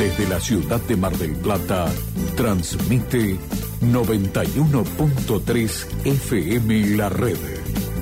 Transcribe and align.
Desde 0.00 0.26
la 0.28 0.40
ciudad 0.40 0.80
de 0.80 0.96
Mar 0.96 1.14
del 1.18 1.32
Plata, 1.32 1.92
transmite 2.34 3.36
91.3 3.82 6.06
FM 6.06 6.96
La 6.96 7.10
Red. 7.10 7.36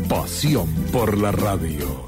Pasión 0.09 0.73
por 0.93 1.19
la 1.19 1.33
radio. 1.33 2.08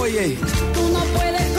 Oye, 0.01 0.35
Tú 0.73 0.89
no 0.89 0.99
puedes 1.15 1.55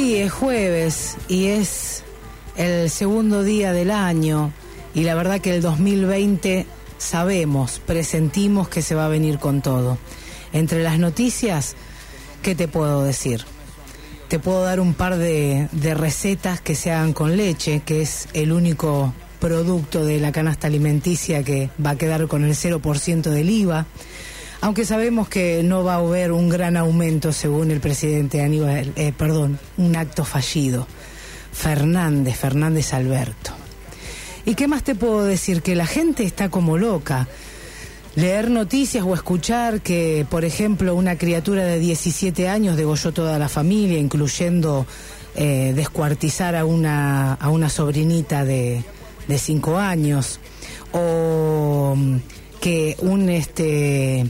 sí, 0.00 0.16
es 0.16 0.32
jueves 0.32 1.16
y 1.28 1.48
es 1.48 2.02
el 2.56 2.88
segundo 2.88 3.42
día 3.42 3.74
del 3.74 3.90
año 3.90 4.50
y 4.94 5.02
la 5.02 5.14
verdad 5.14 5.42
que 5.42 5.54
el 5.54 5.60
2020 5.60 6.64
sabemos, 6.96 7.82
presentimos 7.84 8.70
que 8.70 8.80
se 8.80 8.94
va 8.94 9.04
a 9.04 9.08
venir 9.08 9.38
con 9.38 9.60
todo. 9.60 9.98
Entre 10.54 10.82
las 10.82 10.98
noticias, 10.98 11.76
¿qué 12.42 12.54
te 12.54 12.66
puedo 12.66 13.04
decir? 13.04 13.44
Te 14.28 14.38
puedo 14.38 14.62
dar 14.62 14.80
un 14.80 14.94
par 14.94 15.18
de, 15.18 15.68
recetas 15.94 16.62
que 16.62 16.76
se 16.76 16.90
hagan 16.90 17.12
con 17.12 17.36
leche, 17.36 17.82
que 17.84 18.00
es 18.00 18.26
el 18.32 18.52
único 18.52 19.12
producto 19.38 20.06
de 20.06 20.18
la 20.18 20.32
canasta 20.32 20.66
alimenticia 20.66 21.42
que 21.42 21.68
va 21.84 21.90
a 21.90 21.98
quedar 21.98 22.26
con 22.26 22.44
el 22.44 22.54
0% 22.54 23.22
del 23.28 23.50
IVA. 23.50 23.86
Aunque 24.62 24.84
sabemos 24.84 25.28
que 25.28 25.62
no 25.62 25.84
va 25.84 25.94
a 25.94 25.98
haber 25.98 26.32
un 26.32 26.48
gran 26.48 26.76
aumento 26.76 27.32
según 27.32 27.70
el 27.70 27.80
presidente 27.80 28.42
Aníbal, 28.42 28.92
eh, 28.96 29.12
perdón, 29.16 29.58
un 29.78 29.96
acto 29.96 30.24
fallido. 30.24 30.86
Fernández, 31.52 32.36
Fernández 32.36 32.92
Alberto. 32.92 33.52
¿Y 34.44 34.54
qué 34.54 34.68
más 34.68 34.82
te 34.82 34.94
puedo 34.94 35.24
decir? 35.24 35.62
Que 35.62 35.74
la 35.74 35.86
gente 35.86 36.24
está 36.24 36.48
como 36.48 36.78
loca. 36.78 37.28
Leer 38.16 38.50
noticias 38.50 39.04
o 39.04 39.14
escuchar 39.14 39.80
que, 39.80 40.26
por 40.28 40.44
ejemplo, 40.44 40.94
una 40.94 41.16
criatura 41.16 41.64
de 41.64 41.78
17 41.78 42.48
años 42.48 42.76
degolló 42.76 43.12
toda 43.12 43.38
la 43.38 43.48
familia, 43.48 43.98
incluyendo 43.98 44.86
eh, 45.36 45.72
descuartizar 45.74 46.56
a 46.56 46.64
una, 46.64 47.34
a 47.34 47.48
una 47.50 47.68
sobrinita 47.68 48.44
de, 48.44 48.82
de 49.28 49.38
5 49.38 49.78
años, 49.78 50.40
o 50.92 51.94
mm, 51.96 52.16
que 52.60 52.96
un, 53.00 53.28
este, 53.28 54.28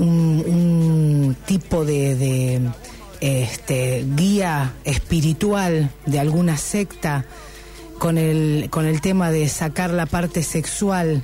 un, 0.00 1.36
tipo 1.46 1.84
de, 1.84 2.14
de, 2.16 2.60
este, 3.20 4.04
guía 4.16 4.74
espiritual 4.84 5.90
de 6.06 6.18
alguna 6.18 6.56
secta 6.56 7.24
con 7.98 8.18
el, 8.18 8.68
con 8.70 8.86
el 8.86 9.00
tema 9.00 9.30
de 9.30 9.48
sacar 9.48 9.90
la 9.90 10.06
parte 10.06 10.42
sexual 10.42 11.22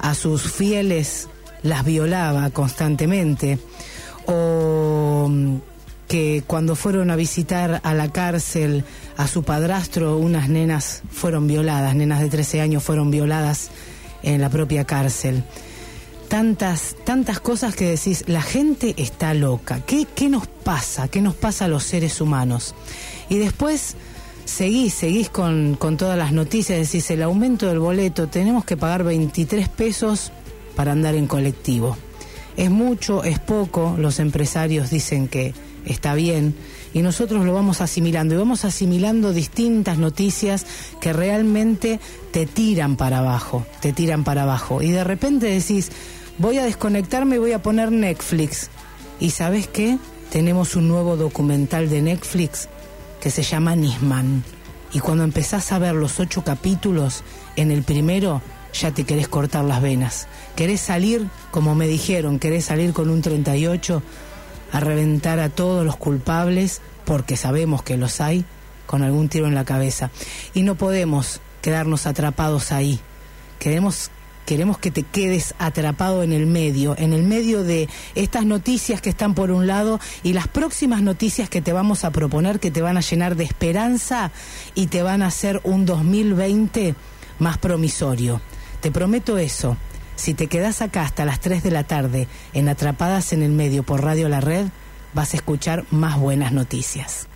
a 0.00 0.14
sus 0.14 0.42
fieles 0.42 1.28
las 1.62 1.84
violaba 1.84 2.50
constantemente 2.50 3.58
o 4.26 5.26
mm, 5.28 5.56
que 6.08 6.42
cuando 6.46 6.76
fueron 6.76 7.10
a 7.10 7.16
visitar 7.16 7.80
a 7.82 7.94
la 7.94 8.10
cárcel 8.10 8.84
a 9.16 9.26
su 9.26 9.42
padrastro 9.42 10.16
unas 10.16 10.48
nenas 10.48 11.02
fueron 11.10 11.46
violadas, 11.46 11.94
nenas 11.94 12.20
de 12.20 12.28
13 12.28 12.60
años 12.60 12.82
fueron 12.82 13.10
violadas 13.10 13.70
en 14.22 14.40
la 14.40 14.50
propia 14.50 14.84
cárcel. 14.84 15.44
Tantas, 16.28 16.96
tantas 17.04 17.38
cosas 17.40 17.76
que 17.76 17.86
decís, 17.86 18.24
la 18.26 18.42
gente 18.42 18.94
está 18.96 19.34
loca. 19.34 19.80
¿Qué, 19.86 20.06
¿Qué 20.14 20.28
nos 20.28 20.46
pasa? 20.46 21.08
¿Qué 21.08 21.20
nos 21.20 21.34
pasa 21.34 21.66
a 21.66 21.68
los 21.68 21.84
seres 21.84 22.20
humanos? 22.20 22.74
Y 23.28 23.38
después 23.38 23.96
seguís, 24.44 24.94
seguís 24.94 25.28
con, 25.28 25.76
con 25.76 25.96
todas 25.96 26.18
las 26.18 26.32
noticias, 26.32 26.78
decís 26.78 27.10
el 27.10 27.22
aumento 27.22 27.66
del 27.66 27.78
boleto, 27.78 28.26
tenemos 28.28 28.64
que 28.64 28.76
pagar 28.76 29.04
23 29.04 29.68
pesos 29.68 30.32
para 30.76 30.92
andar 30.92 31.14
en 31.14 31.26
colectivo. 31.26 31.96
Es 32.56 32.70
mucho, 32.70 33.24
es 33.24 33.38
poco, 33.38 33.96
los 33.98 34.20
empresarios 34.20 34.90
dicen 34.90 35.28
que 35.28 35.54
está 35.84 36.14
bien 36.14 36.54
y 36.94 37.02
nosotros 37.02 37.44
lo 37.44 37.52
vamos 37.52 37.82
asimilando 37.82 38.34
y 38.34 38.38
vamos 38.38 38.64
asimilando 38.64 39.34
distintas 39.34 39.98
noticias 39.98 40.64
que 41.00 41.12
realmente 41.12 42.00
te 42.32 42.46
tiran 42.46 42.96
para 42.96 43.18
abajo, 43.18 43.66
te 43.80 43.92
tiran 43.92 44.24
para 44.24 44.44
abajo 44.44 44.80
y 44.80 44.90
de 44.90 45.04
repente 45.04 45.46
decís, 45.46 45.90
voy 46.38 46.58
a 46.58 46.64
desconectarme 46.64 47.36
y 47.36 47.40
voy 47.40 47.52
a 47.52 47.62
poner 47.62 47.92
Netflix 47.92 48.70
y 49.20 49.30
sabes 49.30 49.66
qué, 49.68 49.98
tenemos 50.30 50.76
un 50.76 50.88
nuevo 50.88 51.16
documental 51.16 51.90
de 51.90 52.00
Netflix 52.00 52.68
que 53.20 53.30
se 53.30 53.42
llama 53.42 53.76
Nisman. 53.76 54.42
Y 54.92 55.00
cuando 55.00 55.24
empezás 55.24 55.72
a 55.72 55.78
ver 55.78 55.94
los 55.94 56.20
ocho 56.20 56.44
capítulos, 56.44 57.24
en 57.56 57.70
el 57.70 57.82
primero 57.82 58.40
ya 58.72 58.90
te 58.92 59.04
querés 59.04 59.28
cortar 59.28 59.64
las 59.64 59.80
venas. 59.80 60.26
Querés 60.56 60.80
salir, 60.80 61.28
como 61.50 61.74
me 61.74 61.86
dijeron, 61.86 62.38
querés 62.38 62.66
salir 62.66 62.92
con 62.92 63.08
un 63.08 63.22
38 63.22 64.02
a 64.74 64.80
reventar 64.80 65.38
a 65.38 65.50
todos 65.50 65.86
los 65.86 65.96
culpables, 65.96 66.82
porque 67.04 67.36
sabemos 67.36 67.84
que 67.84 67.96
los 67.96 68.20
hay, 68.20 68.44
con 68.86 69.04
algún 69.04 69.28
tiro 69.28 69.46
en 69.46 69.54
la 69.54 69.64
cabeza. 69.64 70.10
Y 70.52 70.62
no 70.62 70.74
podemos 70.74 71.40
quedarnos 71.62 72.06
atrapados 72.06 72.72
ahí. 72.72 72.98
Queremos 73.60 74.10
queremos 74.46 74.76
que 74.76 74.90
te 74.90 75.04
quedes 75.04 75.54
atrapado 75.58 76.24
en 76.24 76.32
el 76.32 76.46
medio, 76.46 76.96
en 76.98 77.12
el 77.12 77.22
medio 77.22 77.62
de 77.62 77.88
estas 78.16 78.44
noticias 78.44 79.00
que 79.00 79.08
están 79.08 79.34
por 79.34 79.52
un 79.52 79.66
lado 79.66 80.00
y 80.22 80.32
las 80.34 80.48
próximas 80.48 81.02
noticias 81.02 81.48
que 81.48 81.62
te 81.62 81.72
vamos 81.72 82.04
a 82.04 82.10
proponer 82.10 82.60
que 82.60 82.72
te 82.72 82.82
van 82.82 82.98
a 82.98 83.00
llenar 83.00 83.36
de 83.36 83.44
esperanza 83.44 84.32
y 84.74 84.88
te 84.88 85.02
van 85.02 85.22
a 85.22 85.28
hacer 85.28 85.60
un 85.62 85.86
2020 85.86 86.96
más 87.38 87.58
promisorio. 87.58 88.42
Te 88.80 88.90
prometo 88.90 89.38
eso. 89.38 89.78
Si 90.16 90.34
te 90.34 90.46
quedas 90.46 90.80
acá 90.82 91.02
hasta 91.02 91.24
las 91.24 91.40
3 91.40 91.62
de 91.62 91.70
la 91.70 91.84
tarde 91.84 92.28
en 92.52 92.68
Atrapadas 92.68 93.32
en 93.32 93.42
el 93.42 93.50
Medio 93.50 93.82
por 93.82 94.02
Radio 94.02 94.28
La 94.28 94.40
Red, 94.40 94.66
vas 95.12 95.34
a 95.34 95.36
escuchar 95.36 95.84
más 95.90 96.18
buenas 96.18 96.52
noticias. 96.52 97.26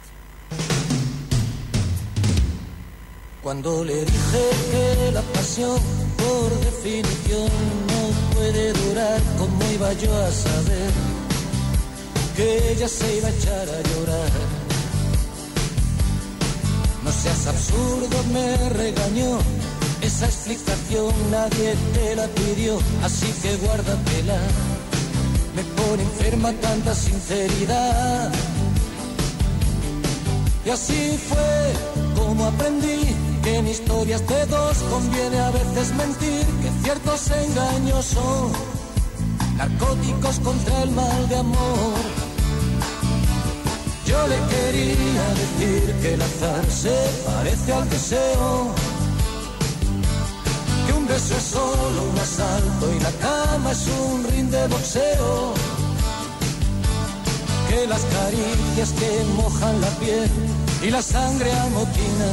Cuando 3.42 3.84
le 3.84 4.04
dije 4.04 4.50
que 4.70 5.12
la 5.12 5.22
pasión 5.22 5.78
por 6.16 6.60
definición 6.60 7.48
no 7.88 8.34
puede 8.34 8.72
durar, 8.72 9.20
¿cómo 9.38 9.72
iba 9.72 9.92
yo 9.94 10.14
a 10.14 10.30
saber 10.30 10.90
que 12.36 12.72
ella 12.72 12.88
se 12.88 13.16
iba 13.16 13.28
a 13.28 13.30
echar 13.30 13.68
a 13.68 13.82
llorar? 13.88 14.30
No 17.04 17.12
seas 17.12 17.46
absurdo, 17.46 18.22
me 18.32 18.68
regañó. 18.70 19.38
Esa 20.02 20.26
explicación 20.26 21.12
nadie 21.30 21.74
te 21.94 22.16
la 22.16 22.26
pidió, 22.28 22.78
así 23.02 23.32
que 23.42 23.56
guárdatela. 23.56 24.38
me 25.56 25.62
pone 25.82 26.02
enferma 26.02 26.52
tanta 26.60 26.94
sinceridad. 26.94 28.32
Y 30.64 30.70
así 30.70 31.18
fue 31.28 31.72
como 32.16 32.44
aprendí 32.44 33.00
que 33.42 33.56
en 33.56 33.68
historias 33.68 34.26
de 34.26 34.46
dos 34.46 34.76
conviene 34.90 35.38
a 35.38 35.50
veces 35.50 35.94
mentir, 35.94 36.46
que 36.62 36.70
ciertos 36.82 37.30
engaños 37.30 38.04
son 38.04 38.52
narcóticos 39.56 40.38
contra 40.40 40.82
el 40.82 40.90
mal 40.90 41.28
de 41.28 41.36
amor. 41.36 42.00
Yo 44.06 44.26
le 44.26 44.36
quería 44.52 45.24
decir 45.42 45.94
que 46.00 46.14
el 46.14 46.22
azar 46.22 46.64
se 46.70 46.96
parece 47.26 47.72
al 47.72 47.90
deseo, 47.90 48.74
beso 51.08 51.36
es 51.36 51.42
solo 51.42 52.02
un 52.10 52.18
asalto 52.18 52.92
y 52.94 53.00
la 53.00 53.12
cama 53.12 53.72
es 53.72 53.86
un 53.88 54.24
ring 54.24 54.50
de 54.50 54.68
boxeo, 54.68 55.54
que 57.68 57.86
las 57.86 58.02
caricias 58.16 58.90
que 58.92 59.24
mojan 59.36 59.80
la 59.80 59.88
piel 60.00 60.30
y 60.82 60.90
la 60.90 61.02
sangre 61.02 61.50
amotina 61.52 62.30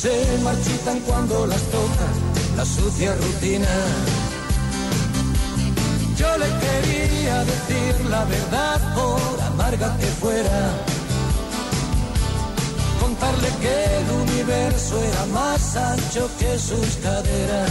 se 0.00 0.38
marchitan 0.44 1.00
cuando 1.00 1.46
las 1.46 1.62
toca 1.62 2.08
la 2.56 2.64
sucia 2.64 3.14
rutina. 3.14 3.74
Yo 6.16 6.28
le 6.38 6.46
quería 6.64 7.44
decir 7.44 8.06
la 8.10 8.24
verdad 8.24 8.94
por 8.94 9.40
amarga 9.42 9.96
que 9.98 10.06
fuera. 10.06 10.95
Contarle 13.18 13.48
que 13.62 13.98
el 13.98 14.10
universo 14.10 15.02
era 15.02 15.26
más 15.26 15.74
ancho 15.74 16.28
que 16.38 16.58
sus 16.58 16.96
caderas. 17.02 17.70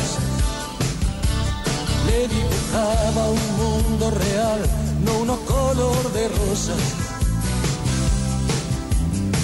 Le 2.07 2.27
dibujaba 2.27 3.29
un 3.29 3.57
mundo 3.57 4.11
real, 4.11 4.61
no 5.05 5.19
uno 5.19 5.37
color 5.45 6.13
de 6.13 6.27
rosas. 6.29 6.81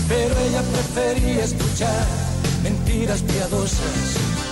Pero 0.07 0.36
ella 0.39 0.63
prefería 0.63 1.44
escuchar 1.44 2.07
mentiras 2.63 3.21
piadosas. 3.21 4.50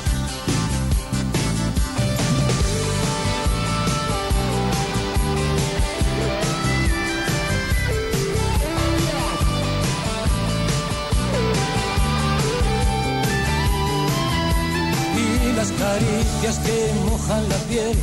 Que 16.57 16.91
mojan 17.05 17.47
la 17.47 17.57
piel 17.69 17.97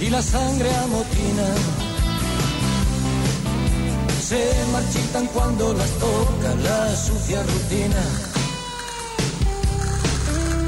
y 0.00 0.08
la 0.08 0.22
sangre 0.22 0.72
amotina 0.84 1.48
se 4.28 4.52
marchitan 4.72 5.26
cuando 5.28 5.74
las 5.74 5.90
toca 5.92 6.54
la 6.62 6.94
sucia 6.94 7.42
rutina. 7.42 8.02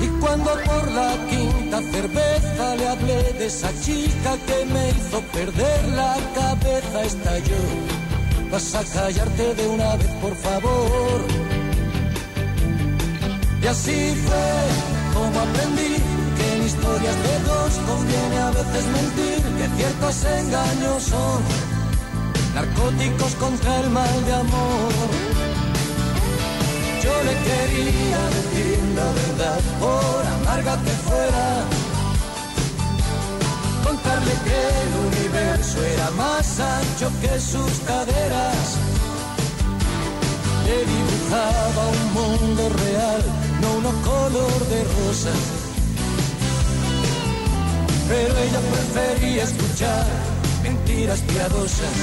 Y 0.02 0.06
cuando 0.20 0.50
por 0.64 0.90
la 0.92 1.10
quinta 1.28 1.78
cerveza 1.92 2.76
le 2.76 2.88
hablé 2.88 3.22
de 3.34 3.46
esa 3.46 3.70
chica 3.80 4.30
que 4.46 4.64
me 4.72 4.90
hizo 4.90 5.20
perder 5.32 5.88
la 5.90 6.16
cabeza, 6.34 7.02
estalló. 7.04 7.62
Vas 8.50 8.74
a 8.74 8.82
callarte 8.82 9.54
de 9.54 9.68
una 9.68 9.96
vez, 9.96 10.08
por 10.22 10.34
favor. 10.36 11.20
Y 13.62 13.66
así 13.66 14.14
fue 14.24 15.14
como 15.14 15.38
aprendí 15.38 16.09
historias 16.90 17.16
de 17.22 17.38
dos 17.48 17.72
conviene 17.86 18.38
a 18.38 18.50
veces 18.50 18.84
mentir, 18.86 19.42
que 19.56 19.76
ciertos 19.76 20.24
engaños 20.24 21.02
son 21.04 21.42
narcóticos 22.54 23.34
contra 23.36 23.80
el 23.80 23.90
mal 23.90 24.24
de 24.24 24.34
amor. 24.34 24.92
Yo 27.02 27.12
le 27.22 27.34
quería 27.48 28.20
decir 28.36 28.78
la 28.96 29.08
verdad, 29.20 29.60
por 29.78 30.26
amarga 30.38 30.76
que 30.82 30.90
fuera. 31.08 31.64
Contarle 33.84 34.32
que 34.44 34.60
el 34.82 34.92
universo 35.06 35.84
era 35.84 36.10
más 36.12 36.60
ancho 36.60 37.10
que 37.20 37.40
sus 37.40 37.72
caderas. 37.86 38.76
Le 40.66 40.78
dibujaba 40.94 41.82
un 41.98 42.12
mundo 42.18 42.68
real, 42.68 43.22
no 43.60 43.72
uno 43.78 43.90
color 44.02 44.68
de 44.68 44.84
rosa. 44.84 45.59
Pero 48.10 48.36
ella 48.36 48.60
prefería 48.72 49.44
escuchar 49.44 50.04
mentiras 50.64 51.20
piadosas. 51.20 51.96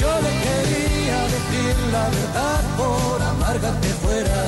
Yo 0.00 0.12
le 0.24 0.32
quería 0.46 1.18
decir 1.34 1.74
la 1.90 2.04
verdad 2.08 2.60
por 2.76 3.22
amarga 3.22 3.80
que 3.80 3.88
fuera. 4.04 4.40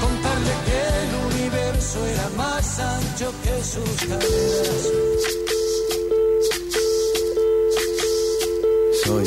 Contarle 0.00 0.54
que 0.66 0.80
el 1.02 1.10
universo 1.34 2.06
era 2.06 2.26
más 2.38 2.78
ancho 2.78 3.34
que 3.42 3.54
sus 3.62 4.08
caderas. 4.08 4.82
Soy, 9.04 9.26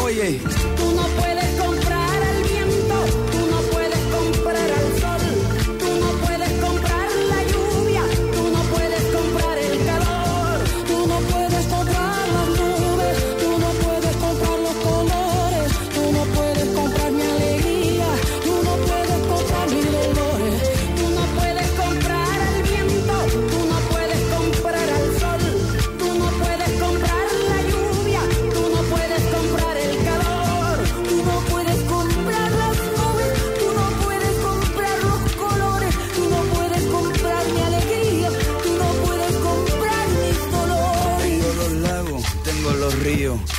Oye, 0.03 0.39
Tú 0.77 0.91
no 0.95 1.03
puedes 1.19 1.60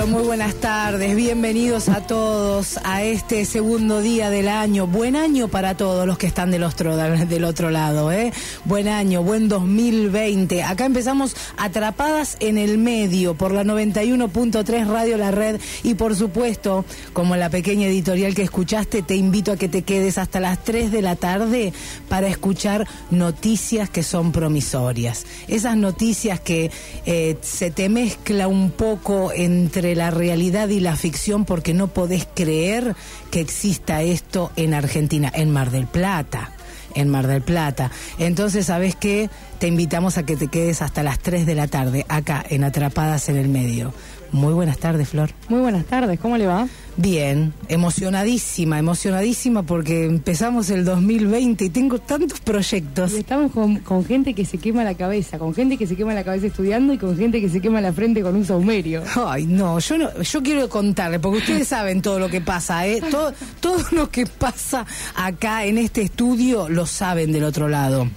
pero 0.00 0.12
muy 0.12 0.22
buenas 0.22 0.54
tardes. 0.54 1.14
Bienvenidos 1.14 1.90
a 1.90 2.06
todos 2.06 2.78
a 2.84 3.02
este 3.02 3.44
segundo 3.44 4.00
día 4.00 4.30
del 4.30 4.48
año. 4.48 4.86
Buen 4.86 5.14
año 5.14 5.48
para 5.48 5.76
todos 5.76 6.06
los 6.06 6.16
que 6.16 6.26
están 6.26 6.50
del 6.50 6.62
otro, 6.62 6.96
del 6.96 7.44
otro 7.44 7.70
lado, 7.70 8.10
¿eh? 8.10 8.32
Buen 8.64 8.88
año, 8.88 9.22
buen 9.22 9.50
2020. 9.50 10.62
Acá 10.62 10.86
empezamos 10.86 11.36
atrapadas 11.58 12.38
en 12.40 12.56
el 12.56 12.78
medio 12.78 13.34
por 13.34 13.52
la 13.52 13.62
91.3 13.62 14.86
Radio 14.86 15.18
La 15.18 15.32
Red 15.32 15.60
y 15.82 15.92
por 15.92 16.16
supuesto, 16.16 16.86
como 17.12 17.36
la 17.36 17.50
pequeña 17.50 17.86
editorial 17.86 18.34
que 18.34 18.42
escuchaste, 18.42 19.02
te 19.02 19.16
invito 19.16 19.52
a 19.52 19.56
que 19.58 19.68
te 19.68 19.82
quedes 19.82 20.16
hasta 20.16 20.40
las 20.40 20.64
3 20.64 20.92
de 20.92 21.02
la 21.02 21.16
tarde 21.16 21.74
para 22.08 22.28
escuchar 22.28 22.86
noticias 23.10 23.90
que 23.90 24.02
son 24.02 24.32
promisorias. 24.32 25.26
Esas 25.46 25.76
noticias 25.76 26.40
que 26.40 26.70
eh, 27.04 27.36
se 27.42 27.70
te 27.70 27.90
mezcla 27.90 28.48
un 28.48 28.70
poco 28.70 29.30
entre 29.34 29.89
la 29.94 30.10
realidad 30.10 30.68
y 30.68 30.80
la 30.80 30.96
ficción 30.96 31.44
porque 31.44 31.74
no 31.74 31.88
podés 31.88 32.26
creer 32.34 32.94
que 33.30 33.40
exista 33.40 34.02
esto 34.02 34.50
en 34.56 34.74
Argentina, 34.74 35.30
en 35.34 35.50
Mar 35.50 35.70
del 35.70 35.86
Plata. 35.86 36.52
En 36.94 37.08
Mar 37.08 37.26
del 37.26 37.42
Plata. 37.42 37.90
Entonces, 38.18 38.66
¿sabes 38.66 38.96
qué? 38.96 39.30
Te 39.58 39.68
invitamos 39.68 40.18
a 40.18 40.24
que 40.24 40.36
te 40.36 40.48
quedes 40.48 40.82
hasta 40.82 41.02
las 41.02 41.20
3 41.20 41.46
de 41.46 41.54
la 41.54 41.68
tarde, 41.68 42.04
acá, 42.08 42.44
en 42.48 42.64
Atrapadas 42.64 43.28
en 43.28 43.36
el 43.36 43.48
Medio. 43.48 43.94
Muy 44.32 44.52
buenas 44.52 44.78
tardes, 44.78 45.08
Flor. 45.08 45.30
Muy 45.48 45.60
buenas 45.60 45.84
tardes, 45.86 46.18
¿cómo 46.20 46.36
le 46.36 46.46
va? 46.46 46.68
Bien, 46.96 47.54
emocionadísima, 47.68 48.78
emocionadísima 48.78 49.62
porque 49.62 50.04
empezamos 50.04 50.70
el 50.70 50.84
2020 50.84 51.64
y 51.64 51.70
tengo 51.70 51.98
tantos 51.98 52.40
proyectos. 52.40 53.12
Y 53.12 53.18
estamos 53.18 53.52
con, 53.52 53.78
con 53.78 54.04
gente 54.04 54.34
que 54.34 54.44
se 54.44 54.58
quema 54.58 54.84
la 54.84 54.94
cabeza, 54.94 55.38
con 55.38 55.54
gente 55.54 55.76
que 55.76 55.86
se 55.86 55.96
quema 55.96 56.14
la 56.14 56.24
cabeza 56.24 56.46
estudiando 56.46 56.92
y 56.92 56.98
con 56.98 57.16
gente 57.16 57.40
que 57.40 57.48
se 57.48 57.60
quema 57.60 57.80
la 57.80 57.92
frente 57.92 58.22
con 58.22 58.36
un 58.36 58.44
saumerio. 58.44 59.02
Ay, 59.16 59.46
no, 59.46 59.78
yo 59.78 59.98
no, 59.98 60.22
yo 60.22 60.42
quiero 60.42 60.68
contarle, 60.68 61.18
porque 61.18 61.38
ustedes 61.38 61.68
saben 61.68 62.02
todo 62.02 62.18
lo 62.18 62.28
que 62.28 62.40
pasa, 62.40 62.86
¿eh? 62.86 63.00
Todo, 63.10 63.32
todo 63.60 63.82
lo 63.92 64.10
que 64.10 64.26
pasa 64.26 64.84
acá 65.16 65.64
en 65.64 65.78
este 65.78 66.02
estudio 66.02 66.68
lo 66.68 66.86
saben 66.86 67.32
del 67.32 67.44
otro 67.44 67.68
lado. 67.68 68.08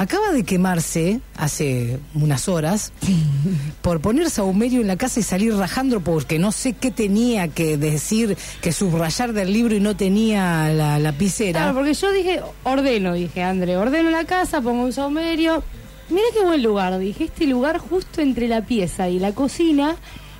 Acaba 0.00 0.32
de 0.32 0.44
quemarse 0.44 1.20
hace 1.36 1.98
unas 2.14 2.48
horas 2.48 2.90
por 3.82 4.00
poner 4.00 4.30
saumerio 4.30 4.80
en 4.80 4.86
la 4.86 4.96
casa 4.96 5.20
y 5.20 5.22
salir 5.22 5.54
rajando 5.54 6.00
porque 6.00 6.38
no 6.38 6.52
sé 6.52 6.72
qué 6.72 6.90
tenía 6.90 7.48
que 7.48 7.76
decir, 7.76 8.38
que 8.62 8.72
subrayar 8.72 9.34
del 9.34 9.52
libro 9.52 9.74
y 9.76 9.80
no 9.80 9.96
tenía 9.96 10.70
la 10.70 10.98
lapicera. 10.98 11.60
Claro, 11.60 11.74
porque 11.74 11.92
yo 11.92 12.10
dije, 12.12 12.40
ordeno, 12.64 13.12
dije, 13.12 13.42
André, 13.42 13.76
ordeno 13.76 14.08
la 14.08 14.24
casa, 14.24 14.62
pongo 14.62 14.84
un 14.84 14.92
saumerio. 14.94 15.62
Mira 16.08 16.24
qué 16.32 16.46
buen 16.46 16.62
lugar, 16.62 16.98
dije, 16.98 17.24
este 17.24 17.46
lugar 17.46 17.76
justo 17.76 18.22
entre 18.22 18.48
la 18.48 18.62
pieza 18.62 19.10
y 19.10 19.18
la 19.18 19.32
cocina 19.32 19.96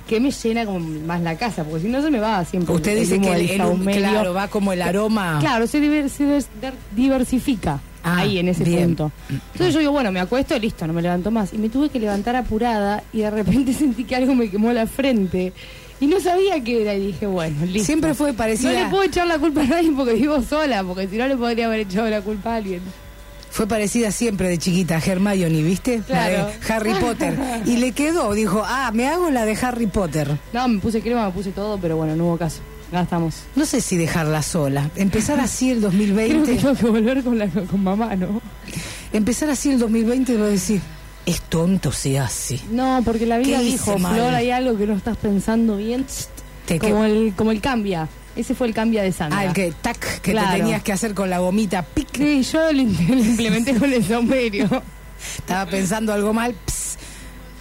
que 0.07 0.19
me 0.19 0.31
llena 0.31 0.65
como 0.65 0.79
más 0.79 1.21
la 1.21 1.37
casa, 1.37 1.63
porque 1.63 1.83
si 1.83 1.87
no 1.87 2.01
se 2.01 2.09
me 2.09 2.19
va 2.19 2.43
siempre. 2.45 2.73
Usted 2.73 2.99
dice 2.99 3.17
humo 3.17 3.27
que 3.27 3.35
el, 3.35 3.49
el- 3.91 3.97
claro, 3.99 4.33
va 4.33 4.47
como 4.47 4.73
el 4.73 4.81
aroma. 4.81 5.37
Claro, 5.39 5.67
se, 5.67 5.79
diver- 5.79 6.09
se 6.09 6.43
diversifica 6.95 7.79
Ah, 8.03 8.17
ahí 8.19 8.39
en 8.39 8.47
ese 8.49 8.63
bien. 8.63 8.85
punto. 8.95 9.11
Entonces 9.29 9.73
yo 9.73 9.79
digo, 9.79 9.91
bueno, 9.91 10.11
me 10.11 10.19
acuesto, 10.19 10.57
listo, 10.57 10.87
no 10.87 10.93
me 10.93 11.01
levanto 11.01 11.29
más. 11.31 11.53
Y 11.53 11.57
me 11.57 11.69
tuve 11.69 11.89
que 11.89 11.99
levantar 11.99 12.35
apurada 12.35 13.03
y 13.13 13.19
de 13.19 13.29
repente 13.31 13.73
sentí 13.77 14.03
que 14.03 14.15
algo 14.15 14.33
me 14.35 14.49
quemó 14.49 14.71
la 14.73 14.87
frente. 14.87 15.53
Y 15.99 16.07
no 16.07 16.19
sabía 16.19 16.59
qué 16.63 16.81
era 16.81 16.95
y 16.95 17.07
dije, 17.07 17.27
bueno, 17.27 17.63
listo. 17.65 17.85
Siempre 17.85 18.15
fue 18.15 18.31
No 18.31 18.37
parecida. 18.37 18.71
le 18.71 18.85
puedo 18.89 19.03
echar 19.03 19.27
la 19.27 19.37
culpa 19.37 19.61
a 19.61 19.65
nadie 19.65 19.91
porque 19.95 20.13
vivo 20.13 20.41
sola, 20.41 20.83
porque 20.83 21.07
si 21.07 21.15
no 21.17 21.27
le 21.27 21.37
podría 21.37 21.67
haber 21.67 21.81
echado 21.81 22.09
la 22.09 22.21
culpa 22.21 22.53
a 22.53 22.55
alguien. 22.55 22.81
Fue 23.51 23.67
parecida 23.67 24.11
siempre 24.11 24.47
de 24.47 24.57
chiquita 24.57 24.95
a 24.95 24.99
Hermione, 24.99 25.61
¿viste? 25.61 26.01
La 26.07 26.27
de 26.29 26.35
Claro. 26.35 26.51
Harry 26.69 26.93
Potter. 27.01 27.37
Y 27.65 27.75
le 27.77 27.91
quedó, 27.91 28.33
dijo, 28.33 28.63
ah, 28.65 28.91
me 28.93 29.07
hago 29.09 29.29
la 29.29 29.45
de 29.45 29.55
Harry 29.61 29.87
Potter. 29.87 30.37
No, 30.53 30.67
me 30.69 30.79
puse 30.79 31.01
crema, 31.01 31.25
me 31.27 31.31
puse 31.33 31.51
todo, 31.51 31.77
pero 31.77 31.97
bueno, 31.97 32.15
no 32.15 32.25
hubo 32.27 32.37
caso. 32.37 32.61
Acá 32.91 33.01
estamos. 33.03 33.35
No 33.55 33.65
sé 33.65 33.79
si 33.81 33.95
dejarla 33.97 34.41
sola. 34.43 34.89
Empezar 34.95 35.39
así 35.39 35.71
el 35.71 35.79
Creo 35.79 35.91
que 35.91 35.97
2020. 35.97 36.55
tengo 36.57 36.75
que 36.75 36.85
volver 36.85 37.23
con, 37.23 37.39
la, 37.39 37.47
con 37.47 37.81
mamá, 37.83 38.15
¿no? 38.15 38.41
Empezar 39.13 39.49
así 39.49 39.71
el 39.71 39.79
2020 39.79 40.33
y 40.33 40.35
voy 40.37 40.47
a 40.47 40.49
decir, 40.49 40.81
es 41.25 41.41
tonto 41.41 41.91
se 41.91 42.19
hace. 42.19 42.59
No, 42.69 43.01
porque 43.05 43.25
la 43.25 43.37
vida 43.37 43.57
¿Qué 43.59 43.63
hice 43.63 43.71
dijo, 43.85 43.97
mal? 43.99 44.15
Flor, 44.15 44.33
hay 44.33 44.51
algo 44.51 44.77
que 44.77 44.87
no 44.87 44.95
estás 44.95 45.15
pensando 45.17 45.77
bien. 45.77 46.05
Te 46.65 46.79
como, 46.79 47.01
que- 47.03 47.27
el, 47.27 47.33
como 47.35 47.51
el 47.51 47.61
cambia. 47.61 48.07
Ese 48.35 48.55
fue 48.55 48.67
el 48.67 48.73
cambia 48.73 49.03
de 49.03 49.11
Sandra. 49.11 49.39
Ah, 49.39 49.45
el 49.45 49.53
que, 49.53 49.73
tac, 49.81 50.21
que 50.21 50.31
Claro. 50.31 50.51
te 50.51 50.57
tenías 50.59 50.81
que 50.83 50.93
hacer 50.93 51.13
con 51.13 51.29
la 51.29 51.39
gomita, 51.39 51.83
pic. 51.83 52.07
Sí, 52.15 52.43
yo 52.43 52.71
lo, 52.71 52.81
implementé 52.81 53.73
con 53.75 53.91
el 53.91 54.05
saumerio. 54.05 54.69
Estaba 55.37 55.69
pensando 55.69 56.13
algo 56.13 56.33
mal, 56.33 56.53
ps. 56.65 56.90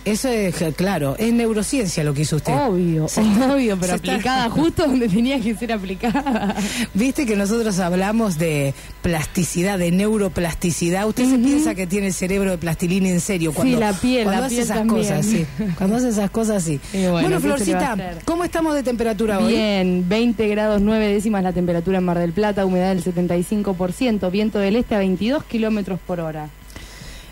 Eso 0.05 0.29
es, 0.29 0.55
claro, 0.77 1.15
es 1.19 1.33
neurociencia 1.33 2.03
lo 2.05 2.15
que 2.15 2.23
hizo 2.23 2.37
usted. 2.37 2.53
Obvio, 2.55 3.05
obvio, 3.07 3.77
pero 3.79 3.93
se 3.93 3.97
está- 3.97 4.13
aplicada 4.15 4.49
justo 4.51 4.87
donde 4.87 5.09
tenía 5.09 5.39
que 5.41 5.55
ser 5.55 5.73
aplicada. 5.73 6.57
Viste 6.95 7.27
que 7.27 7.37
nosotros 7.37 7.79
hablamos 7.81 8.39
de 8.39 8.73
plasticidad, 9.03 9.79
de 9.79 9.91
neuroplasticidad. 9.91 11.07
Usted 11.07 11.29
se 11.29 11.39
piensa 11.39 11.75
que 11.75 11.87
tiene 11.87 12.09
el 12.09 12.13
cerebro 12.15 12.51
de 12.51 12.59
plastilina 12.59 13.09
en 13.09 13.21
serio 13.21 13.53
cuando, 13.53 13.79
la 13.79 13.93
piel, 13.93 14.25
cuando 14.25 14.41
la 14.41 14.47
hace 14.47 14.55
piel 14.57 14.65
esas 14.65 14.79
también. 14.79 14.99
cosas, 15.03 15.27
sí. 15.27 15.47
Cuando 15.77 15.97
hace 15.97 16.09
esas 16.09 16.31
cosas, 16.31 16.63
sí. 16.63 16.81
Bueno, 16.93 17.11
bueno, 17.13 17.29
¿qué 17.37 17.43
se 17.43 17.67
le 17.67 17.75
va 17.75 17.81
a 17.93 17.97
Florcita? 17.97 18.25
¿cómo 18.25 18.45
estamos 18.45 18.75
de 18.75 18.83
temperatura 18.83 19.39
hoy? 19.39 19.53
Bien, 19.53 20.05
20 20.09 20.49
grados 20.49 20.81
9 20.81 21.09
décimas 21.09 21.43
la 21.43 21.53
temperatura 21.53 21.99
en 21.99 22.05
Mar 22.05 22.19
del 22.19 22.33
Plata, 22.33 22.65
humedad 22.65 22.95
del 22.95 23.05
75%, 23.05 24.31
viento 24.31 24.59
del 24.59 24.77
este 24.77 24.95
a 24.95 24.99
22 24.99 25.45
kilómetros 25.45 26.01
por 26.07 26.21
hora. 26.21 26.49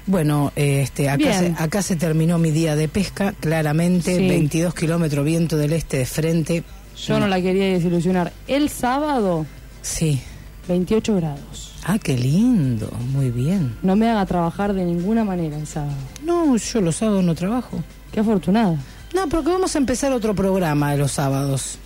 Bueno, 0.09 0.53
este, 0.57 1.09
acá 1.11 1.39
se, 1.39 1.55
acá 1.59 1.83
se 1.83 1.95
terminó 1.95 2.39
mi 2.39 2.51
día 2.51 2.75
de 2.75 2.89
pesca, 2.89 3.35
claramente, 3.39 4.17
Sí. 4.17 4.27
22 4.29 4.75
kilómetros 4.75 5.25
viento 5.25 5.57
del 5.57 5.73
este 5.75 5.99
de 5.99 6.07
frente. 6.07 6.65
Yo 7.07 7.21
no 7.21 7.29
la 7.29 7.41
quería 7.41 7.67
desilusionar. 7.67 8.33
El 8.49 8.71
sábado, 8.71 9.47
Sí. 9.83 10.21
28 10.67 11.15
grados. 11.17 11.75
Ah, 11.85 11.99
qué 11.99 12.17
lindo, 12.19 12.91
muy 13.13 13.31
bien. 13.31 13.77
No 13.83 13.97
me 13.97 14.09
haga 14.11 14.27
trabajar 14.27 14.75
de 14.75 14.85
ninguna 14.85 15.25
manera 15.25 15.57
el 15.57 15.67
sábado. 15.67 15.95
No, 16.25 16.57
yo 16.57 16.81
los 16.81 16.97
sábados 16.97 17.23
no 17.25 17.35
trabajo. 17.35 17.79
Qué 18.11 18.21
afortunada. 18.21 18.77
No, 19.15 19.29
porque 19.29 19.51
vamos 19.51 19.75
a 19.75 19.79
empezar 19.79 20.13
otro 20.13 20.35
programa 20.35 20.93
de 20.93 20.99
los 20.99 21.13
sábados. 21.13 21.79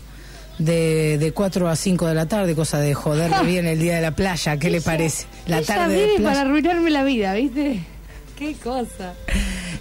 De, 0.58 1.18
de 1.18 1.32
4 1.32 1.68
a 1.68 1.74
5 1.76 2.06
de 2.06 2.14
la 2.14 2.26
tarde, 2.26 2.54
cosa 2.54 2.78
de 2.78 2.94
joderle 2.94 3.42
bien 3.46 3.66
el 3.66 3.80
día 3.80 3.96
de 3.96 4.02
la 4.02 4.12
playa. 4.14 4.56
¿Qué 4.58 4.70
le 4.70 4.80
parece? 4.80 5.26
La 5.46 5.58
Ella 5.58 5.66
tarde 5.66 5.94
de 5.94 5.98
viene 6.04 6.14
playa. 6.20 6.28
para 6.36 6.40
arruinarme 6.48 6.90
la 6.90 7.04
vida, 7.04 7.34
¿viste? 7.34 7.80
Qué 8.42 8.54
cosa. 8.54 9.14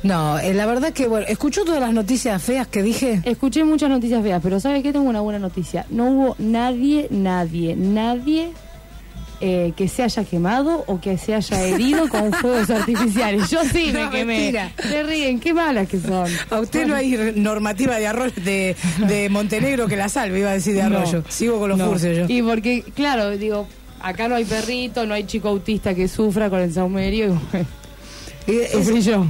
No, 0.04 0.38
eh, 0.40 0.54
la 0.54 0.66
verdad 0.66 0.94
que, 0.94 1.08
bueno, 1.08 1.26
¿escuchó 1.28 1.64
todas 1.66 1.80
las 1.82 1.94
noticias 1.94 2.42
feas 2.42 2.68
que 2.68 2.82
dije? 2.84 3.22
Escuché 3.26 3.64
muchas 3.64 3.90
noticias 3.90 4.22
feas, 4.24 4.40
pero 4.42 4.60
¿sabe 4.60 4.82
qué? 4.84 4.92
Tengo 4.94 5.10
una 5.10 5.22
buena 5.22 5.40
noticia. 5.40 5.86
No 5.90 6.06
hubo 6.10 6.36
nadie, 6.40 7.08
nadie, 7.12 7.76
nadie 7.76 8.52
eh, 9.42 9.74
que 9.76 9.88
se 9.88 10.04
haya 10.04 10.24
quemado 10.24 10.84
o 10.88 11.00
que 11.02 11.18
se 11.18 11.34
haya 11.34 11.64
herido 11.64 12.08
con 12.10 12.32
fuegos 12.42 12.70
artificiales. 12.70 13.50
Yo 13.50 13.64
sí 13.64 13.92
me 13.94 14.04
No, 14.04 14.12
quemé. 14.12 14.26
mentira. 14.26 14.72
Se 14.82 15.02
ríen, 15.04 15.40
qué 15.40 15.54
malas 15.54 15.88
que 15.88 16.00
son. 16.00 16.28
A 16.52 16.60
usted 16.60 16.86
no 16.86 16.94
hay 16.96 17.34
normativa 17.36 17.98
de 17.98 18.06
arroyo 18.08 18.34
de, 18.44 18.76
de 19.08 19.30
Montenegro 19.30 19.88
que 19.88 19.96
la 19.96 20.10
salve, 20.10 20.40
iba 20.40 20.52
a 20.52 20.54
decir 20.54 20.74
de 20.76 20.84
arroyo. 20.84 21.20
No. 21.26 21.32
Sigo 21.32 21.60
con 21.60 21.70
los 21.70 21.78
No. 21.80 21.88
cursos 21.90 22.16
yo. 22.16 22.26
Y 22.28 22.42
porque, 22.44 22.84
claro, 22.96 23.32
digo, 23.32 23.68
acá 24.02 24.28
no 24.28 24.36
hay 24.36 24.46
perrito, 24.46 25.06
no 25.08 25.14
hay 25.16 25.24
chico 25.26 25.50
autista 25.50 25.94
que 25.96 26.08
sufra 26.08 26.50
con 26.52 26.60
el 26.60 26.72
saumerio. 26.74 27.26
y 27.26 27.30
bueno, 27.52 27.68
es- 28.48 29.06
yo. 29.06 29.26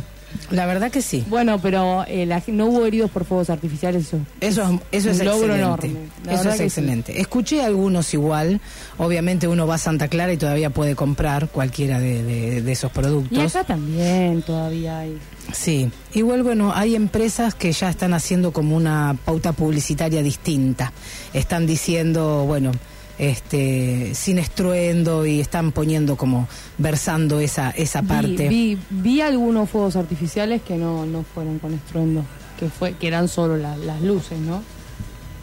la 0.49 0.65
verdad 0.65 0.89
que 0.91 1.01
sí. 1.01 1.25
Bueno, 1.27 1.59
pero 1.61 2.05
eh, 2.07 2.25
la- 2.25 2.41
no 2.47 2.67
hubo 2.67 2.85
heridos 2.85 3.11
por 3.11 3.25
fuegos 3.25 3.49
artificiales. 3.49 4.05
Eso. 4.07 4.19
Eso, 4.39 4.79
es- 4.91 5.05
eso 5.05 5.09
es 5.11 5.19
Un 5.19 5.25
logro 5.25 5.53
excelente. 5.55 5.87
enorme. 5.87 6.09
La 6.25 6.33
Eso 6.33 6.49
es 6.51 6.59
excelente. 6.61 7.19
Escuché 7.19 7.63
algunos 7.63 8.13
igual. 8.13 8.61
Obviamente 8.97 9.47
uno 9.47 9.67
va 9.67 9.75
a 9.75 9.77
Santa 9.77 10.07
Clara 10.07 10.31
y 10.31 10.37
todavía 10.37 10.69
puede 10.69 10.95
comprar 10.95 11.49
cualquiera 11.49 11.99
de, 11.99 12.23
de- 12.23 12.61
de 12.61 12.71
esos 12.71 12.91
productos. 12.91 13.37
Y 13.37 13.41
acá 13.41 13.63
también 13.65 14.41
todavía 14.43 14.99
hay. 14.99 15.17
Sí, 15.51 15.91
igual 16.13 16.43
bueno, 16.43 16.71
hay 16.73 16.95
empresas 16.95 17.53
que 17.55 17.71
ya 17.73 17.89
están 17.89 18.13
haciendo 18.13 18.53
como 18.53 18.77
una 18.77 19.17
pauta 19.25 19.51
publicitaria 19.51 20.23
distinta. 20.23 20.93
Están 21.33 21.65
diciendo, 21.67 22.45
bueno, 22.45 22.71
este, 23.17 24.13
sin 24.15 24.39
estruendo 24.39 25.25
y 25.25 25.39
están 25.39 25.71
poniendo 25.71 26.15
como 26.17 26.47
versando 26.77 27.39
esa 27.39 27.71
esa 27.71 28.01
parte. 28.03 28.49
Vi, 28.49 28.77
vi, 28.89 29.21
algunos 29.21 29.69
fuegos 29.69 29.95
artificiales 29.95 30.61
que 30.61 30.75
no, 30.77 31.05
no 31.05 31.23
fueron 31.23 31.59
con 31.59 31.73
estruendo, 31.73 32.23
que 32.59 32.69
fue 32.69 32.93
que 32.93 33.07
eran 33.07 33.27
solo 33.27 33.57
la- 33.57 33.77
las 33.77 34.01
luces, 34.01 34.39
¿no? 34.39 34.63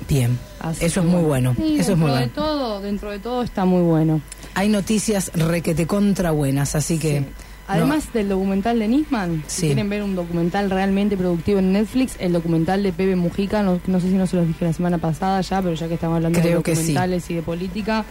Bien, 0.08 0.38
Así 0.60 0.84
eso 0.86 1.00
es 1.00 1.06
muy 1.06 1.22
bueno. 1.22 1.54
Sí, 1.56 1.74
eso 1.78 1.80
es 1.80 1.86
dentro 1.88 1.96
muy 1.98 2.10
de 2.12 2.16
bueno. 2.18 2.32
todo, 2.34 2.80
dentro 2.80 3.10
de 3.10 3.18
todo 3.18 3.42
está 3.42 3.64
muy 3.64 3.82
bueno. 3.82 4.20
Hay 4.54 4.68
noticias 4.70 5.30
requete 5.34 5.86
contra 5.86 6.30
buenas, 6.30 6.74
así 6.74 6.98
que 6.98 7.20
Sí. 7.20 7.26
Además 7.68 8.12
del 8.12 8.28
documental 8.30 8.78
de 8.78 8.88
Nisman, 8.88 9.42
Sí. 9.46 9.60
si 9.60 9.66
quieren 9.68 9.88
ver 9.90 10.02
un 10.02 10.14
documental 10.16 10.70
realmente 10.70 11.16
productivo 11.16 11.58
en 11.58 11.72
Netflix, 11.72 12.16
el 12.18 12.32
documental 12.32 12.82
de 12.82 12.92
Pepe 12.92 13.14
Mujica, 13.14 13.62
no, 13.62 13.78
no 13.86 14.00
sé 14.00 14.08
si 14.08 14.14
no 14.14 14.26
se 14.26 14.36
los 14.36 14.46
dije 14.46 14.64
la 14.64 14.72
semana 14.72 14.98
pasada 14.98 15.40
ya, 15.42 15.60
pero 15.62 15.74
ya 15.74 15.86
que 15.86 15.94
estamos 15.94 16.16
hablando 16.16 16.40
Creo 16.40 16.60
de 16.62 16.64
sí. 16.64 16.72
documentales 16.72 17.30
y 17.30 17.34
de 17.34 17.42
política, 17.42 18.04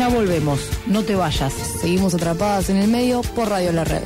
Ya 0.00 0.08
volvemos, 0.08 0.58
no 0.86 1.02
te 1.02 1.14
vayas. 1.14 1.52
Seguimos 1.52 2.14
atrapadas 2.14 2.70
en 2.70 2.78
el 2.78 2.88
medio 2.88 3.20
por 3.20 3.50
Radio 3.50 3.70
La 3.70 3.84
Red. 3.84 4.00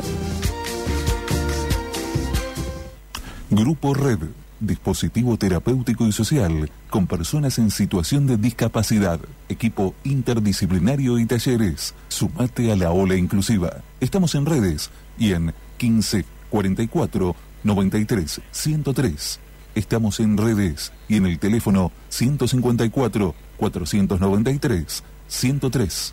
Grupo 3.49 3.95
Red, 3.95 4.19
dispositivo 4.59 5.37
terapéutico 5.37 6.05
y 6.09 6.11
social 6.11 6.69
con 6.91 7.07
personas 7.07 7.61
en 7.61 7.71
situación 7.71 8.27
de 8.27 8.39
discapacidad, 8.39 9.21
equipo 9.49 9.95
interdisciplinario 10.03 11.17
y 11.21 11.27
talleres. 11.27 11.95
Sumate 12.09 12.73
a 12.73 12.77
la 12.77 12.91
ola 12.91 13.15
inclusiva. 13.15 13.75
Estamos 14.01 14.35
en 14.35 14.47
redes 14.47 14.91
y 15.17 15.33
en 15.33 15.55
15 15.77 16.25
44 16.51 17.37
93 17.63 18.41
103. 18.51 19.41
Estamos 19.77 20.19
en 20.19 20.39
redes 20.39 20.93
y 21.07 21.19
en 21.19 21.27
el 21.27 21.39
teléfono 21.39 21.93
154 22.09 23.33
493 23.59 25.05
103. 25.29 26.13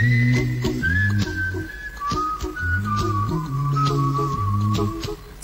Thank 0.00 0.64
you. 5.04 5.09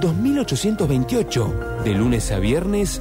2828, 0.00 1.82
de 1.84 1.94
lunes 1.94 2.32
a 2.32 2.38
viernes, 2.38 3.00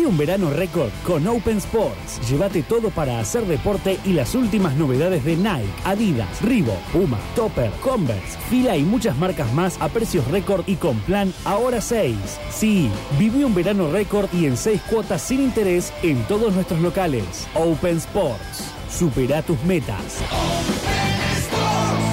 Vive 0.00 0.12
un 0.12 0.16
verano 0.16 0.48
récord 0.48 0.88
con 1.06 1.26
Open 1.26 1.58
Sports. 1.58 2.26
Llévate 2.26 2.62
todo 2.62 2.88
para 2.88 3.20
hacer 3.20 3.44
deporte 3.44 3.98
y 4.06 4.14
las 4.14 4.34
últimas 4.34 4.74
novedades 4.74 5.22
de 5.26 5.36
Nike, 5.36 5.68
Adidas, 5.84 6.40
Reebok, 6.40 6.80
Puma, 6.90 7.18
Topper, 7.36 7.70
Converse, 7.82 8.38
Fila 8.48 8.78
y 8.78 8.82
muchas 8.82 9.18
marcas 9.18 9.52
más 9.52 9.76
a 9.78 9.90
precios 9.90 10.26
récord 10.28 10.64
y 10.66 10.76
con 10.76 10.96
plan 11.00 11.34
ahora 11.44 11.82
6. 11.82 12.16
Sí, 12.50 12.90
vive 13.18 13.44
un 13.44 13.54
verano 13.54 13.92
récord 13.92 14.30
y 14.32 14.46
en 14.46 14.56
6 14.56 14.80
cuotas 14.88 15.20
sin 15.20 15.42
interés 15.42 15.92
en 16.02 16.22
todos 16.28 16.54
nuestros 16.54 16.80
locales. 16.80 17.46
Open 17.54 17.98
Sports. 17.98 18.72
Supera 18.88 19.42
tus 19.42 19.62
metas. 19.64 20.22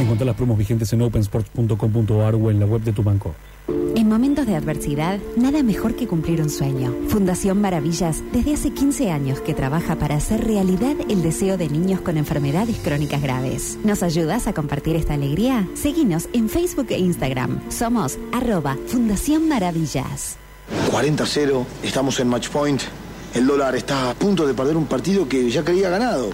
Encontrá 0.01 0.25
las 0.25 0.35
promos 0.35 0.57
vigentes 0.57 0.91
en 0.91 1.03
opensports.com.ar 1.03 2.35
o 2.35 2.51
en 2.51 2.59
la 2.59 2.65
web 2.65 2.81
de 2.81 2.91
tu 2.91 3.01
banco. 3.01 3.33
En 4.17 4.21
momentos 4.21 4.47
de 4.47 4.55
adversidad, 4.55 5.19
nada 5.35 5.61
mejor 5.61 5.93
que 5.95 6.07
cumplir 6.07 6.41
un 6.41 6.49
sueño. 6.49 6.91
Fundación 7.07 7.61
Maravillas, 7.61 8.23
desde 8.33 8.55
hace 8.55 8.71
15 8.71 9.11
años 9.11 9.41
que 9.41 9.53
trabaja 9.53 9.95
para 9.95 10.15
hacer 10.15 10.43
realidad 10.43 10.95
el 11.07 11.21
deseo 11.21 11.55
de 11.55 11.69
niños 11.69 12.01
con 12.01 12.17
enfermedades 12.17 12.77
crónicas 12.77 13.21
graves. 13.21 13.77
¿Nos 13.83 14.01
ayudas 14.01 14.47
a 14.47 14.53
compartir 14.53 14.95
esta 14.95 15.13
alegría? 15.13 15.67
Seguinos 15.75 16.29
en 16.33 16.49
Facebook 16.49 16.87
e 16.89 16.97
Instagram. 16.97 17.61
Somos 17.69 18.17
arroba 18.31 18.75
Fundación 18.87 19.47
Maravillas. 19.47 20.37
40-0, 20.91 21.63
estamos 21.83 22.19
en 22.19 22.27
match 22.27 22.49
point. 22.49 22.81
El 23.35 23.45
dólar 23.45 23.75
está 23.75 24.09
a 24.09 24.15
punto 24.15 24.47
de 24.47 24.55
perder 24.55 24.77
un 24.77 24.87
partido 24.87 25.29
que 25.29 25.47
ya 25.51 25.63
creía 25.63 25.91
ganado. 25.91 26.31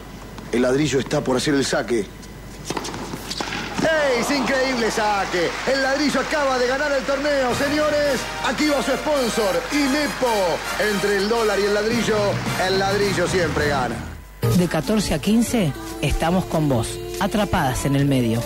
El 0.54 0.62
ladrillo 0.62 1.02
está 1.02 1.22
por 1.22 1.36
hacer 1.36 1.54
el 1.54 1.66
saque. 1.66 2.06
¡Es 4.20 4.32
increíble 4.32 4.90
saque! 4.92 5.50
El 5.72 5.82
ladrillo 5.84 6.22
acaba 6.22 6.58
de 6.58 6.68
ganar 6.68 6.92
el 6.92 7.04
torneo, 7.04 7.54
señores. 7.56 8.20
Aquí 8.48 8.68
va 8.70 8.82
su 8.82 8.92
sponsor, 8.92 9.62
Inepo. 9.72 10.58
Entre 10.80 11.18
el 11.18 11.30
dólar 11.30 11.60
y 11.60 11.64
el 11.64 11.74
ladrillo, 11.74 12.18
el 12.66 12.80
ladrillo 12.80 13.28
siempre 13.28 13.68
gana. 13.68 13.96
De 14.58 14.68
14 14.68 15.14
a 15.14 15.20
15 15.20 15.74
estamos 16.02 16.46
con 16.46 16.70
vos, 16.70 17.00
atrapadas 17.20 17.86
en 17.86 17.96
el 17.96 18.06
medio. 18.06 18.42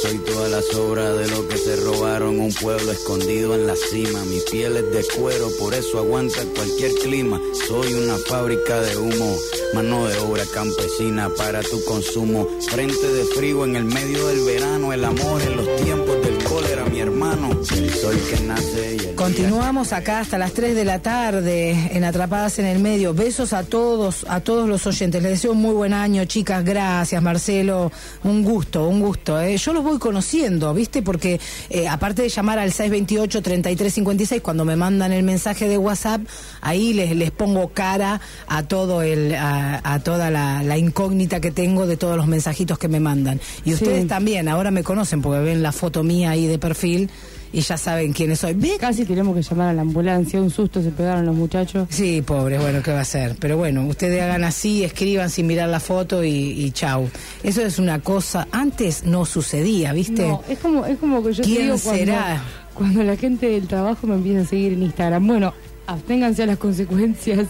Soy 0.00 0.18
toda 0.18 0.48
la 0.48 0.62
sobra 0.62 1.12
de 1.12 1.28
lo 1.28 1.46
que 1.46 1.58
se 1.58 1.76
robaron. 1.76 2.40
Un 2.40 2.52
pueblo 2.52 2.92
escondido 2.92 3.54
en 3.54 3.66
la 3.66 3.76
cima, 3.76 4.24
mi 4.24 4.40
piel 4.50 4.76
es 4.76 4.90
de 4.90 5.04
cuero, 5.16 5.50
por 5.58 5.74
eso 5.74 5.98
aguanta 5.98 6.40
cualquier 6.54 6.92
clima. 6.94 7.40
Soy 7.68 7.92
una 7.92 8.16
fábrica 8.16 8.80
de 8.80 8.96
humo, 8.96 9.36
mano 9.74 10.06
de 10.06 10.18
obra 10.18 10.44
campesina 10.46 11.28
para 11.34 11.62
tu 11.62 11.82
consumo. 11.84 12.48
Frente 12.70 13.06
de 13.12 13.24
frío 13.26 13.64
en 13.64 13.76
el 13.76 13.84
medio 13.84 14.28
del 14.28 14.44
verano, 14.44 14.92
el 14.92 15.04
amor 15.04 15.42
en 15.42 15.56
los 15.56 15.76
tiempos 15.76 16.22
del 16.22 16.39
cólera, 16.50 16.84
mi 16.86 16.98
hermano. 17.00 17.50
El 17.52 17.90
sol 17.94 18.16
que 18.28 18.40
nace 18.44 18.96
y 19.00 19.06
el 19.08 19.14
Continuamos 19.14 19.92
acá 19.92 20.18
hasta 20.20 20.36
las 20.36 20.52
3 20.52 20.74
de 20.74 20.84
la 20.84 20.98
tarde 20.98 21.90
en 21.96 22.02
Atrapadas 22.04 22.58
en 22.58 22.66
el 22.66 22.80
Medio. 22.80 23.14
Besos 23.14 23.52
a 23.52 23.62
todos, 23.62 24.26
a 24.28 24.40
todos 24.40 24.68
los 24.68 24.84
oyentes. 24.86 25.22
Les 25.22 25.32
deseo 25.32 25.52
un 25.52 25.58
muy 25.58 25.74
buen 25.74 25.92
año, 25.94 26.24
chicas. 26.24 26.64
Gracias, 26.64 27.22
Marcelo. 27.22 27.92
Un 28.24 28.42
gusto, 28.42 28.88
un 28.88 29.00
gusto. 29.00 29.40
¿eh? 29.40 29.56
Yo 29.58 29.72
los 29.72 29.84
voy 29.84 29.98
conociendo, 30.00 30.74
¿viste? 30.74 31.02
Porque 31.02 31.38
eh, 31.68 31.86
aparte 31.86 32.22
de 32.22 32.28
llamar 32.30 32.58
al 32.58 32.72
628-3356, 32.72 34.40
cuando 34.42 34.64
me 34.64 34.74
mandan 34.74 35.12
el 35.12 35.22
mensaje 35.22 35.68
de 35.68 35.78
WhatsApp, 35.78 36.22
ahí 36.62 36.92
les, 36.94 37.14
les 37.14 37.30
pongo 37.30 37.68
cara 37.68 38.20
a 38.48 38.62
todo 38.64 39.02
el, 39.02 39.34
a, 39.36 39.80
a 39.84 40.00
toda 40.00 40.30
la, 40.30 40.62
la 40.64 40.78
incógnita 40.78 41.40
que 41.40 41.50
tengo 41.52 41.86
de 41.86 41.96
todos 41.96 42.16
los 42.16 42.26
mensajitos 42.26 42.78
que 42.78 42.88
me 42.88 42.98
mandan. 43.00 43.40
Y 43.64 43.74
ustedes 43.74 44.02
Sí. 44.02 44.06
también, 44.08 44.48
ahora 44.48 44.70
me 44.70 44.82
conocen 44.82 45.20
porque 45.20 45.40
ven 45.40 45.62
la 45.62 45.72
foto 45.72 46.02
mía 46.02 46.30
ahí 46.30 46.39
de 46.46 46.58
perfil 46.58 47.10
y 47.52 47.62
ya 47.62 47.76
saben 47.76 48.12
quiénes 48.12 48.38
soy. 48.40 48.54
Ve 48.54 48.76
Casi 48.78 49.04
tenemos 49.04 49.34
que 49.34 49.42
llamar 49.42 49.68
a 49.70 49.72
la 49.72 49.82
ambulancia, 49.82 50.40
un 50.40 50.50
susto 50.50 50.82
se 50.82 50.90
pegaron 50.90 51.26
los 51.26 51.34
muchachos. 51.34 51.88
Sí, 51.90 52.22
pobre, 52.22 52.58
bueno, 52.58 52.82
¿qué 52.82 52.92
va 52.92 53.00
a 53.00 53.04
ser? 53.04 53.36
Pero 53.40 53.56
bueno, 53.56 53.86
ustedes 53.86 54.22
hagan 54.22 54.44
así, 54.44 54.84
escriban 54.84 55.30
sin 55.30 55.46
mirar 55.48 55.68
la 55.68 55.80
foto 55.80 56.22
y, 56.22 56.30
y 56.30 56.70
chau. 56.70 57.08
Eso 57.42 57.62
es 57.62 57.78
una 57.78 57.98
cosa, 58.00 58.46
antes 58.52 59.04
no 59.04 59.24
sucedía, 59.24 59.92
¿viste? 59.92 60.28
No, 60.28 60.42
es 60.48 60.58
como, 60.60 60.86
es 60.86 60.98
como 60.98 61.22
que 61.24 61.32
yo 61.32 61.42
te 61.42 61.48
¿Quién 61.48 61.62
digo 61.62 61.76
cuando, 61.82 62.04
será? 62.04 62.42
cuando 62.74 63.02
la 63.02 63.16
gente 63.16 63.48
del 63.48 63.66
trabajo 63.66 64.06
me 64.06 64.14
empieza 64.14 64.42
a 64.42 64.46
seguir 64.46 64.72
en 64.74 64.84
Instagram. 64.84 65.26
Bueno, 65.26 65.52
absténganse 65.88 66.44
a 66.44 66.46
las 66.46 66.58
consecuencias. 66.58 67.48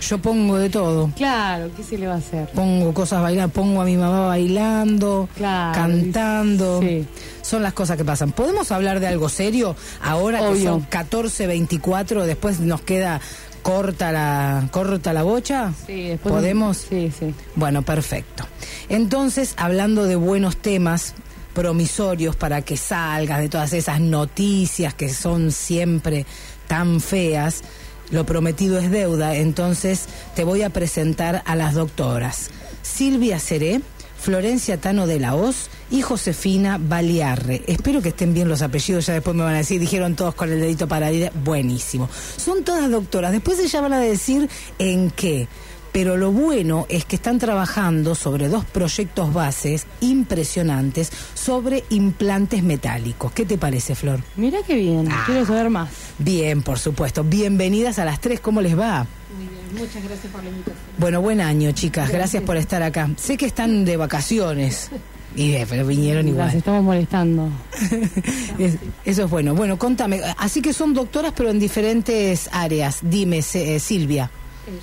Yo 0.00 0.18
pongo 0.18 0.58
de 0.58 0.70
todo. 0.70 1.10
Claro, 1.16 1.70
¿qué 1.76 1.82
se 1.82 1.98
le 1.98 2.06
va 2.06 2.14
a 2.14 2.18
hacer? 2.18 2.48
Pongo 2.50 2.94
cosas 2.94 3.20
bailando, 3.22 3.52
pongo 3.52 3.80
a 3.80 3.84
mi 3.84 3.96
mamá 3.96 4.26
bailando, 4.26 5.28
Claro, 5.36 5.74
cantando. 5.74 6.80
sí. 6.80 7.06
Son 7.42 7.62
las 7.62 7.72
cosas 7.72 7.96
que 7.96 8.04
pasan. 8.04 8.32
¿Podemos 8.32 8.70
hablar 8.72 9.00
de 9.00 9.06
algo 9.06 9.28
serio? 9.28 9.74
Ahora 10.02 10.40
que 10.50 10.62
son 10.62 10.86
14.24, 10.88 12.24
después 12.24 12.60
nos 12.60 12.80
queda 12.82 13.20
corta 13.62 14.12
la, 14.12 14.68
corta 14.70 15.12
la 15.12 15.22
bocha. 15.22 15.72
Sí, 15.86 16.08
después 16.08 16.32
¿Podemos? 16.34 16.76
Sí, 16.88 17.10
sí. 17.18 17.34
Bueno, 17.54 17.82
perfecto. 17.82 18.44
Entonces, 18.88 19.54
hablando 19.56 20.04
de 20.04 20.16
buenos 20.16 20.56
temas 20.58 21.14
promisorios 21.54 22.36
para 22.36 22.62
que 22.62 22.76
salgas 22.76 23.40
de 23.40 23.48
todas 23.48 23.72
esas 23.72 24.00
noticias 24.00 24.94
que 24.94 25.08
son 25.08 25.50
siempre 25.50 26.24
tan 26.68 27.00
feas, 27.00 27.62
lo 28.10 28.24
prometido 28.24 28.78
es 28.78 28.90
deuda, 28.90 29.36
entonces 29.36 30.06
te 30.34 30.44
voy 30.44 30.62
a 30.62 30.70
presentar 30.70 31.42
a 31.44 31.56
las 31.56 31.74
doctoras. 31.74 32.50
Silvia 32.82 33.38
Seré, 33.38 33.80
Florencia 34.20 34.80
Tano 34.80 35.06
de 35.06 35.20
la 35.20 35.34
Hoz 35.34 35.68
y 35.90 36.02
Josefina 36.02 36.78
Baliarre. 36.80 37.62
Espero 37.66 38.02
que 38.02 38.10
estén 38.10 38.34
bien 38.34 38.48
los 38.48 38.62
apellidos, 38.62 39.06
ya 39.06 39.14
después 39.14 39.36
me 39.36 39.44
van 39.44 39.54
a 39.54 39.58
decir, 39.58 39.80
dijeron 39.80 40.16
todos 40.16 40.34
con 40.34 40.50
el 40.50 40.60
dedito 40.60 40.88
para 40.88 41.12
ir. 41.12 41.30
Buenísimo. 41.44 42.08
Son 42.36 42.64
todas 42.64 42.90
doctoras, 42.90 43.32
después 43.32 43.58
ellas 43.58 43.82
van 43.82 43.92
a 43.92 44.00
decir 44.00 44.48
en 44.78 45.10
qué. 45.10 45.48
Pero 45.92 46.16
lo 46.16 46.30
bueno 46.32 46.86
es 46.88 47.04
que 47.04 47.16
están 47.16 47.38
trabajando 47.38 48.14
sobre 48.14 48.48
dos 48.48 48.64
proyectos 48.64 49.32
bases 49.32 49.86
impresionantes 50.00 51.10
sobre 51.34 51.84
implantes 51.90 52.62
metálicos. 52.62 53.32
¿Qué 53.32 53.44
te 53.44 53.58
parece, 53.58 53.94
Flor? 53.94 54.20
Mira 54.36 54.58
qué 54.66 54.74
bien, 54.74 55.08
Ah. 55.10 55.22
quiero 55.26 55.46
saber 55.46 55.70
más. 55.70 55.88
Bien, 56.18 56.62
por 56.62 56.78
supuesto. 56.78 57.24
Bienvenidas 57.24 57.98
a 57.98 58.04
las 58.04 58.20
tres. 58.20 58.40
¿Cómo 58.40 58.60
les 58.60 58.78
va? 58.78 59.06
Muy 59.36 59.46
bien, 59.46 59.82
muchas 59.86 60.04
gracias 60.04 60.32
por 60.32 60.42
la 60.42 60.50
invitación. 60.50 60.78
Bueno, 60.98 61.20
buen 61.22 61.40
año, 61.40 61.72
chicas. 61.72 62.10
Gracias, 62.10 62.42
por 62.42 62.56
estar 62.56 62.82
acá. 62.82 63.08
Sé 63.16 63.36
que 63.36 63.46
están 63.46 63.84
de 63.84 63.96
vacaciones. 63.96 64.90
Y 65.36 65.52
de- 65.52 65.66
pero 65.66 65.86
vinieron 65.86 66.24
Las 66.26 66.32
igual. 66.32 66.56
estamos 66.56 66.82
molestando. 66.82 67.48
Es- 68.58 68.76
eso 69.04 69.24
es 69.24 69.30
bueno. 69.30 69.54
Bueno, 69.54 69.78
contame. 69.78 70.20
Así 70.38 70.60
que 70.62 70.72
son 70.72 70.94
doctoras, 70.94 71.32
pero 71.36 71.50
en 71.50 71.58
diferentes 71.58 72.48
áreas. 72.52 72.98
Dime, 73.02 73.42
Se- 73.42 73.76
eh, 73.76 73.80
Silvia. 73.80 74.30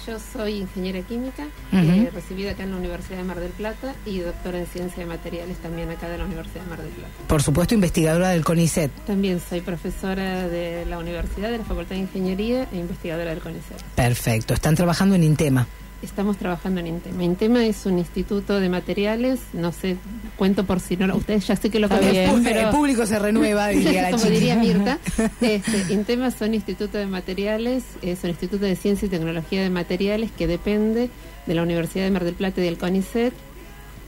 Yo 0.06 0.18
soy 0.20 0.56
ingeniera 0.62 1.02
química, 1.02 1.48
eh, 1.72 2.10
recibida 2.14 2.52
acá 2.52 2.64
en 2.64 2.72
la 2.72 2.78
Universidad 2.78 3.18
de 3.18 3.24
Mar 3.24 3.40
del 3.40 3.52
Plata 3.52 3.94
y 4.06 4.20
doctora 4.20 4.60
en 4.60 4.66
ciencia 4.68 5.04
de 5.04 5.06
materiales 5.06 5.58
también 5.58 5.90
acá 5.90 6.10
de 6.10 6.18
la 6.18 6.26
Universidad 6.26 6.64
de 6.64 6.70
Mar 6.70 6.82
del 6.82 6.92
Plata. 6.92 7.14
Por 7.28 7.44
supuesto, 7.44 7.76
investigadora 7.76 8.30
del 8.30 8.44
CONICET. 8.44 8.92
También 9.06 9.40
soy 9.40 9.62
profesora 9.62 10.48
de 10.48 10.86
la 10.86 10.98
universidad, 10.98 11.52
de 11.52 11.60
la 11.60 11.66
Facultad 11.66 11.96
de 11.96 12.02
Ingeniería 12.02 12.68
e 12.72 12.78
investigadora 12.78 13.30
del 13.30 13.40
CONICET. 13.40 13.82
Perfecto. 13.96 14.54
Están 14.54 14.76
trabajando 14.76 15.16
en 15.16 15.24
Intema. 15.24 15.68
Estamos 16.06 16.38
trabajando 16.38 16.80
en 16.82 16.88
Intema. 16.88 17.24
Intema 17.24 17.66
es 17.66 17.88
un 17.88 17.98
instituto 17.98 18.60
de 18.60 18.70
materiales, 18.70 19.40
no 19.54 19.72
sé, 19.72 19.98
cuento 20.38 20.64
por 20.64 20.80
si 20.80 20.96
no, 20.96 21.14
ustedes 21.16 21.48
ya 21.48 21.56
sé 21.56 21.72
que 21.72 21.80
lo 21.80 21.90
bien. 21.90 22.44
pero 22.44 22.60
El 22.60 22.70
público 22.70 23.08
se 23.08 23.18
renueva, 23.18 23.68
diría 23.70 24.04
la 24.04 24.12
como 24.12 24.24
diría 24.26 24.56
Mirta. 24.56 25.00
Este, 25.42 25.94
Intema 25.94 26.30
son 26.30 26.54
instituto 26.54 27.00
de 27.00 27.08
materiales, 27.08 27.84
es 28.04 28.24
un 28.24 28.30
instituto 28.30 28.66
de 28.66 28.76
ciencia 28.76 29.08
y 29.08 29.10
tecnología 29.10 29.64
de 29.64 29.72
materiales 29.72 30.30
que 30.32 30.46
depende 30.46 31.10
de 31.48 31.56
la 31.56 31.64
Universidad 31.64 32.06
de 32.06 32.12
Mar 32.12 32.24
del 32.24 32.36
Plata 32.36 32.62
y 32.62 32.66
del 32.66 32.78
CONICET. 32.78 33.34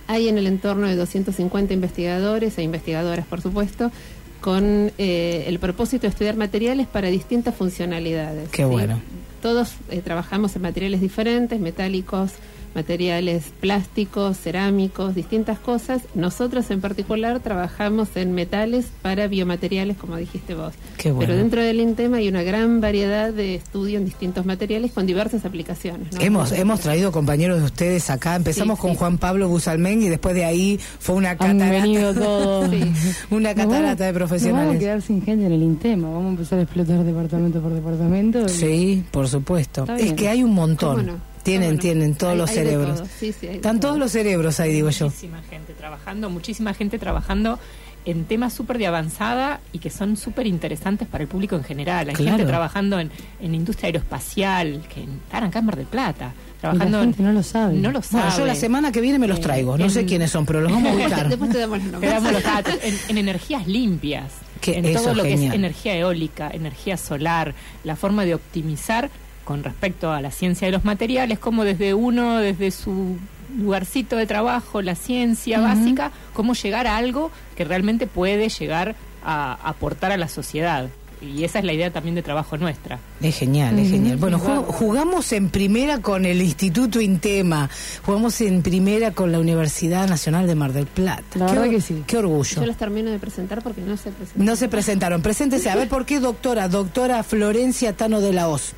Hay 0.05 0.27
en 0.27 0.37
el 0.37 0.45
entorno 0.45 0.87
de 0.87 0.95
250 0.95 1.73
investigadores 1.73 2.57
e 2.59 2.63
investigadoras, 2.63 3.25
por 3.25 3.41
supuesto, 3.41 3.91
con 4.39 4.91
eh, 4.99 5.45
el 5.47 5.57
propósito 5.57 6.03
de 6.03 6.09
estudiar 6.09 6.35
materiales 6.35 6.85
para 6.85 7.07
distintas 7.07 7.55
funcionalidades. 7.55 8.49
Qué 8.49 8.65
bueno. 8.65 9.01
Todos 9.47 9.75
eh, 9.91 10.01
trabajamos 10.01 10.53
en 10.57 10.61
materiales 10.61 10.99
diferentes, 10.99 11.57
metálicos, 11.57 12.33
materiales 12.77 13.45
plásticos, 13.59 14.37
cerámicos, 14.37 15.15
distintas 15.15 15.57
cosas. 15.57 16.03
Nosotros 16.13 16.69
en 16.69 16.79
particular 16.79 17.39
trabajamos 17.39 18.09
en 18.15 18.33
metales 18.33 18.85
para 19.01 19.27
biomateriales, 19.27 19.97
como 19.97 20.15
dijiste 20.15 20.53
vos. 20.53 20.73
Qué 20.97 21.11
bueno. 21.11 21.25
Pero 21.27 21.37
dentro 21.39 21.61
del 21.63 21.79
INTEMA 21.79 22.17
hay 22.17 22.29
una 22.29 22.43
gran 22.43 22.79
variedad 22.79 23.33
de 23.33 23.55
estudio 23.55 23.97
en 23.97 24.05
distintos 24.05 24.45
materiales 24.45 24.91
con 24.91 25.07
diversas 25.07 25.43
aplicaciones. 25.43 26.13
¿no? 26.13 26.21
Hemos, 26.21 26.51
hemos 26.51 26.79
traído 26.81 27.11
compañeros 27.11 27.57
de 27.59 27.65
ustedes 27.65 28.09
acá. 28.11 28.35
Empezamos 28.35 28.77
Sí, 28.77 28.81
con 28.83 28.91
sí. 28.91 28.97
Juan 28.97 29.17
Pablo 29.17 29.49
Busalmen 29.49 30.03
y 30.03 30.09
después 30.09 30.35
de 30.35 30.45
ahí 30.45 30.79
fue 30.99 31.15
una 31.15 31.31
Han 31.31 31.37
catarata. 31.37 31.71
venido 31.71 32.13
todos. 32.13 32.69
una 33.31 33.55
catarata 33.55 33.65
de 33.65 33.73
Nos 33.73 33.95
vamos 33.95 34.05
a 34.05 34.13
profesionales. 34.13 34.79
quedar 34.79 35.01
sin 35.01 35.23
gente 35.23 35.45
en 35.47 35.51
el 35.51 35.63
Intema. 35.63 36.09
Vamos 36.09 36.25
a 36.25 36.29
empezar 36.29 36.59
a 36.59 36.61
explotar 36.61 37.03
departamento 37.03 37.59
por 37.59 37.73
departamento. 37.73 38.45
y- 38.45 38.49
Sí, 38.49 39.03
por 39.09 39.27
supuesto. 39.27 39.85
Es 39.97 40.13
que 40.13 40.29
hay 40.29 40.43
un 40.43 40.53
montón. 40.53 41.19
Tienen, 41.51 41.79
tienen 41.79 42.15
todos 42.15 42.33
Hay- 42.33 42.37
los 42.39 42.49
hay 42.49 42.55
cerebros. 42.57 42.95
todo. 42.97 43.07
Sí, 43.19 43.33
sí, 43.33 43.47
Están 43.47 43.79
todos 43.79 43.97
los 43.97 44.11
cerebros 44.11 44.59
ahí, 44.59 44.73
digo 44.73 44.89
yo. 44.89 45.05
Muchísima 45.05 45.41
gente 45.49 45.73
trabajando, 45.73 46.29
muchísima 46.29 46.73
gente 46.73 46.99
trabajando 46.99 47.57
en 48.05 48.23
temas 48.25 48.53
súper 48.53 48.77
de 48.77 48.87
avanzada 48.87 49.59
y 49.73 49.79
que 49.79 49.89
son 49.89 50.15
súper 50.15 50.47
interesantes 50.47 51.07
para 51.09 51.23
el 51.23 51.27
público 51.27 51.55
en 51.57 51.63
general. 51.63 52.07
Hay 52.09 52.15
Claro. 52.15 52.37
gente 52.37 52.49
trabajando 52.49 52.99
en, 52.99 53.11
en 53.41 53.53
industria 53.55 53.87
aeroespacial, 53.87 54.81
que 54.93 55.01
están 55.03 55.43
acá 55.43 55.59
en 55.59 55.65
Mar 55.65 55.75
del 55.75 55.87
Plata, 55.87 56.33
Y 56.57 56.59
trabajando 56.61 56.97
la 56.99 57.03
gente 57.03 57.21
en... 57.21 57.27
no 57.27 57.33
lo 57.33 57.43
sabe. 57.43 57.73
No 57.75 57.91
lo 57.91 58.01
sabe. 58.01 58.23
Bueno, 58.23 58.37
yo 58.39 58.45
la 58.45 58.55
semana 58.55 58.91
que 58.93 59.01
viene 59.01 59.19
me 59.19 59.27
los 59.27 59.39
Eh, 59.39 59.41
traigo. 59.41 59.77
No 59.77 59.89
sé 59.89 60.05
quiénes 60.05 60.31
son, 60.31 60.45
pero 60.45 60.61
los 60.61 60.71
vamos 60.71 60.91
a 60.91 60.95
ubicar. 61.03 61.27
Después 61.29 61.51
te 61.51 61.57
damos 61.59 61.77
los 61.79 61.85
Te 61.87 61.91
nombres. 61.91 62.13
damos 62.13 62.31
los 62.31 62.43
datos. 62.43 62.75
En, 62.81 62.97
en 63.09 63.17
energías 63.17 63.67
limpias, 63.67 64.31
Que 64.61 64.77
en 64.77 64.85
eso 64.85 65.01
todo 65.03 65.15
lo 65.15 65.23
que 65.23 65.33
es 65.33 65.41
energía 65.41 65.95
eólica, 65.97 66.49
energía 66.51 66.95
solar, 66.97 67.53
la 67.83 67.95
forma 67.97 68.23
de 68.25 68.35
optimizar 68.35 69.09
con 69.47 69.63
respecto 69.63 70.11
a 70.11 70.19
la 70.19 70.29
ciencia 70.29 70.67
de 70.67 70.73
los 70.73 70.83
materiales, 70.83 71.39
como 71.39 71.63
desde 71.63 71.93
uno, 71.93 72.39
desde 72.39 72.69
su 72.69 73.15
lugarcito 73.57 74.17
de 74.17 74.25
trabajo, 74.25 74.81
la 74.81 74.93
ciencia 74.93 75.61
básica, 75.61 76.11
cómo 76.33 76.53
llegar 76.53 76.85
a 76.85 76.97
algo 76.97 77.31
que 77.55 77.63
realmente 77.63 78.07
puede 78.07 78.49
llegar 78.49 78.97
a 79.23 79.57
aportar 79.63 80.11
a 80.11 80.17
la 80.17 80.27
sociedad. 80.27 80.89
Y 81.21 81.45
esa 81.45 81.59
es 81.59 81.65
la 81.65 81.71
idea 81.71 81.91
también 81.91 82.13
de 82.13 82.23
trabajo 82.23 82.57
nuestra. 82.57 82.99
Es 83.21 83.37
genial, 83.37 83.79
es 83.79 83.89
genial. 83.89 84.17
Bueno, 84.17 84.37
jugamos 84.37 85.31
en 85.31 85.47
primera 85.47 85.99
con 85.99 86.25
el 86.25 86.41
Instituto 86.41 86.99
Intema, 86.99 87.69
jugamos 88.05 88.41
en 88.41 88.61
primera 88.61 89.11
con 89.11 89.31
la 89.31 89.39
Universidad 89.39 90.09
Nacional 90.09 90.45
de 90.45 90.55
Mar 90.55 90.73
del 90.73 90.87
Plata. 90.87 91.23
La 91.35 91.45
Qué 91.45 91.53
verdad 91.53 91.69
que 91.69 91.79
sí. 91.79 92.03
Qué 92.05 92.17
orgullo. 92.17 92.59
Yo 92.59 92.65
les 92.65 92.77
termino 92.77 93.11
de 93.11 93.17
presentar 93.17 93.63
porque 93.63 93.79
no 93.79 93.95
se 93.95 94.11
presentan. 94.11 94.45
No 94.45 94.57
se 94.57 94.67
presentaron. 94.67 95.21
Preséntese. 95.21 95.69
A 95.69 95.77
ver, 95.77 95.87
¿por 95.87 96.05
qué 96.05 96.19
doctora? 96.19 96.67
Doctora 96.67 97.23
Florencia 97.23 97.93
Tano 97.93 98.19
de 98.19 98.33
la 98.33 98.49
Hoz. 98.49 98.73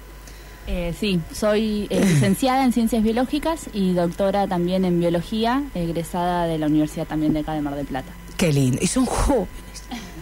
Eh, 0.71 0.93
sí, 0.97 1.19
soy 1.33 1.87
eh, 1.89 1.99
licenciada 1.99 2.63
en 2.63 2.71
Ciencias 2.71 3.01
Biológicas 3.01 3.71
y 3.73 3.93
doctora 3.93 4.47
también 4.47 4.85
en 4.85 4.99
Biología, 4.99 5.63
egresada 5.73 6.45
de 6.45 6.59
la 6.59 6.67
Universidad 6.67 7.07
también 7.07 7.33
de 7.33 7.39
acá 7.39 7.55
de 7.55 7.61
Mar 7.61 7.73
del 7.73 7.87
Plata. 7.87 8.11
Qué 8.37 8.53
lindo. 8.53 8.77
Y 8.79 8.85
son 8.85 9.05
jóvenes. 9.07 9.49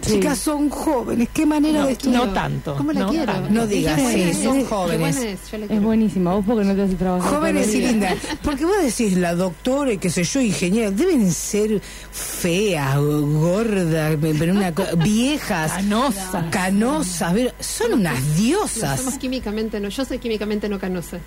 Chicas, 0.00 0.38
son 0.38 0.68
jóvenes. 0.70 1.28
Qué 1.32 1.44
manera 1.46 1.80
No, 1.80 1.86
de 1.86 1.92
estudiar. 1.92 2.26
no 2.26 2.32
tanto, 2.32 2.76
¿Cómo 2.76 2.92
la 2.92 3.00
no 3.00 3.10
quiero? 3.10 3.26
tanto. 3.32 3.50
No 3.50 3.66
digas, 3.66 4.00
sí, 4.12 4.32
son 4.42 4.64
jóvenes. 4.64 5.16
es, 5.16 5.38
Es 5.70 5.82
buenísima. 5.82 6.34
Vos 6.34 6.44
porque 6.46 6.64
no 6.64 6.74
te 6.74 6.82
haces 6.82 6.98
trabajar. 6.98 7.30
Jóvenes 7.34 7.74
y 7.74 7.80
lindas. 7.80 8.14
Porque 8.42 8.64
vos 8.64 8.76
decís 8.82 9.16
la 9.16 9.34
doctora 9.34 9.92
y 9.92 9.98
qué 9.98 10.10
sé 10.10 10.24
yo, 10.24 10.40
ingeniera, 10.40 10.90
deben 10.90 11.30
ser 11.32 11.80
feas, 12.12 12.96
gordas, 12.98 14.16
pero 14.20 14.52
una 14.52 14.74
co- 14.74 14.84
viejas, 15.04 15.72
Canosas. 15.72 16.44
canosas, 16.50 17.32
pero 17.34 17.50
son 17.60 17.94
unas 17.94 18.20
No, 18.22 18.34
diosas. 18.34 18.98
somos 19.00 19.18
químicamente 19.18 19.80
no, 19.80 19.88
yo 19.88 20.04
soy 20.04 20.18
químicamente 20.18 20.68
no 20.68 20.78
canosa. 20.78 21.18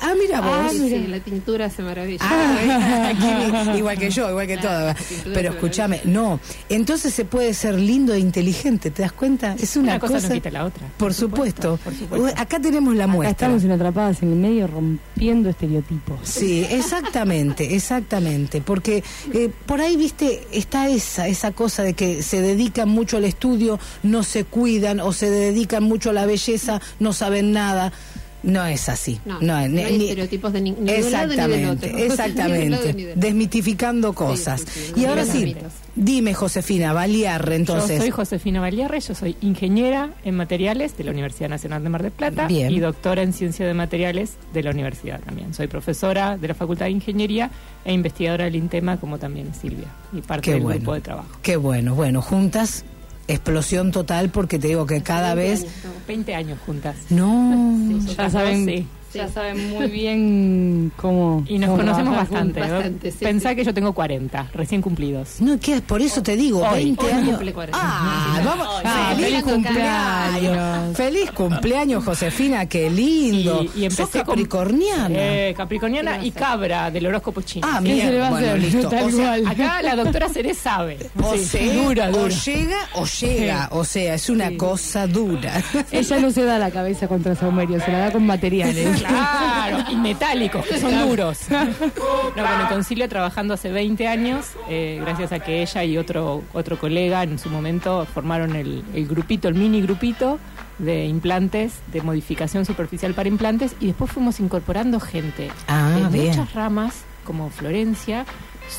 Ah, 0.00 0.14
mira 0.20 0.40
vos. 0.40 0.72
Sí, 0.72 0.88
sí, 0.88 1.06
la 1.08 1.20
tintura 1.20 1.66
hace 1.66 1.82
maravilla. 1.82 2.18
Ah, 2.22 3.74
igual 3.76 3.98
que 3.98 4.10
yo, 4.10 4.28
igual 4.30 4.46
que 4.46 4.58
todo. 4.58 4.94
tintura 4.94 5.34
Pero 5.34 5.48
es 5.50 5.54
escúchame, 5.54 6.00
no. 6.04 6.40
Entonces 6.68 7.12
se 7.14 7.24
puede 7.24 7.54
ser 7.54 7.74
lindo 7.78 8.14
inteligente, 8.18 8.90
¿te 8.90 9.02
das 9.02 9.12
cuenta? 9.12 9.54
Es 9.58 9.76
una, 9.76 9.92
Una 9.92 10.00
cosa 10.00 10.20
no 10.20 10.34
quita 10.34 10.50
la 10.50 10.64
otra. 10.64 10.86
Por 10.96 11.14
supuesto. 11.14 11.78
por 11.82 11.94
supuesto. 11.94 12.40
Acá 12.40 12.60
tenemos 12.60 12.94
la 12.96 13.04
Acá 13.04 13.12
muestra. 13.12 13.30
estamos 13.32 13.64
en 13.64 13.70
atrapadas 13.72 14.22
en 14.22 14.32
el 14.32 14.38
medio 14.38 14.66
rompiendo 14.66 15.48
estereotipos. 15.48 16.18
Sí, 16.22 16.66
exactamente, 16.70 17.74
exactamente, 17.74 18.60
porque 18.60 19.02
eh, 19.32 19.50
por 19.66 19.80
ahí, 19.80 19.96
viste, 19.96 20.46
está 20.52 20.88
esa, 20.88 21.28
esa 21.28 21.52
cosa 21.52 21.82
de 21.82 21.94
que 21.94 22.22
se 22.22 22.40
dedican 22.40 22.88
mucho 22.88 23.16
al 23.16 23.24
estudio, 23.24 23.78
no 24.02 24.22
se 24.22 24.44
cuidan, 24.44 25.00
o 25.00 25.12
se 25.12 25.30
dedican 25.30 25.82
mucho 25.84 26.10
a 26.10 26.12
la 26.12 26.26
belleza, 26.26 26.80
no 27.00 27.12
saben 27.12 27.52
nada. 27.52 27.92
No 28.40 28.64
es 28.64 28.88
así. 28.88 29.20
No, 29.26 29.40
No, 29.40 29.60
no 29.62 29.66
ni- 29.68 29.82
hay 29.82 29.98
ni- 29.98 30.04
estereotipos 30.04 30.52
de 30.52 30.60
ni- 30.60 30.70
ni 30.70 30.92
de 30.92 31.02
un 31.02 31.10
lado 31.10 31.26
ni 31.26 31.36
del 31.36 31.50
Exactamente, 31.50 31.88
de 31.92 32.06
exactamente. 32.06 33.12
Desmitificando 33.16 34.12
cosas. 34.12 34.60
sí, 34.60 34.80
sí, 34.94 35.00
y 35.00 35.04
ahora 35.06 35.24
sí. 35.24 35.56
Dime, 36.04 36.34
Josefina, 36.34 36.92
Baliarre, 36.92 37.56
entonces. 37.56 37.96
Yo 37.96 38.02
soy 38.02 38.10
Josefina 38.10 38.60
Baliarre, 38.60 39.00
yo 39.00 39.14
soy 39.14 39.36
ingeniera 39.40 40.10
en 40.24 40.36
materiales 40.36 40.96
de 40.96 41.04
la 41.04 41.10
Universidad 41.10 41.48
Nacional 41.48 41.82
de 41.82 41.88
Mar 41.88 42.02
del 42.02 42.12
Plata 42.12 42.46
Bien. 42.46 42.70
y 42.72 42.78
doctora 42.80 43.22
en 43.22 43.32
ciencia 43.32 43.66
de 43.66 43.74
materiales 43.74 44.36
de 44.52 44.62
la 44.62 44.70
universidad 44.70 45.20
también. 45.20 45.54
Soy 45.54 45.66
profesora 45.66 46.36
de 46.36 46.48
la 46.48 46.54
Facultad 46.54 46.86
de 46.86 46.92
Ingeniería 46.92 47.50
e 47.84 47.92
investigadora 47.92 48.44
del 48.44 48.56
INTEMA, 48.56 48.96
como 48.98 49.18
también 49.18 49.48
es 49.48 49.56
Silvia, 49.58 49.88
y 50.12 50.20
parte 50.20 50.44
Qué 50.46 50.52
del 50.54 50.62
bueno. 50.62 50.78
grupo 50.80 50.94
de 50.94 51.00
trabajo. 51.00 51.28
Qué 51.42 51.56
bueno, 51.56 51.94
bueno, 51.94 52.22
juntas, 52.22 52.84
explosión 53.26 53.90
total, 53.92 54.30
porque 54.30 54.58
te 54.58 54.68
digo 54.68 54.86
que 54.86 55.02
cada 55.02 55.34
20 55.34 55.50
vez... 55.50 55.60
años, 55.62 55.74
no, 55.84 55.90
20 56.06 56.34
años 56.34 56.58
juntas. 56.64 56.96
No, 57.10 57.98
Ya 58.16 58.30
saben, 58.30 58.64
Sí. 58.64 58.86
Ya 59.14 59.28
saben 59.28 59.70
muy 59.70 59.86
bien 59.90 60.92
cómo. 60.96 61.44
Y 61.48 61.58
nos 61.58 61.70
cómo 61.70 61.82
conocemos 61.82 62.16
bastante. 62.16 62.60
Bastante, 62.60 63.10
sí, 63.10 63.18
Pensá 63.20 63.54
que 63.54 63.64
yo 63.64 63.72
tengo 63.74 63.92
40, 63.92 64.50
recién 64.54 64.82
cumplidos. 64.82 65.40
No, 65.40 65.58
¿qué? 65.60 65.80
Por 65.80 66.00
eso 66.02 66.22
te 66.22 66.36
digo, 66.36 66.60
Hoy, 66.66 66.84
20 66.84 67.04
hoy 67.06 67.12
años. 67.12 67.28
cumple 67.30 67.52
40. 67.52 67.78
Ah, 67.82 68.40
vamos. 68.44 68.68
Ah, 68.84 69.12
feliz 69.16 69.26
feliz 69.28 69.42
cumpleaños. 69.44 70.32
cumpleaños. 70.34 70.96
Feliz 70.96 71.30
cumpleaños, 71.32 72.04
Josefina, 72.04 72.66
qué 72.66 72.90
lindo. 72.90 73.62
Y, 73.74 73.80
y 73.80 73.84
empecé 73.84 74.02
Sos 74.02 74.10
con- 74.10 74.24
capricorniana. 74.34 75.08
Eh, 75.18 75.54
capricorniana 75.56 76.24
y 76.24 76.30
cabra 76.30 76.90
del 76.90 77.06
horóscopo 77.06 77.42
chino. 77.42 77.66
Ah, 77.70 77.78
Sí, 77.82 77.88
¿Qué 77.88 77.92
mira, 77.94 78.04
se 78.06 78.12
le 78.12 78.18
va 78.18 78.26
a 78.26 78.30
bueno, 78.30 78.46
hacer? 78.48 78.60
listo. 78.62 78.88
Tal 78.88 79.04
O 79.04 79.10
sea, 79.10 79.26
cual. 79.28 79.46
Acá 79.48 79.82
la 79.82 79.96
doctora 79.96 80.28
Ceré 80.28 80.54
sabe. 80.54 80.98
o, 81.22 81.34
Sí, 81.34 81.44
sea, 81.44 81.72
dura, 81.74 82.10
o 82.10 82.28
llega 82.28 82.76
o 82.94 83.04
llega, 83.06 83.68
o 83.72 83.84
sea, 83.84 84.14
es 84.14 84.28
una 84.30 84.56
cosa 84.56 85.06
dura. 85.06 85.62
Ella 85.90 86.18
no 86.18 86.30
se 86.30 86.44
da 86.44 86.58
la 86.58 86.70
cabeza 86.70 87.08
contra 87.08 87.34
Saumerio, 87.34 87.80
se 87.80 87.90
la 87.92 87.98
da 87.98 88.12
con 88.12 88.26
materiales. 88.26 88.97
Claro, 88.98 89.84
y 89.90 89.96
metálicos, 89.96 90.64
que 90.66 90.80
son 90.80 91.08
duros. 91.08 91.40
No, 91.50 92.42
bueno, 92.42 92.68
con 92.68 92.84
Silvia 92.84 93.08
trabajando 93.08 93.54
hace 93.54 93.70
20 93.70 94.06
años, 94.06 94.46
eh, 94.68 94.98
gracias 95.00 95.32
a 95.32 95.40
que 95.40 95.62
ella 95.62 95.84
y 95.84 95.96
otro, 95.98 96.42
otro 96.52 96.78
colega 96.78 97.22
en 97.22 97.38
su 97.38 97.48
momento 97.50 98.06
formaron 98.12 98.56
el, 98.56 98.84
el 98.94 99.06
grupito, 99.06 99.48
el 99.48 99.54
mini 99.54 99.82
grupito 99.82 100.38
de 100.78 101.06
implantes, 101.06 101.74
de 101.92 102.02
modificación 102.02 102.64
superficial 102.64 103.14
para 103.14 103.28
implantes, 103.28 103.74
y 103.80 103.86
después 103.86 104.10
fuimos 104.12 104.38
incorporando 104.40 105.00
gente 105.00 105.50
Ah, 105.66 105.90
de 106.00 106.08
bien. 106.08 106.28
muchas 106.28 106.52
ramas, 106.54 107.02
como 107.24 107.50
Florencia, 107.50 108.24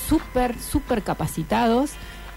súper, 0.07 0.55
súper 0.59 1.03
capacitados. 1.03 1.91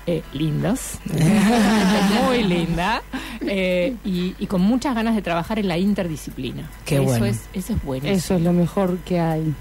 Eh, 0.07 0.23
lindos, 0.33 0.99
muy 2.27 2.43
linda, 2.45 3.03
eh, 3.41 3.97
y, 4.05 4.35
y 4.39 4.47
con 4.47 4.61
muchas 4.61 4.95
ganas 4.95 5.15
de 5.15 5.23
trabajar 5.23 5.59
en 5.59 5.69
la 5.69 5.79
interdisciplina. 5.79 6.71
Qué 6.85 6.97
eso 6.97 7.05
bueno. 7.05 7.27
Es, 7.27 7.41
eso 7.53 7.73
es 7.75 7.83
buenísimo. 7.85 8.17
Eso 8.17 8.35
es 8.37 8.43
lo 8.43 8.53
mejor 8.53 8.99
que 8.99 9.21
hay. 9.21 9.55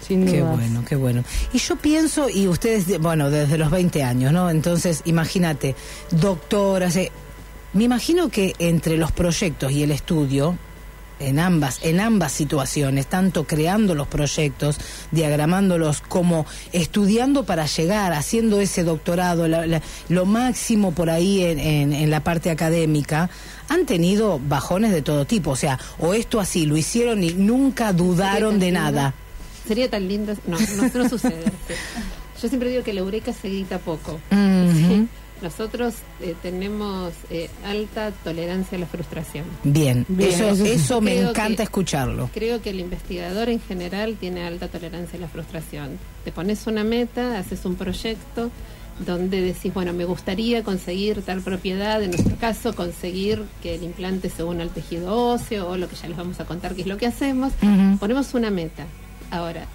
Sin 0.00 0.26
Qué 0.26 0.40
dudas. 0.40 0.56
bueno, 0.56 0.84
qué 0.86 0.94
bueno. 0.96 1.24
Y 1.52 1.58
yo 1.58 1.76
pienso, 1.76 2.28
y 2.28 2.46
ustedes, 2.48 2.86
de- 2.86 2.98
bueno, 2.98 3.30
desde 3.30 3.56
los 3.58 3.70
20 3.70 4.02
años, 4.04 4.32
¿no? 4.32 4.50
Entonces, 4.50 5.02
imagínate, 5.06 5.74
doctoras, 6.10 6.96
eh, 6.96 7.10
me 7.72 7.84
imagino 7.84 8.28
que 8.28 8.54
entre 8.58 8.98
los 8.98 9.10
proyectos 9.12 9.72
y 9.72 9.82
el 9.82 9.90
estudio, 9.90 10.56
en 11.18 11.38
ambas, 11.38 11.78
en 11.82 12.00
ambas 12.00 12.32
situaciones, 12.32 13.06
tanto 13.06 13.44
creando 13.44 13.94
los 13.94 14.06
proyectos, 14.06 14.78
diagramándolos, 15.12 16.00
como 16.02 16.44
estudiando 16.72 17.44
para 17.44 17.66
llegar, 17.66 18.12
haciendo 18.12 18.60
ese 18.60 18.84
doctorado, 18.84 19.48
la- 19.48 19.66
la- 19.66 19.82
lo 20.08 20.26
máximo 20.26 20.92
por 20.92 21.08
ahí 21.10 21.42
en, 21.42 21.58
en- 21.58 21.92
en 21.92 22.10
la 22.10 22.20
parte 22.20 22.50
académica, 22.50 23.30
han 23.68 23.86
tenido 23.86 24.38
bajones 24.38 24.92
de 24.92 25.02
todo 25.02 25.24
tipo. 25.24 25.52
O 25.52 25.56
sea, 25.56 25.78
o 25.98 26.14
esto 26.14 26.38
así, 26.38 26.66
lo 26.66 26.76
hicieron 26.76 27.24
y 27.24 27.32
nunca 27.32 27.92
dudaron 27.92 28.58
de 28.58 28.72
nada. 28.72 29.14
Sería 29.66 29.90
tan 29.90 30.06
lindo. 30.06 30.34
No, 30.46 30.58
no, 30.58 30.90
no 31.02 31.08
sucede. 31.08 31.44
Yo 32.42 32.48
siempre 32.48 32.68
digo 32.70 32.82
que 32.84 32.92
la 32.92 33.00
eureka 33.00 33.32
se 33.32 33.48
grita 33.48 33.78
poco. 33.78 34.20
Nosotros 35.42 35.94
eh, 36.20 36.34
tenemos 36.42 37.12
eh, 37.30 37.50
alta 37.64 38.10
tolerancia 38.24 38.76
a 38.78 38.80
la 38.80 38.86
frustración. 38.86 39.44
Bien, 39.64 40.04
Bien. 40.08 40.30
eso, 40.30 40.48
eso 40.64 41.00
me 41.00 41.16
Creo 41.16 41.30
encanta 41.30 41.56
que- 41.58 41.62
escucharlo. 41.64 42.30
Creo 42.32 42.62
que 42.62 42.70
el 42.70 42.80
investigador 42.80 43.48
en 43.50 43.60
general 43.60 44.16
tiene 44.18 44.44
alta 44.44 44.68
tolerancia 44.68 45.18
a 45.18 45.20
la 45.20 45.28
frustración. 45.28 45.98
Te 46.24 46.32
pones 46.32 46.66
una 46.66 46.84
meta, 46.84 47.38
haces 47.38 47.64
un 47.66 47.74
proyecto 47.74 48.50
donde 49.04 49.42
decís, 49.42 49.74
bueno, 49.74 49.92
me 49.92 50.06
gustaría 50.06 50.64
conseguir 50.64 51.20
tal 51.20 51.42
propiedad, 51.42 52.02
en 52.02 52.12
nuestro 52.12 52.34
caso 52.36 52.74
conseguir 52.74 53.42
que 53.62 53.74
el 53.74 53.82
implante 53.82 54.30
se 54.30 54.42
una 54.42 54.62
al 54.62 54.70
tejido 54.70 55.14
óseo 55.32 55.68
o 55.68 55.76
lo 55.76 55.86
que 55.86 55.96
ya 55.96 56.08
les 56.08 56.16
vamos 56.16 56.40
a 56.40 56.46
contar 56.46 56.74
que 56.74 56.80
es 56.80 56.86
lo 56.86 56.96
que 56.96 57.06
hacemos. 57.06 57.52
Ponemos 58.00 58.32
una 58.32 58.50
meta. 58.50 58.86
Ahora, 59.30 59.66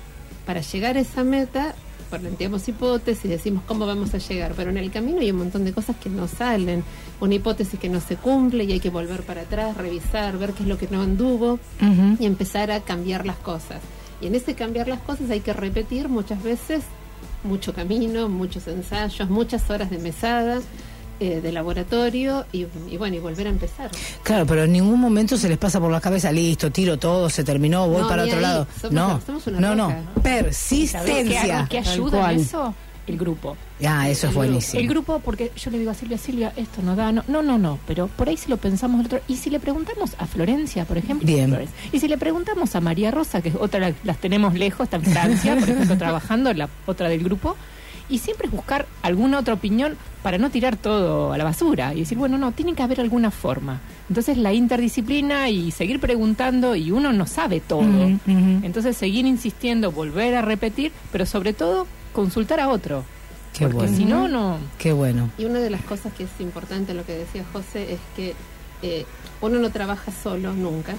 para 0.48 0.62
llegar 0.62 0.98
a 0.98 1.02
esa 1.02 1.24
meta, 1.24 1.76
planteamos 2.20 2.68
hipótesis, 2.68 3.30
decimos 3.30 3.64
cómo 3.68 3.86
vamos 3.86 4.14
a 4.14 4.18
llegar, 4.18 4.54
pero 4.56 4.70
en 4.70 4.78
el 4.78 4.92
camino 4.92 5.20
hay 5.22 5.32
un 5.32 5.38
montón 5.38 5.64
de 5.64 5.74
cosas 5.74 5.96
que 5.96 6.10
no 6.10 6.28
salen. 6.28 6.84
Una 7.20 7.36
hipótesis 7.36 7.80
que 7.80 7.90
no 7.90 8.00
se 8.02 8.16
cumple 8.16 8.64
y 8.66 8.72
hay 8.74 8.80
que 8.80 8.90
volver 8.90 9.24
para 9.24 9.42
atrás, 9.42 9.78
revisar, 9.78 10.38
ver 10.38 10.54
qué 10.54 10.64
es 10.64 10.70
lo 10.70 10.78
que 10.78 10.88
no 10.92 11.02
anduvo 11.02 11.54
Ujú. 11.82 12.18
y 12.20 12.26
empezar 12.26 12.72
a 12.72 12.82
cambiar 12.82 13.26
las 13.26 13.38
cosas. 13.38 13.80
Y 14.22 14.28
en 14.28 14.36
ese 14.36 14.54
cambiar 14.56 14.88
las 14.88 15.00
cosas 15.00 15.30
hay 15.30 15.40
que 15.40 15.54
repetir 15.54 16.10
muchas 16.10 16.42
veces 16.44 16.84
mucho 17.44 17.74
camino, 17.74 18.30
muchos 18.30 18.68
ensayos, 18.68 19.30
muchas 19.30 19.68
horas 19.70 19.90
de 19.90 19.98
mesada, 19.98 20.62
eh, 21.22 21.40
de 21.40 21.52
laboratorio 21.52 22.46
y, 22.52 22.66
y 22.90 22.98
bueno, 22.98 23.16
y 23.16 23.20
volver 23.20 23.46
a 23.48 23.52
empezar. 23.52 23.90
Claro, 24.24 24.46
pero 24.46 24.64
en 24.64 24.74
ningún 24.74 25.00
momento 25.00 25.38
se 25.38 25.48
les 25.48 25.58
pasa 25.58 25.80
por 25.80 25.92
la 25.92 26.02
cabeza, 26.02 26.32
listo, 26.32 26.72
tiro 26.72 26.98
todo, 26.98 27.30
se 27.30 27.44
terminó, 27.44 27.88
voy 27.88 28.02
No, 28.02 28.08
para 28.10 28.24
otro 28.24 28.36
ahí. 28.38 28.42
lado. 28.42 28.68
Somos- 28.82 28.92
no, 28.92 29.22
somos 29.26 29.48
una 29.48 29.60
no, 29.60 29.76
no. 29.76 29.96
Persistencia. 30.22 31.68
¿Qué, 31.70 31.78
ayuda 31.80 32.32
en 32.34 32.40
eso? 32.40 32.74
El 33.08 33.18
grupo. 33.18 33.58
Ah, 33.86 34.08
eso 34.10 34.28
es 34.28 34.34
buenísimo. 34.34 34.80
El 34.80 34.88
grupo, 34.88 35.20
porque 35.20 35.52
yo 35.58 35.72
le 35.72 35.80
digo 35.80 35.90
a 35.92 35.94
Silvia, 35.96 36.18
Silvia, 36.18 36.54
esto 36.56 36.82
no 36.84 36.96
da, 36.96 37.12
no, 37.12 37.24
no, 37.28 37.42
no, 37.42 37.58
no, 37.58 37.80
pero 37.88 38.08
por 38.08 38.30
ahí 38.30 38.38
si 38.38 38.48
lo 38.48 38.58
pensamos 38.58 39.00
el 39.00 39.08
otro, 39.08 39.20
y 39.28 39.38
si 39.38 39.50
le 39.50 39.60
preguntamos 39.60 40.12
a 40.20 40.28
Florencia, 40.28 40.86
por 40.86 40.98
ejemplo, 40.98 41.26
Bien. 41.28 41.58
Y 41.92 42.00
si 42.00 42.08
le 42.08 42.18
preguntamos 42.18 42.76
a 42.76 42.80
María 42.80 43.10
Rosa, 43.12 43.42
que 43.42 43.50
es 43.50 43.56
otra, 43.56 43.80
la- 43.80 43.94
las 44.04 44.18
tenemos 44.18 44.54
lejos, 44.54 44.84
está 44.86 44.98
en 44.98 45.04
Francia, 45.04 45.56
por 45.58 45.68
ejemplo, 45.70 45.98
trabajando, 46.00 46.54
la 46.54 46.70
otra 46.86 47.10
del 47.10 47.24
grupo, 47.24 47.56
y 48.12 48.18
siempre 48.20 48.48
es 48.48 48.54
buscar 48.54 48.86
alguna 49.02 49.40
otra 49.40 49.54
opinión 49.56 49.96
para 50.22 50.38
no 50.38 50.50
tirar 50.52 50.76
todo 50.76 51.34
a 51.34 51.38
la 51.38 51.44
basura 51.44 51.94
y 51.96 52.02
decir, 52.02 52.18
bueno, 52.18 52.38
no, 52.38 52.52
tiene 52.52 52.74
que 52.76 52.84
haber 52.84 53.00
alguna 53.02 53.32
forma. 53.32 53.80
Entonces 54.10 54.38
la 54.38 54.54
interdisciplina 54.54 55.50
y 55.50 55.72
seguir 55.72 56.00
preguntando 56.00 56.76
y 56.76 56.92
uno 56.92 57.12
no 57.14 57.26
sabe 57.26 57.60
todo. 57.62 57.82
Entonces 58.28 58.98
seguir 58.98 59.26
insistiendo, 59.26 59.92
volver 59.92 60.36
a 60.36 60.42
repetir, 60.42 60.92
pero 61.12 61.26
sobre 61.26 61.54
todo 61.54 61.88
consultar 62.14 62.60
a 62.60 62.70
otro. 62.70 63.04
Qué 63.58 63.66
porque 63.66 63.88
bueno. 63.88 63.98
si 63.98 64.06
no, 64.06 64.28
no... 64.28 64.58
Qué 64.78 64.92
bueno. 64.94 65.30
Y 65.38 65.46
una 65.46 65.60
de 65.60 65.70
las 65.70 65.82
cosas 65.82 66.14
que 66.14 66.24
es 66.24 66.30
importante 66.40 66.92
en 66.92 66.98
lo 66.98 67.06
que 67.06 67.14
decía 67.18 67.44
José 67.52 67.94
es 67.94 68.00
que 68.16 68.34
eh, 68.82 69.06
uno 69.42 69.60
no 69.60 69.70
trabaja 69.72 70.12
solo 70.12 70.54
nunca, 70.54 70.94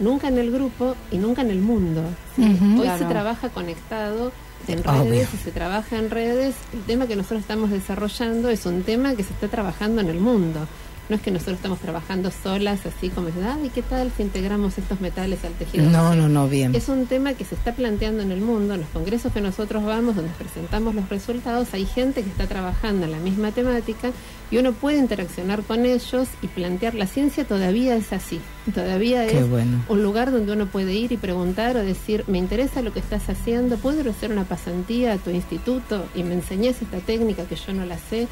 nunca 0.00 0.28
en 0.28 0.38
el 0.38 0.50
grupo 0.50 0.94
y 1.10 1.18
nunca 1.18 1.42
en 1.42 1.50
el 1.50 1.60
mundo. 1.60 2.02
Hoy 2.38 2.56
Claro. 2.82 2.98
se 2.98 3.04
trabaja 3.06 3.48
conectado 3.50 4.32
en 4.66 4.80
Obvio. 4.80 5.04
redes 5.04 5.28
y 5.34 5.36
se 5.36 5.50
trabaja 5.52 5.96
en 5.98 6.10
redes. 6.10 6.54
El 6.72 6.82
tema 6.82 7.06
que 7.06 7.16
nosotros 7.16 7.40
estamos 7.40 7.70
desarrollando 7.70 8.48
es 8.48 8.66
un 8.66 8.82
tema 8.82 9.14
que 9.14 9.22
se 9.22 9.32
está 9.32 9.48
trabajando 9.48 10.00
en 10.00 10.08
el 10.08 10.20
mundo. 10.20 10.66
No 11.08 11.16
es 11.16 11.22
que 11.22 11.30
nosotros 11.30 11.56
estamos 11.56 11.78
trabajando 11.78 12.30
solas, 12.30 12.84
así 12.84 13.08
como, 13.08 13.28
ay, 13.28 13.70
¿qué 13.74 13.82
tal 13.82 14.12
si 14.14 14.22
integramos 14.22 14.76
estos 14.76 15.00
metales 15.00 15.42
al 15.44 15.52
tejido? 15.54 15.88
No, 15.88 16.14
no, 16.14 16.28
no, 16.28 16.48
bien. 16.48 16.74
Es 16.74 16.88
un 16.88 17.06
tema 17.06 17.32
que 17.32 17.44
se 17.44 17.54
está 17.54 17.72
planteando 17.74 18.22
en 18.22 18.30
el 18.30 18.40
mundo, 18.40 18.74
en 18.74 18.80
los 18.80 18.90
congresos 18.90 19.32
que 19.32 19.40
nosotros 19.40 19.84
vamos, 19.84 20.16
donde 20.16 20.30
presentamos 20.32 20.94
los 20.94 21.08
resultados, 21.08 21.72
hay 21.72 21.86
gente 21.86 22.22
que 22.22 22.28
está 22.28 22.46
trabajando 22.46 23.06
en 23.06 23.12
la 23.12 23.18
misma 23.18 23.52
temática 23.52 24.10
y 24.50 24.58
uno 24.58 24.72
puede 24.72 24.98
interaccionar 24.98 25.62
con 25.62 25.86
ellos 25.86 26.28
y 26.42 26.46
plantear, 26.48 26.94
la 26.94 27.06
ciencia 27.06 27.44
todavía 27.44 27.96
es 27.96 28.12
así, 28.12 28.40
todavía 28.74 29.26
Qué 29.26 29.38
es 29.40 29.48
bueno. 29.48 29.82
un 29.88 30.02
lugar 30.02 30.30
donde 30.30 30.52
uno 30.52 30.66
puede 30.66 30.94
ir 30.94 31.12
y 31.12 31.16
preguntar 31.16 31.76
o 31.76 31.82
decir, 31.82 32.24
me 32.26 32.38
interesa 32.38 32.82
lo 32.82 32.92
que 32.92 33.00
estás 33.00 33.28
haciendo, 33.28 33.76
puedo 33.76 34.08
hacer 34.10 34.30
una 34.30 34.44
pasantía 34.44 35.14
a 35.14 35.18
tu 35.18 35.30
instituto 35.30 36.06
y 36.14 36.22
me 36.22 36.34
enseñes 36.34 36.80
esta 36.82 36.98
técnica 36.98 37.44
que 37.44 37.56
yo 37.56 37.72
no 37.72 37.84
la 37.84 37.98
sé. 37.98 38.28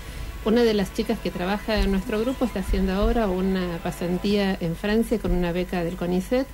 Una 0.46 0.62
de 0.62 0.74
las 0.74 0.94
chicas 0.94 1.18
que 1.18 1.32
trabaja 1.32 1.80
en 1.80 1.90
nuestro 1.90 2.20
grupo 2.20 2.44
está 2.44 2.60
haciendo 2.60 2.92
ahora 2.92 3.26
una 3.26 3.80
pasantía 3.82 4.56
en 4.60 4.76
Francia 4.76 5.18
con 5.18 5.32
una 5.32 5.50
beca 5.50 5.82
del 5.82 5.96
CONICET 5.96 6.46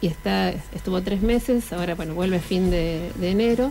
y 0.00 0.06
está 0.06 0.48
estuvo 0.48 1.02
tres 1.02 1.20
meses, 1.20 1.70
ahora 1.74 1.94
bueno 1.94 2.14
vuelve 2.14 2.40
fin 2.40 2.70
de, 2.70 3.12
de 3.16 3.30
enero, 3.30 3.70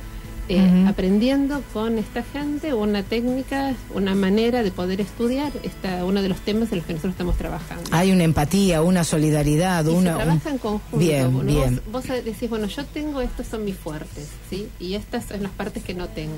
eh, 0.49 0.85
aprendiendo 0.87 1.61
con 1.71 1.97
esta 1.97 2.23
gente 2.23 2.73
una 2.73 3.03
técnica, 3.03 3.73
una 3.93 4.13
manera 4.15 4.63
de 4.63 4.71
poder 4.71 4.99
estudiar 4.99 5.51
esta, 5.63 6.03
uno 6.05 6.21
de 6.21 6.29
los 6.29 6.39
temas 6.41 6.71
en 6.71 6.79
los 6.79 6.87
que 6.87 6.93
nosotros 6.93 7.13
estamos 7.13 7.37
trabajando. 7.37 7.83
Hay 7.91 8.11
una 8.11 8.23
empatía, 8.23 8.81
una 8.81 9.03
solidaridad, 9.03 9.85
Y 9.85 9.89
una. 9.89 10.11
se 10.17 10.23
trabaja 10.23 10.49
en 10.49 10.57
conjunto. 10.57 10.97
Bien, 10.97 11.45
bien. 11.45 11.81
Vos, 11.91 12.07
vos 12.07 12.25
decís, 12.25 12.49
bueno, 12.49 12.67
yo 12.67 12.85
tengo 12.85 13.21
estos 13.21 13.47
son 13.47 13.63
mis 13.65 13.75
fuertes, 13.77 14.27
¿sí? 14.49 14.67
Y 14.79 14.95
estas 14.95 15.25
son 15.25 15.43
las 15.43 15.51
partes 15.51 15.83
que 15.83 15.93
no 15.93 16.07
tengo. 16.09 16.33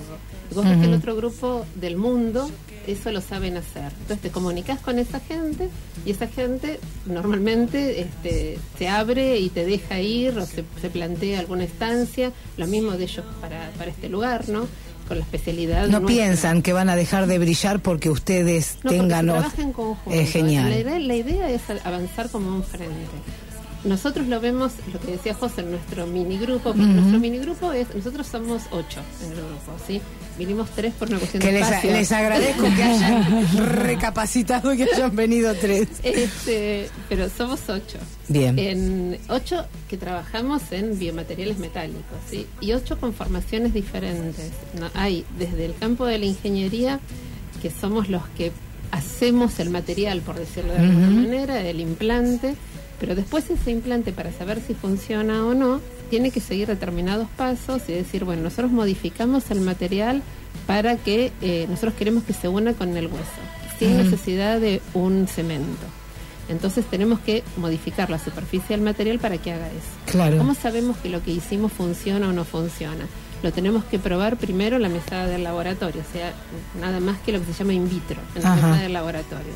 Y 0.52 0.56
vos 0.56 0.66
ves 0.66 0.78
que 0.78 0.86
el 0.86 0.94
otro 0.94 1.16
grupo 1.16 1.66
del 1.76 1.98
mundo 1.98 2.50
eso 2.88 3.12
lo 3.12 3.22
saben 3.22 3.58
hacer. 3.58 3.92
Entonces 4.02 4.20
te 4.20 4.30
comunicas 4.30 4.80
con 4.80 5.00
esa 5.00 5.20
gente 5.20 5.70
y 6.06 6.12
esa 6.12 6.28
gente 6.28 6.80
normalmente 7.06 8.02
este, 8.02 8.60
se 8.78 8.88
abre 8.88 9.40
y 9.40 9.50
te 9.50 9.66
deja 9.66 10.00
ir 10.00 10.38
o 10.38 10.46
se, 10.46 10.64
se 10.82 10.90
plantea 10.90 11.40
alguna 11.40 11.64
estancia. 11.64 12.32
Lo 12.58 12.68
mismo 12.68 12.92
de 12.92 13.04
ellos 13.06 13.26
para, 13.42 13.72
para 13.78 13.90
este 13.96 14.10
lugar, 14.10 14.48
¿no? 14.50 14.68
Con 15.08 15.18
la 15.20 15.24
especialidad. 15.24 15.84
No 15.88 16.00
nuestra. 16.00 16.08
piensan 16.08 16.62
que 16.62 16.74
van 16.74 16.90
a 16.90 16.96
dejar 16.96 17.28
de 17.28 17.38
brillar 17.40 17.80
porque 17.80 18.10
ustedes 18.10 18.76
No, 18.76 18.82
porque 18.84 18.98
tengan. 19.00 19.52
se 19.56 19.62
en 19.62 19.72
conjunto. 19.74 20.20
Es 20.20 20.32
genial. 20.32 20.70
La 20.70 20.80
idea, 20.80 21.00
la 21.00 21.16
idea 21.16 21.50
es 21.50 21.62
avanzar 21.84 22.30
como 22.30 22.50
un 22.56 22.64
frente. 22.64 22.96
Nosotros 23.84 24.26
lo 24.28 24.40
vemos, 24.42 24.72
lo 24.92 25.00
que 25.00 25.12
decía 25.12 25.36
José, 25.36 25.62
en 25.62 25.70
nuestro 25.72 26.08
minigrupo. 26.08 26.64
porque 26.64 26.82
Ujú. 26.82 26.92
Nuestro 26.92 27.20
minigrupo 27.20 27.72
es, 27.72 27.94
nosotros 27.94 28.26
somos 28.26 28.64
ocho 28.72 29.00
en 29.24 29.32
el 29.32 29.38
grupo, 29.38 29.72
¿sí? 29.86 30.02
Vinimos 30.38 30.70
tres 30.72 30.94
por 30.94 31.08
una 31.10 31.18
cuestión 31.20 31.42
Que 31.42 31.48
de 31.48 31.60
les, 31.60 31.68
espacio. 31.68 31.92
les 31.92 32.12
agradezco 32.12 32.64
que 32.64 32.84
hayan 32.84 33.58
recapacitado 33.58 34.74
y 34.74 34.78
que 34.78 34.84
hayan 34.84 35.16
venido 35.16 35.54
tres. 35.56 35.88
Este, 36.04 36.90
pero 37.10 37.30
somos 37.30 37.62
ocho. 37.70 37.98
Bien. 38.28 38.58
En 38.60 39.18
ocho 39.30 39.66
que 39.90 39.98
trabajamos 39.98 40.62
en 40.72 40.98
biomateriales 41.00 41.58
metálicos, 41.58 42.18
¿sí? 42.30 42.48
Y 42.60 42.74
ocho 42.74 43.00
con 43.00 43.14
formaciones 43.14 43.74
diferentes. 43.74 44.52
No, 44.80 44.90
hay 44.94 45.26
desde 45.40 45.66
el 45.66 45.76
campo 45.76 46.06
de 46.06 46.20
la 46.20 46.26
ingeniería, 46.26 47.00
que 47.62 47.72
somos 47.72 48.10
los 48.10 48.24
que 48.38 48.52
hacemos 48.92 49.60
el 49.60 49.70
material, 49.70 50.22
por 50.22 50.38
decirlo 50.38 50.74
de 50.74 50.80
alguna 50.80 51.10
manera, 51.10 51.62
el 51.62 51.80
implante, 51.80 52.56
pero 53.00 53.16
después 53.16 53.50
ese 53.50 53.72
implante, 53.72 54.12
para 54.12 54.32
saber 54.32 54.62
si 54.66 54.74
funciona 54.74 55.46
o 55.46 55.54
no, 55.54 55.82
tiene 56.16 56.32
que 56.32 56.40
seguir 56.40 56.70
determinados 56.70 57.28
pasos 57.36 57.82
y 57.90 57.92
decir, 57.92 58.24
bueno, 58.24 58.44
nosotros 58.44 58.72
modificamos 58.72 59.52
el 59.52 59.60
material 59.60 60.22
para 60.66 60.96
que 60.96 61.34
eh, 61.42 61.66
nosotros 61.70 61.94
queremos 61.96 62.24
que 62.24 62.32
se 62.32 62.48
una 62.48 62.72
con 62.72 62.96
el 62.96 63.08
hueso, 63.08 63.42
sin 63.78 63.98
necesidad 63.98 64.62
de 64.62 64.82
un 64.94 65.28
cemento. 65.28 65.86
Entonces 66.48 66.86
tenemos 66.86 67.20
que 67.20 67.44
modificar 67.58 68.10
la 68.10 68.18
superficie 68.18 68.78
del 68.78 68.86
material 68.86 69.20
para 69.20 69.38
que 69.40 69.52
haga 69.52 69.68
eso. 69.68 70.10
Claro. 70.10 70.38
¿Cómo 70.38 70.56
sabemos 70.56 70.96
que 71.00 71.10
lo 71.10 71.22
que 71.22 71.32
hicimos 71.32 71.74
funciona 71.74 72.30
o 72.30 72.32
no 72.32 72.46
funciona? 72.46 73.08
Lo 73.44 73.52
tenemos 73.52 73.84
que 73.84 74.00
probar 74.00 74.38
primero 74.38 74.78
en 74.78 74.84
la 74.84 74.90
mesada 74.90 75.28
del 75.28 75.44
laboratorio, 75.44 76.02
o 76.02 76.14
sea, 76.14 76.32
nada 76.80 77.02
más 77.02 77.18
que 77.26 77.34
lo 77.34 77.42
que 77.42 77.48
se 77.48 77.60
llama 77.60 77.74
in 77.74 77.90
vitro, 77.90 78.22
en 78.36 78.42
la 78.42 78.54
Ajá. 78.54 78.56
mesada 78.68 78.82
del 78.84 78.94
laboratorio. 78.94 79.52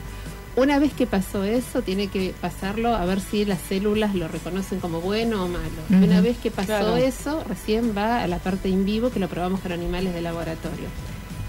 Una 0.60 0.78
vez 0.78 0.92
que 0.94 1.08
pasó 1.08 1.44
eso, 1.46 1.82
tiene 1.82 2.08
que 2.08 2.34
pasarlo 2.42 2.94
a 2.96 3.06
ver 3.06 3.22
si 3.22 3.46
las 3.46 3.60
células 3.62 4.14
lo 4.14 4.28
reconocen 4.28 4.80
como 4.80 5.00
bueno 5.00 5.46
o 5.46 5.48
malo. 5.48 5.80
Una 5.90 6.20
vez 6.22 6.38
que 6.38 6.52
pasó 6.52 6.68
Claro. 6.68 6.98
eso, 6.98 7.44
recién 7.48 7.94
va 7.98 8.22
a 8.22 8.28
la 8.28 8.40
parte 8.40 8.68
in 8.68 8.84
vivo 8.86 9.10
que 9.10 9.20
lo 9.20 9.30
probamos 9.30 9.62
con 9.62 9.72
animales 9.72 10.14
de 10.14 10.22
laboratorio. 10.22 10.88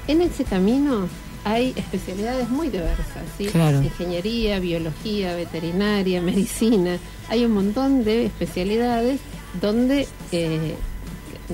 En 0.06 0.20
ese 0.22 0.44
camino 0.44 1.08
hay 1.44 1.72
especialidades 1.76 2.48
muy 2.50 2.68
diversas, 2.68 3.24
¿sí? 3.36 3.46
Claro. 3.46 3.82
Ingeniería, 3.82 4.60
biología, 4.60 5.34
veterinaria, 5.34 6.20
medicina. 6.30 6.98
Hay 7.28 7.44
un 7.44 7.52
montón 7.52 8.04
de 8.04 8.26
especialidades 8.26 9.18
donde, 9.60 10.06
eh, 10.30 10.74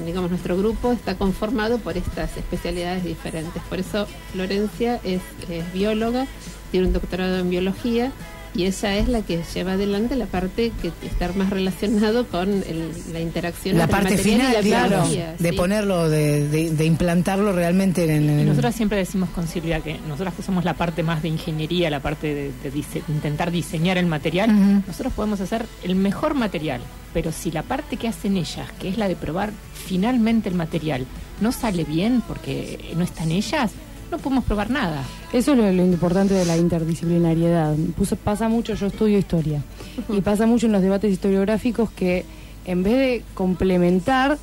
digamos, 0.05 0.29
nuestro 0.31 0.57
grupo 0.59 0.93
está 0.93 1.17
conformado 1.17 1.79
por 1.79 1.97
estas 1.97 2.37
especialidades 2.37 3.03
diferentes. 3.05 3.63
Por 3.71 3.79
eso 3.79 4.07
Florencia 4.33 5.01
es, 5.05 5.23
es 5.49 5.73
bióloga, 5.73 6.27
tiene 6.71 6.87
un 6.87 6.93
doctorado 6.93 7.39
en 7.39 7.51
biología 7.51 8.13
Y 8.55 8.65
ella 8.65 8.97
es 8.97 9.07
la 9.09 9.21
que 9.21 9.43
lleva 9.55 9.73
adelante 9.73 10.17
la 10.17 10.25
parte 10.25 10.73
que 10.81 10.91
está 11.07 11.31
más 11.35 11.51
relacionado 11.51 12.27
con 12.27 12.49
el- 12.49 12.91
la 13.13 13.21
interacción 13.21 13.77
La 13.77 13.85
entre 13.85 13.97
parte 14.01 14.15
y 14.15 14.17
final, 14.17 14.53
la 14.55 14.61
claro, 14.63 14.89
biología, 14.89 15.35
de 15.39 15.51
sí. 15.51 15.55
ponerlo, 15.57 16.09
de, 16.09 16.49
de- 16.49 16.71
de 16.71 16.85
implantarlo 16.87 17.53
realmente 17.53 18.11
en, 18.11 18.47
nosotros 18.49 18.75
siempre 18.75 18.97
decimos 18.97 19.29
con 19.29 19.47
Silvia 19.47 19.81
que 19.81 19.99
nosotros 20.09 20.33
que 20.33 20.43
somos 20.43 20.65
la 20.65 20.73
parte 20.73 21.03
más 21.03 21.21
de 21.23 21.29
ingeniería, 21.29 21.91
la 21.91 22.01
parte 22.01 22.29
de, 22.35 22.51
de 22.63 22.73
dise- 22.73 23.03
intentar 23.09 23.51
diseñar 23.51 23.99
el 23.99 24.07
material, 24.07 24.49
nosotros 24.87 25.13
podemos 25.13 25.39
hacer 25.43 25.67
el 25.83 25.95
mejor 25.95 26.33
material, 26.33 26.81
pero 27.13 27.33
si 27.33 27.51
la 27.51 27.63
parte 27.63 27.99
que 27.99 28.09
hacen 28.09 28.39
ellas, 28.39 28.71
que 28.81 28.89
es 28.89 28.97
la 28.97 29.07
de 29.07 29.17
probar 29.17 29.51
finalmente 29.87 30.49
el 30.49 30.55
material, 30.55 31.05
no 31.43 31.53
sale 31.53 31.85
bien 31.85 32.23
porque 32.27 32.95
no 32.97 33.05
están 33.05 33.33
ellas, 33.33 33.73
no 34.11 34.19
podemos 34.19 34.45
probar 34.45 34.71
nada. 34.71 35.03
Eso 35.33 35.53
es 35.53 35.59
lo, 35.59 35.71
lo 35.73 35.83
importante 35.85 36.35
de 36.35 36.45
la 36.45 36.57
interdisciplinariedad. 36.57 37.75
Puso- 37.97 38.17
pasa 38.17 38.49
mucho, 38.49 38.75
yo 38.75 38.87
estudio 38.87 39.19
historia, 39.19 39.63
y 40.09 40.21
pasa 40.21 40.47
mucho 40.47 40.67
en 40.67 40.73
los 40.73 40.83
debates 40.83 41.13
historiográficos 41.13 41.91
que 41.91 42.25
en 42.65 42.83
vez 42.83 42.95
de 42.95 43.25
complementar, 43.35 44.39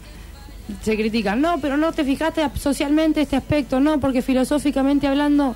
se 0.81 0.95
critican, 0.95 1.41
no, 1.41 1.59
pero 1.59 1.75
no 1.75 1.91
te 1.91 2.05
fijaste 2.05 2.41
socialmente 2.55 3.21
este 3.21 3.35
aspecto, 3.35 3.79
no, 3.81 3.99
porque 3.99 4.21
filosóficamente 4.21 5.07
hablando, 5.07 5.55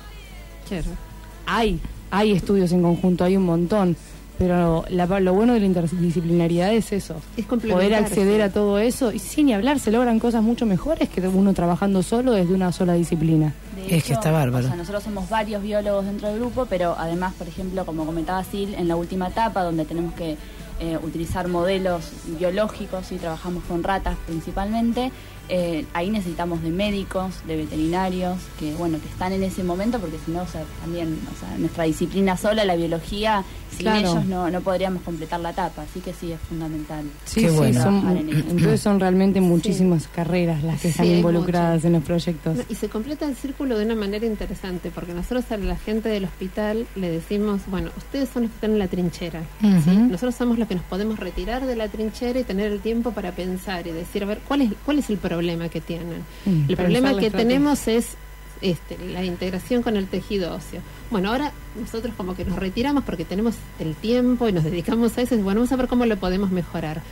hay, 1.46 1.80
hay 2.10 2.32
estudios 2.32 2.72
en 2.72 2.82
conjunto, 2.82 3.24
hay 3.24 3.36
un 3.36 3.44
montón. 3.46 3.96
Pero 4.38 4.84
la- 4.88 5.06
lo 5.20 5.34
bueno 5.34 5.52
de 5.54 5.60
la 5.60 5.66
interdisciplinariedad 5.66 6.72
es 6.72 6.92
eso. 6.92 7.16
Es 7.36 7.44
Poder 7.46 7.94
acceder 7.94 8.40
a 8.42 8.50
todo 8.50 8.78
eso 8.78 9.12
y 9.12 9.18
sin 9.18 9.46
ni 9.46 9.52
hablar 9.54 9.80
se 9.80 9.90
logran 9.90 10.18
cosas 10.20 10.42
mucho 10.42 10.64
mejores 10.64 11.08
que 11.08 11.20
uno 11.26 11.52
trabajando 11.54 12.02
solo 12.04 12.32
desde 12.32 12.54
una 12.54 12.70
sola 12.72 12.94
disciplina. 12.94 13.52
De 13.74 13.96
Es 13.96 14.04
que 14.04 14.12
está 14.12 14.30
bárbaro. 14.30 14.64
o 14.66 14.68
sea, 14.68 14.76
nosotros 14.76 15.02
somos 15.02 15.28
varios 15.28 15.62
biólogos 15.62 16.04
dentro 16.06 16.28
del 16.28 16.38
grupo, 16.38 16.66
pero 16.66 16.94
además, 16.96 17.34
por 17.36 17.48
ejemplo, 17.48 17.84
como 17.84 18.06
comentaba 18.06 18.44
Sil, 18.46 18.74
en 18.78 18.86
la 18.86 18.94
última 18.96 19.28
etapa, 19.28 19.62
donde 19.62 19.84
tenemos 19.84 20.14
que 20.14 20.36
eh, 20.80 20.96
utilizar 21.02 21.48
modelos 21.48 22.04
biológicos 22.38 23.10
y 23.10 23.16
trabajamos 23.16 23.64
con 23.64 23.82
ratas 23.82 24.16
principalmente, 24.26 25.10
eh, 25.48 25.84
ahí 25.94 26.10
necesitamos 26.10 26.62
de 26.62 26.70
médicos, 26.70 27.34
de 27.46 27.56
veterinarios, 27.56 28.36
que 28.58 28.74
bueno, 28.74 28.98
que 29.00 29.08
están 29.08 29.32
en 29.32 29.42
ese 29.42 29.64
momento, 29.64 29.98
porque 29.98 30.16
si 30.24 30.30
no, 30.32 30.42
o 30.42 30.46
sea, 30.46 30.62
también, 30.80 31.18
o 31.34 31.38
sea, 31.40 31.56
nuestra 31.58 31.84
disciplina 31.84 32.36
sola, 32.36 32.64
la 32.64 32.76
biología, 32.76 33.44
sin 33.70 33.78
Claro. 33.80 33.98
ellos 34.00 34.24
no, 34.26 34.50
no 34.50 34.60
podríamos 34.60 35.02
completar 35.02 35.40
la 35.40 35.50
etapa, 35.50 35.82
así 35.82 36.00
que 36.00 36.12
sí, 36.12 36.32
es 36.32 36.40
fundamental. 36.40 37.04
Sí, 37.24 37.42
sí, 37.42 37.48
son- 37.48 37.72
trabajar 37.72 38.16
en 38.16 38.28
equipo. 38.30 38.50
entonces 38.50 38.80
son 38.80 39.00
realmente 39.00 39.40
muchísimas 39.40 40.08
carreras 40.08 40.62
las 40.64 40.80
que 40.80 40.88
están 40.88 41.06
Sí, 41.06 41.12
involucradas 41.14 41.84
en 41.84 41.92
los 41.92 42.02
proyectos. 42.02 42.58
Y 42.68 42.74
se 42.74 42.88
completa 42.88 43.26
el 43.26 43.36
círculo 43.36 43.78
de 43.78 43.84
una 43.84 43.94
manera 43.94 44.26
interesante, 44.26 44.90
porque 44.94 45.14
nosotros 45.14 45.44
a 45.50 45.56
la 45.56 45.76
gente 45.76 46.08
del 46.08 46.24
hospital 46.24 46.86
le 46.96 47.10
decimos, 47.10 47.60
bueno, 47.68 47.90
ustedes 47.96 48.28
son 48.28 48.42
los 48.44 48.50
que 48.50 48.56
están 48.56 48.72
en 48.72 48.78
la 48.80 48.88
trinchera. 48.88 49.42
¿sí? 49.60 49.96
Nosotros 49.96 50.34
somos 50.34 50.58
los 50.58 50.66
que 50.68 50.74
nos 50.74 50.84
podemos 50.84 51.18
retirar 51.18 51.64
de 51.64 51.76
la 51.76 51.88
trinchera 51.88 52.38
y 52.40 52.44
tener 52.44 52.72
el 52.72 52.80
tiempo 52.80 53.12
para 53.12 53.32
pensar 53.32 53.86
y 53.86 53.92
decir, 53.92 54.24
a 54.24 54.26
ver, 54.26 54.40
¿cuál 54.46 54.62
es, 54.62 54.72
cuál 54.84 54.98
es 54.98 55.08
el 55.08 55.16
problema 55.16 55.37
que 55.70 55.80
tienen? 55.80 56.24
Mm, 56.44 56.70
el 56.70 56.76
problema 56.76 57.16
que 57.16 57.30
tenemos 57.30 57.88
es 57.88 58.16
este, 58.60 58.98
la 59.12 59.24
integración 59.24 59.82
con 59.82 59.96
el 59.96 60.06
tejido 60.06 60.54
óseo. 60.54 60.80
Bueno, 61.10 61.30
ahora 61.30 61.52
nosotros 61.80 62.12
como 62.16 62.34
que 62.34 62.44
nos 62.44 62.58
retiramos 62.58 63.04
porque 63.04 63.24
tenemos 63.24 63.54
el 63.78 63.94
tiempo 63.94 64.48
y 64.48 64.52
nos 64.52 64.64
dedicamos 64.70 65.16
a 65.18 65.22
eso. 65.22 65.36
Bueno, 65.36 65.60
vamos 65.60 65.72
a 65.72 65.76
ver 65.76 65.88
cómo 65.88 66.06
lo 66.06 66.16
podemos 66.16 66.50
mejorar. 66.50 67.02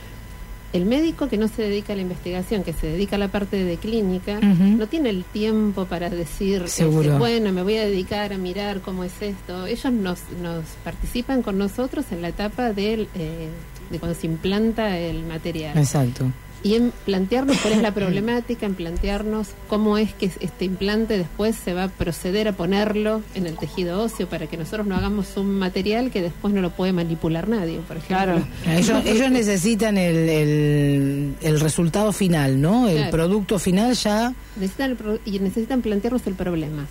El 0.73 0.85
médico 0.85 1.29
que 1.29 1.37
no 1.37 1.47
se 1.47 1.61
dedica 1.61 1.93
a 1.93 1.95
la 1.95 2.01
investigación, 2.01 2.63
que 2.63 2.73
se 2.73 2.87
dedica 2.87 3.15
a 3.15 3.19
la 3.19 3.29
parte 3.29 3.63
de 3.63 3.77
clínica, 3.77 4.41
no 4.41 4.85
tiene 4.87 5.09
el 5.09 5.23
tiempo 5.23 5.85
para 5.85 6.09
decir, 6.09 6.63
este, 6.65 6.85
bueno, 6.85 7.53
me 7.53 7.63
voy 7.63 7.77
a 7.77 7.85
dedicar 7.85 8.33
a 8.33 8.37
mirar 8.37 8.81
cómo 8.81 9.05
es 9.05 9.13
esto. 9.21 9.65
Ellos 9.65 9.93
nos, 9.93 10.19
nos 10.41 10.65
participan 10.83 11.41
con 11.41 11.57
nosotros 11.57 12.05
en 12.11 12.21
la 12.21 12.27
etapa 12.27 12.73
del, 12.73 13.07
eh, 13.15 13.47
de 13.89 13.99
cuando 13.99 14.19
se 14.19 14.27
implanta 14.27 14.97
el 14.97 15.23
material. 15.23 15.77
Exacto. 15.77 16.25
Y 16.63 16.73
en 16.75 16.91
plantearnos 17.05 17.57
cuál 17.59 17.73
es 17.73 17.81
la 17.81 17.93
problemática, 17.93 18.65
en 18.65 18.73
plantearnos 18.73 19.49
cómo 19.69 19.97
es 19.97 20.13
que 20.13 20.31
este 20.39 20.65
implante 20.65 21.17
después 21.17 21.55
se 21.55 21.73
va 21.73 21.83
a 21.83 21.87
proceder 21.87 22.47
a 22.47 22.53
ponerlo 22.53 23.21
en 23.35 23.45
el 23.45 23.55
tejido 23.57 24.01
óseo 24.01 24.27
para 24.27 24.47
que 24.47 24.57
nosotros 24.57 24.87
no 24.87 24.95
hagamos 24.95 25.37
un 25.37 25.51
material 25.59 26.09
que 26.11 26.21
después 26.21 26.53
no 26.53 26.61
lo 26.61 26.71
puede 26.71 26.93
manipular 26.93 27.47
nadie, 27.47 27.79
por 27.87 27.97
ejemplo. 27.97 28.41
Ellos, 28.67 29.05
ellos 29.05 29.31
necesitan 29.31 29.97
el, 29.97 30.15
el, 30.29 31.35
el 31.41 31.59
resultado 31.59 32.11
final, 32.11 32.59
¿no? 32.59 32.87
El 32.89 32.97
Claro. 32.97 33.11
producto 33.11 33.59
final 33.59 33.93
ya... 33.93 34.33
Necesitan 34.55 34.89
el 34.91 34.97
pro- 34.97 35.19
y 35.25 35.39
necesitan 35.39 35.81
plantearnos 35.81 36.25
el 36.27 36.33
problema 36.33 36.87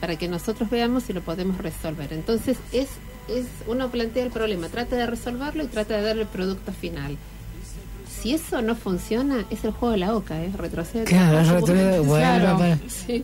para 0.00 0.16
que 0.16 0.28
nosotros 0.28 0.70
veamos 0.70 1.02
si 1.02 1.12
lo 1.12 1.20
podemos 1.20 1.58
resolver. 1.58 2.12
Entonces 2.12 2.56
es 2.72 2.88
es 3.26 3.46
uno 3.66 3.90
plantea 3.90 4.22
el 4.22 4.30
problema, 4.30 4.68
trata 4.68 4.96
de 4.96 5.06
resolverlo 5.06 5.64
y 5.64 5.66
trata 5.66 5.96
de 5.96 6.02
darle 6.02 6.22
el 6.22 6.28
producto 6.28 6.72
final. 6.72 7.16
Si 8.24 8.32
eso 8.32 8.62
no 8.62 8.74
funciona, 8.74 9.44
es 9.50 9.64
el 9.66 9.72
juego 9.72 9.92
de 9.92 9.98
la 9.98 10.14
oca, 10.16 10.42
¿eh? 10.42 10.50
Retrocede. 10.56 11.04
Claro, 11.04 11.60
bueno, 12.06 12.38
Claro. 12.38 12.58
para- 12.58 12.78
Sí, 12.88 13.22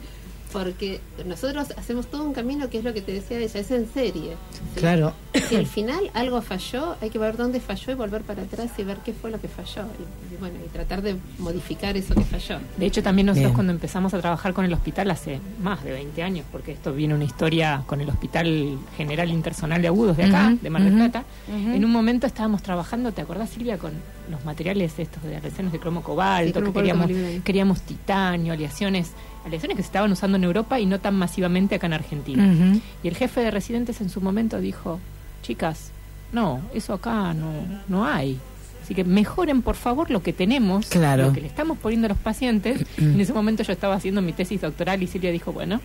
porque 0.52 1.00
nosotros 1.26 1.72
hacemos 1.76 2.06
todo 2.06 2.24
un 2.24 2.32
camino 2.32 2.68
que 2.70 2.78
es 2.78 2.84
lo 2.84 2.92
que 2.92 3.00
te 3.02 3.12
decía 3.12 3.38
ella, 3.38 3.60
es 3.60 3.70
en 3.70 3.88
serie. 3.92 4.32
¿sí? 4.74 4.80
Claro. 4.80 5.12
Si 5.48 5.56
al 5.56 5.66
final 5.66 6.10
algo 6.14 6.42
falló, 6.42 6.96
hay 7.00 7.10
que 7.10 7.18
ver 7.18 7.36
dónde 7.36 7.60
falló 7.60 7.92
y 7.92 7.94
volver 7.94 8.22
para 8.22 8.42
atrás 8.42 8.70
y 8.78 8.84
ver 8.84 8.98
qué 9.04 9.12
fue 9.12 9.30
lo 9.30 9.40
que 9.40 9.48
falló. 9.48 9.82
Y, 9.98 10.34
y 10.34 10.36
bueno, 10.38 10.56
y 10.64 10.68
tratar 10.68 11.02
de 11.02 11.16
modificar 11.38 11.96
eso 11.96 12.14
que 12.14 12.24
falló. 12.24 12.58
De 12.76 12.86
hecho, 12.86 13.02
también 13.02 13.26
nosotros 13.26 13.48
Bien. 13.50 13.54
cuando 13.54 13.72
empezamos 13.72 14.12
a 14.14 14.20
trabajar 14.20 14.52
con 14.52 14.64
el 14.64 14.72
hospital 14.72 15.10
hace 15.10 15.40
más 15.62 15.82
de 15.84 15.92
20 15.92 16.22
años, 16.22 16.46
porque 16.50 16.72
esto 16.72 16.92
viene 16.92 17.14
una 17.14 17.24
historia 17.24 17.82
con 17.86 18.00
el 18.00 18.08
Hospital 18.08 18.78
General 18.96 19.28
Intersonal 19.30 19.80
de 19.82 19.88
Agudos 19.88 20.16
de 20.16 20.24
acá, 20.24 20.54
de 20.60 20.70
Mar 20.70 20.82
del 20.82 20.94
Plata. 20.94 21.24
En 21.48 21.84
un 21.84 21.90
momento 21.92 22.26
estábamos 22.26 22.62
trabajando, 22.62 23.12
¿te 23.12 23.22
acordás 23.22 23.50
Silvia? 23.50 23.78
Con 23.78 23.92
los 24.30 24.44
materiales 24.44 24.98
estos 24.98 25.22
de 25.22 25.36
aleaciones 25.36 25.72
de 25.72 25.78
cromo 25.78 26.00
Sí, 26.00 26.06
cobalto, 26.06 26.52
cromo 26.60 26.66
que 26.66 26.72
cobalto, 26.72 26.80
queríamos, 26.80 27.06
molibdeno. 27.08 27.44
queríamos 27.44 27.80
titanio, 27.82 28.52
aleaciones, 28.52 29.10
aleaciones 29.44 29.76
que 29.76 29.82
se 29.82 29.86
estaban 29.88 30.12
usando 30.12 30.36
en 30.36 30.44
Europa 30.44 30.78
y 30.80 30.86
no 30.86 30.98
tan 31.00 31.14
masivamente 31.16 31.74
acá 31.76 31.86
en 31.86 31.92
Argentina. 31.94 32.54
Y 33.02 33.08
el 33.08 33.16
jefe 33.16 33.40
de 33.40 33.50
residentes 33.50 34.00
en 34.00 34.10
su 34.10 34.20
momento 34.20 34.60
dijo, 34.60 35.00
chicas, 35.42 35.90
no, 36.32 36.60
eso 36.74 36.94
acá 36.94 37.34
no, 37.34 37.50
no 37.88 38.06
hay. 38.06 38.38
Así 38.82 38.94
que 38.94 39.04
mejoren 39.04 39.62
por 39.62 39.76
favor 39.76 40.10
lo 40.10 40.22
que 40.22 40.32
tenemos, 40.32 40.86
Claro. 40.86 41.26
lo 41.26 41.32
que 41.32 41.40
le 41.40 41.46
estamos 41.46 41.78
poniendo 41.78 42.06
a 42.06 42.08
los 42.10 42.18
pacientes. 42.18 42.84
En 42.98 43.20
ese 43.20 43.32
momento 43.32 43.62
yo 43.62 43.72
estaba 43.72 43.94
haciendo 43.94 44.20
mi 44.22 44.32
tesis 44.32 44.60
doctoral 44.60 45.02
y 45.02 45.06
Silvia 45.06 45.30
dijo, 45.32 45.52
bueno, 45.52 45.80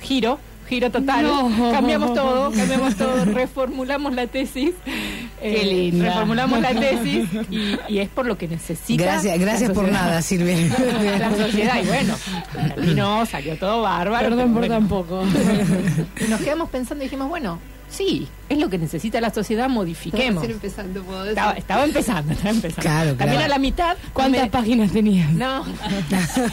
giro, 0.00 0.38
giro 0.68 0.90
total, 0.90 1.24
No. 1.58 1.70
cambiamos 1.72 2.14
todo, 2.14 2.50
cambiamos 2.52 2.94
todo, 2.96 3.24
reformulamos 3.26 4.14
la 4.14 4.26
tesis. 4.26 4.72
Qué 5.40 5.62
eh, 5.62 5.66
linda. 5.66 6.06
Reformulamos 6.06 6.60
la 6.60 6.70
tesis 6.74 7.28
y, 7.50 7.76
y 7.88 7.98
es 7.98 8.08
por 8.08 8.26
lo 8.26 8.38
que 8.38 8.48
necesita. 8.48 9.02
Gracias, 9.04 9.38
la 9.38 9.44
gracias 9.44 9.70
por 9.70 9.90
nada, 9.90 10.22
Silvia. 10.22 10.56
la 11.18 11.36
sociedad, 11.36 11.82
y 11.82 11.86
bueno, 11.86 12.14
terminó, 12.74 13.26
salió 13.26 13.56
todo 13.58 13.82
bárbaro. 13.82 14.30
Perdón 14.30 14.54
por 14.54 14.66
tampoco. 14.68 15.22
y 16.20 16.30
nos 16.30 16.40
quedamos 16.40 16.70
pensando 16.70 17.04
y 17.04 17.06
dijimos, 17.06 17.28
bueno, 17.28 17.58
sí, 17.88 18.26
es 18.48 18.58
lo 18.58 18.68
que 18.70 18.78
necesita 18.78 19.20
la 19.20 19.30
sociedad, 19.30 19.68
modifiquemos. 19.68 20.42
Recién 20.42 20.56
empezando, 20.56 21.02
puedo 21.02 21.18
decir. 21.24 21.38
Estaba, 21.38 21.52
estaba 21.52 21.84
empezando, 21.84 22.32
estaba 22.32 22.50
empezando. 22.50 22.82
Claro, 22.82 23.14
También 23.14 23.42
a 23.42 23.48
la 23.48 23.58
mitad. 23.58 23.96
¿Cuántas 24.12 24.42
me- 24.44 24.50
páginas 24.50 24.90
tenías? 24.92 25.30
No. 25.32 25.64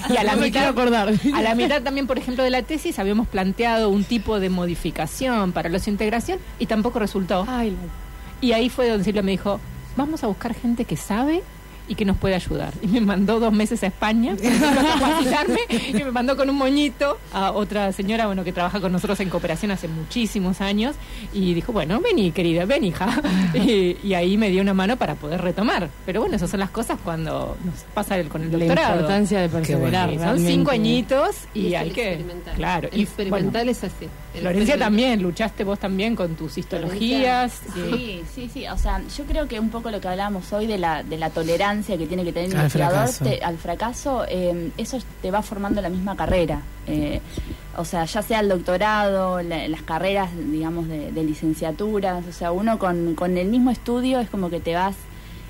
Y 0.09 0.17
a 0.17 0.23
la 0.23 0.35
No 0.35 0.41
mitad. 0.41 0.59
quiero 0.59 0.69
acordar. 0.69 1.13
A 1.33 1.41
la 1.41 1.55
mitad 1.55 1.81
también, 1.81 2.05
por 2.07 2.17
ejemplo, 2.17 2.43
de 2.43 2.49
la 2.49 2.61
tesis 2.63 2.99
habíamos 2.99 3.27
planteado 3.27 3.89
un 3.89 4.03
tipo 4.03 4.39
de 4.39 4.49
modificación 4.49 5.51
para 5.53 5.69
la 5.69 5.79
integración 5.85 6.39
y 6.59 6.65
tampoco 6.65 6.99
resultó. 6.99 7.45
Ay, 7.47 7.75
Y 8.43 8.51
ahí 8.51 8.67
fue 8.67 8.89
donde 8.89 9.05
Silvia 9.05 9.21
me 9.21 9.31
dijo, 9.31 9.61
vamos 9.95 10.21
a 10.25 10.27
buscar 10.27 10.53
gente 10.53 10.83
que 10.83 10.97
sabe 10.97 11.43
y 11.87 11.95
que 11.95 12.05
nos 12.05 12.17
puede 12.17 12.35
ayudar. 12.35 12.73
Y 12.81 12.87
me 12.87 13.01
mandó 13.01 13.39
dos 13.39 13.51
meses 13.53 13.83
a 13.83 13.87
España 13.87 14.35
para 14.61 14.83
capacitarme 14.93 15.59
y 15.89 15.93
me 15.93 16.11
mandó 16.11 16.35
con 16.37 16.49
un 16.49 16.55
moñito 16.55 17.17
a 17.33 17.51
otra 17.51 17.91
señora 17.91 18.25
bueno 18.27 18.43
que 18.43 18.51
trabaja 18.53 18.79
con 18.79 18.91
nosotros 18.91 19.19
en 19.19 19.29
cooperación 19.29 19.71
hace 19.71 19.87
muchísimos 19.87 20.61
años 20.61 20.95
y 21.33 21.53
dijo, 21.53 21.71
bueno, 21.73 21.99
vení 22.01 22.31
querida, 22.31 22.65
ven 22.65 22.83
hija. 22.85 23.21
Y, 23.53 23.97
y 24.03 24.13
ahí 24.15 24.35
me 24.37 24.49
dio 24.49 24.61
una 24.61 24.73
mano 24.73 24.97
para 24.97 25.15
poder 25.15 25.41
retomar. 25.41 25.89
Pero 26.05 26.21
bueno, 26.21 26.35
esas 26.35 26.49
son 26.49 26.59
las 26.59 26.69
cosas 26.71 26.97
cuando 27.03 27.55
nos 27.63 27.75
pasa 27.93 28.17
el, 28.17 28.27
con 28.29 28.41
el 28.43 28.51
La 28.51 28.57
doctorado. 28.57 28.93
importancia 28.95 29.39
de 29.41 29.49
perseverar, 29.49 30.17
son 30.19 30.39
cinco 30.39 30.71
añitos 30.71 31.35
y, 31.53 31.67
Y 31.67 31.75
hay 31.75 31.91
que... 31.91 32.09
experimental. 32.13 32.55
Claro. 32.55 32.89
El 32.91 32.99
y, 32.99 33.03
experimental 33.03 33.51
bueno, 33.65 33.71
es 33.71 33.83
así. 33.83 34.07
El 34.33 34.41
Florencia 34.41 34.77
también, 34.79 35.21
luchaste 35.21 35.63
vos 35.63 35.77
también 35.79 36.15
con 36.15 36.35
tus 36.35 36.57
histologías. 36.57 37.61
eh, 37.77 37.91
Sí, 37.93 38.23
sí, 38.33 38.49
sí. 38.53 38.67
O 38.67 38.77
sea, 38.77 39.01
yo 39.15 39.23
creo 39.25 39.47
que 39.47 39.59
un 39.59 39.69
poco 39.69 39.91
lo 39.91 40.01
que 40.01 40.07
hablábamos 40.07 40.51
hoy 40.53 40.65
de 40.65 40.77
la, 40.79 41.03
de 41.03 41.17
la 41.17 41.29
tolerancia 41.29 41.63
que 41.85 42.07
tiene 42.07 42.23
que 42.23 42.31
tener 42.33 42.49
el 42.49 42.55
Al 42.55 42.61
investigador 42.63 43.07
fracaso. 43.09 43.23
te- 43.25 43.43
al 43.43 43.57
fracaso, 43.57 44.25
eh, 44.27 44.71
eso 44.77 44.97
te 45.21 45.29
va 45.31 45.41
formando 45.41 45.81
la 45.81 45.89
misma 45.89 46.15
carrera. 46.15 46.61
Eh, 46.87 47.19
o 47.77 47.85
sea, 47.85 48.05
ya 48.05 48.21
sea 48.21 48.39
el 48.39 48.49
doctorado, 48.49 49.41
la- 49.41 49.67
las 49.67 49.81
carreras, 49.83 50.29
digamos, 50.51 50.87
de, 50.87 51.11
de 51.11 51.23
licenciaturas. 51.23 52.23
O 52.27 52.31
sea, 52.31 52.51
uno 52.51 52.79
con, 52.79 53.15
con 53.15 53.37
el 53.37 53.47
mismo 53.49 53.71
estudio 53.71 54.19
es 54.19 54.29
como 54.29 54.49
que 54.49 54.59
te 54.59 54.73
vas, 54.75 54.95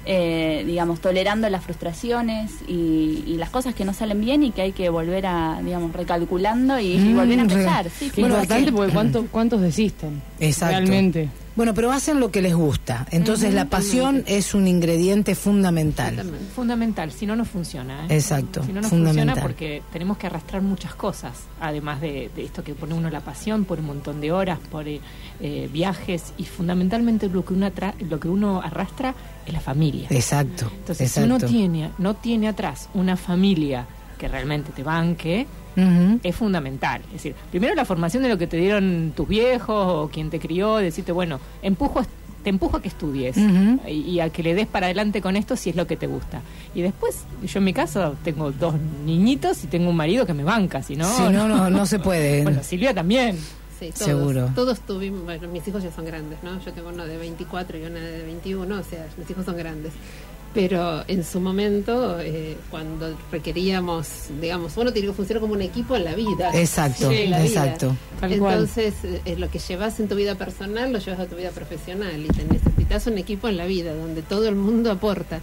eh, 0.05 0.63
digamos, 0.67 0.99
tolerando 0.99 1.49
las 1.49 1.63
frustraciones 1.63 2.51
y, 2.67 3.23
y 3.25 3.35
las 3.37 3.49
cosas 3.49 3.73
que 3.73 3.85
no 3.85 3.93
salen 3.93 4.19
bien 4.21 4.43
y 4.43 4.51
que 4.51 4.61
hay 4.61 4.71
que 4.73 4.89
volver 4.89 5.25
a, 5.25 5.59
digamos, 5.63 5.93
recalculando 5.93 6.77
y, 6.79 6.93
y 6.95 6.97
Mm, 6.99 7.15
volver 7.15 7.39
a 7.39 7.43
re- 7.45 7.53
empezar. 7.53 7.85
Sí, 7.89 8.05
sí. 8.05 8.11
Qué 8.15 8.21
importante 8.21 8.71
porque 8.71 8.93
¿cuánto, 8.93 9.25
¿cuántos 9.31 9.61
desisten? 9.61 10.21
Exacto. 10.39 10.75
Realmente. 10.77 11.29
Bueno, 11.55 11.73
pero 11.73 11.91
hacen 11.91 12.19
lo 12.19 12.31
que 12.31 12.41
les 12.41 12.55
gusta. 12.55 13.05
Entonces 13.11 13.53
la 13.53 13.65
pasión 13.65 14.23
es 14.25 14.53
un 14.53 14.67
ingrediente 14.67 15.35
fundamental. 15.35 16.23
Fundamental, 16.55 17.11
si 17.11 17.25
no, 17.25 17.35
no 17.35 17.45
funciona. 17.45 18.05
¿eh? 18.05 18.15
Exacto, 18.15 18.63
Si 18.63 18.73
no, 18.73 18.81
no 18.81 18.89
fundamental. 18.89 19.35
funciona 19.35 19.41
porque 19.41 19.83
tenemos 19.91 20.17
que 20.17 20.27
arrastrar 20.27 20.61
muchas 20.61 20.95
cosas, 20.95 21.33
además 21.59 22.01
de, 22.01 22.31
de 22.35 22.43
esto 22.43 22.63
que 22.63 22.73
pone 22.73 22.93
uno 22.95 23.09
la 23.09 23.21
pasión, 23.21 23.65
por 23.65 23.79
un 23.79 23.85
montón 23.85 24.19
de 24.19 24.31
horas, 24.31 24.57
por 24.71 24.87
eh, 24.87 24.99
eh, 25.39 25.69
viajes 25.71 26.33
y 26.37 26.45
fundamentalmente 26.45 27.29
lo 27.29 27.45
que, 27.45 27.53
uno 27.53 27.69
lo 28.09 28.19
que 28.19 28.27
uno 28.27 28.61
arrastra 28.61 29.13
es 29.45 29.53
la 29.53 29.59
familia. 29.59 30.07
Exacto. 30.09 30.71
Entonces, 30.75 31.07
exacto. 31.07 31.37
si 31.39 31.45
uno 31.45 31.51
tiene, 31.51 31.89
no 31.99 32.15
tiene 32.15 32.47
atrás 32.47 32.89
una 32.93 33.15
familia 33.15 33.85
que 34.17 34.27
realmente 34.27 34.71
te 34.71 34.83
banque, 34.83 35.45
Es 36.23 36.35
fundamental. 36.35 37.01
Es 37.07 37.13
decir, 37.13 37.35
primero 37.51 37.75
la 37.75 37.85
formación 37.85 38.23
de 38.23 38.29
lo 38.29 38.37
que 38.37 38.47
te 38.47 38.57
dieron 38.57 39.13
tus 39.15 39.27
viejos 39.27 39.87
o 39.87 40.09
quien 40.11 40.29
te 40.29 40.39
crió, 40.39 40.77
decirte, 40.77 41.11
bueno, 41.11 41.39
empujo, 41.61 42.01
te 42.43 42.49
empujo 42.49 42.77
a 42.77 42.81
que 42.81 42.89
estudies 42.89 43.37
y 43.87 44.19
a 44.19 44.29
que 44.29 44.43
le 44.43 44.53
des 44.53 44.67
para 44.67 44.87
adelante 44.87 45.21
con 45.21 45.35
esto 45.35 45.55
si 45.55 45.69
es 45.69 45.75
lo 45.75 45.87
que 45.87 45.95
te 45.97 46.07
gusta. 46.07 46.41
Y 46.75 46.81
después, 46.81 47.23
yo 47.43 47.59
en 47.59 47.63
mi 47.63 47.73
caso 47.73 48.15
tengo 48.23 48.51
dos 48.51 48.75
niñitos 49.05 49.63
y 49.63 49.67
tengo 49.67 49.89
un 49.89 49.95
marido 49.95 50.25
que 50.25 50.33
me 50.33 50.43
banca, 50.43 50.83
si 50.83 50.95
no... 50.95 51.05
Si 51.05 51.23
no, 51.23 51.47
no, 51.47 51.69
no 51.69 51.85
se 51.85 51.99
puede. 51.99 52.43
Bueno, 52.43 52.63
Silvia 52.63 52.93
también. 52.93 53.37
Sí, 53.79 53.91
todos, 53.91 54.05
Seguro. 54.05 54.51
Todos 54.53 54.79
tuvimos, 54.81 55.23
bueno, 55.23 55.47
mis 55.47 55.67
hijos 55.67 55.81
ya 55.83 55.91
son 55.91 56.05
grandes, 56.05 56.43
¿no? 56.43 56.59
Yo 56.63 56.71
tengo 56.73 56.89
uno 56.89 57.05
de 57.05 57.17
24 57.17 57.77
y 57.77 57.83
una 57.83 57.99
de 57.99 58.23
21, 58.23 58.79
o 58.79 58.83
sea, 58.83 59.07
mis 59.17 59.29
hijos 59.29 59.45
son 59.45 59.57
grandes. 59.57 59.93
Pero 60.53 61.03
en 61.07 61.23
su 61.23 61.39
momento, 61.39 62.19
eh, 62.19 62.57
cuando 62.69 63.17
requeríamos, 63.31 64.27
digamos, 64.39 64.77
uno 64.77 64.93
tiene 64.93 65.07
que 65.07 65.13
funcionar 65.13 65.41
como 65.41 65.53
un 65.53 65.63
equipo 65.63 65.95
en 65.95 66.03
la 66.03 66.13
vida. 66.13 66.51
Exacto, 66.53 67.09
en 67.09 67.31
la 67.31 67.39
vida. 67.39 67.47
exacto. 67.47 67.95
Entonces, 68.21 68.93
eh, 69.03 69.35
lo 69.37 69.49
que 69.49 69.57
llevas 69.57 69.99
en 69.99 70.07
tu 70.07 70.15
vida 70.15 70.35
personal 70.35 70.93
lo 70.93 70.99
llevas 70.99 71.21
a 71.21 71.25
tu 71.25 71.35
vida 71.35 71.49
profesional 71.49 72.23
y 72.23 72.27
te 72.27 72.43
necesitas 72.45 73.07
un 73.07 73.17
equipo 73.17 73.47
en 73.47 73.57
la 73.57 73.65
vida 73.65 73.95
donde 73.95 74.21
todo 74.21 74.47
el 74.47 74.55
mundo 74.55 74.91
aporta. 74.91 75.39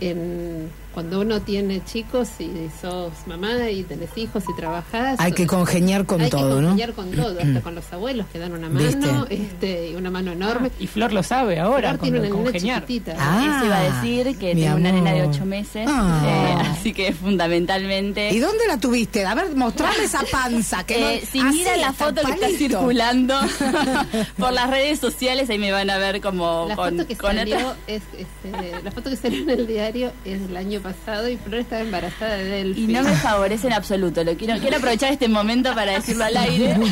En, 0.00 0.70
cuando 0.98 1.20
uno 1.20 1.40
tiene 1.40 1.84
chicos 1.84 2.28
y 2.40 2.50
sos 2.82 3.12
mamá 3.28 3.70
y 3.70 3.84
tenés 3.84 4.10
hijos 4.16 4.42
y 4.52 4.56
trabajás, 4.56 5.20
Hay 5.20 5.30
que 5.30 5.46
congeniar 5.46 6.06
con 6.06 6.20
hay 6.22 6.28
todo, 6.28 6.56
que 6.56 6.62
¿no? 6.62 6.68
congeniar 6.70 6.92
con 6.92 7.10
todo, 7.12 7.38
hasta 7.40 7.60
con 7.60 7.74
los 7.76 7.92
abuelos 7.92 8.26
que 8.32 8.40
dan 8.40 8.52
una 8.52 8.68
mano, 8.68 8.84
¿Viste? 9.28 9.34
este, 9.44 9.90
y 9.90 9.94
una 9.94 10.10
mano 10.10 10.32
enorme. 10.32 10.72
Y 10.80 10.88
Flor 10.88 11.12
lo 11.12 11.22
sabe 11.22 11.60
ahora, 11.60 11.90
Flor 11.90 11.98
con 12.00 12.10
tiene 12.10 12.20
una 12.32 12.42
congeniar. 12.42 12.80
chiquitita. 12.84 13.14
Ah, 13.16 13.54
Eso 13.58 13.66
iba 13.66 13.76
a 13.78 13.82
decir 14.02 14.38
que 14.38 14.54
tengo 14.56 14.74
una 14.76 14.90
nena 14.90 15.12
de 15.12 15.22
ocho 15.22 15.44
meses, 15.46 15.86
Ah. 15.88 16.22
eh, 16.26 16.68
así 16.72 16.92
que 16.92 17.12
fundamentalmente... 17.12 18.30
¿Y 18.32 18.40
dónde 18.40 18.66
la 18.66 18.78
tuviste? 18.78 19.24
A 19.24 19.36
ver, 19.36 19.54
mostrame 19.54 20.02
esa 20.02 20.22
panza. 20.32 20.82
Que 20.84 20.96
Eh, 21.16 21.20
no, 21.22 21.26
si 21.30 21.38
así, 21.38 21.58
miran 21.58 21.80
la 21.80 21.92
foto 21.92 22.22
que 22.22 22.32
está 22.32 22.48
circulando 22.48 23.38
por 24.36 24.52
las 24.52 24.68
redes 24.68 24.98
sociales, 24.98 25.48
ahí 25.50 25.58
me 25.58 25.70
van 25.70 25.90
a 25.90 25.98
ver 25.98 26.20
como 26.20 26.66
La 26.68 26.74
con, 26.74 26.90
foto 26.96 27.06
que 27.06 27.16
con 27.16 27.36
salió 27.36 27.56
otra- 27.56 27.76
es, 27.86 28.02
este, 28.16 28.82
la 28.82 28.90
foto 28.90 29.10
que 29.10 29.16
salió 29.16 29.42
en 29.42 29.50
el 29.50 29.66
diario 29.68 30.10
es 30.24 30.40
del 30.48 30.56
año 30.56 30.80
pasado 30.80 30.87
y 31.28 31.36
Flor 31.36 31.60
estaba 31.60 31.82
embarazada 31.82 32.36
de 32.36 32.44
Delphi. 32.44 32.84
Y 32.84 32.86
no 32.88 33.02
me 33.02 33.12
favorece 33.14 33.66
en 33.66 33.72
absoluto. 33.74 34.22
Lo 34.24 34.34
quiero, 34.36 34.58
quiero 34.60 34.76
aprovechar 34.78 35.12
este 35.12 35.28
momento 35.28 35.74
para 35.74 35.92
decirlo 35.92 36.24
al 36.24 36.36
aire. 36.36 36.76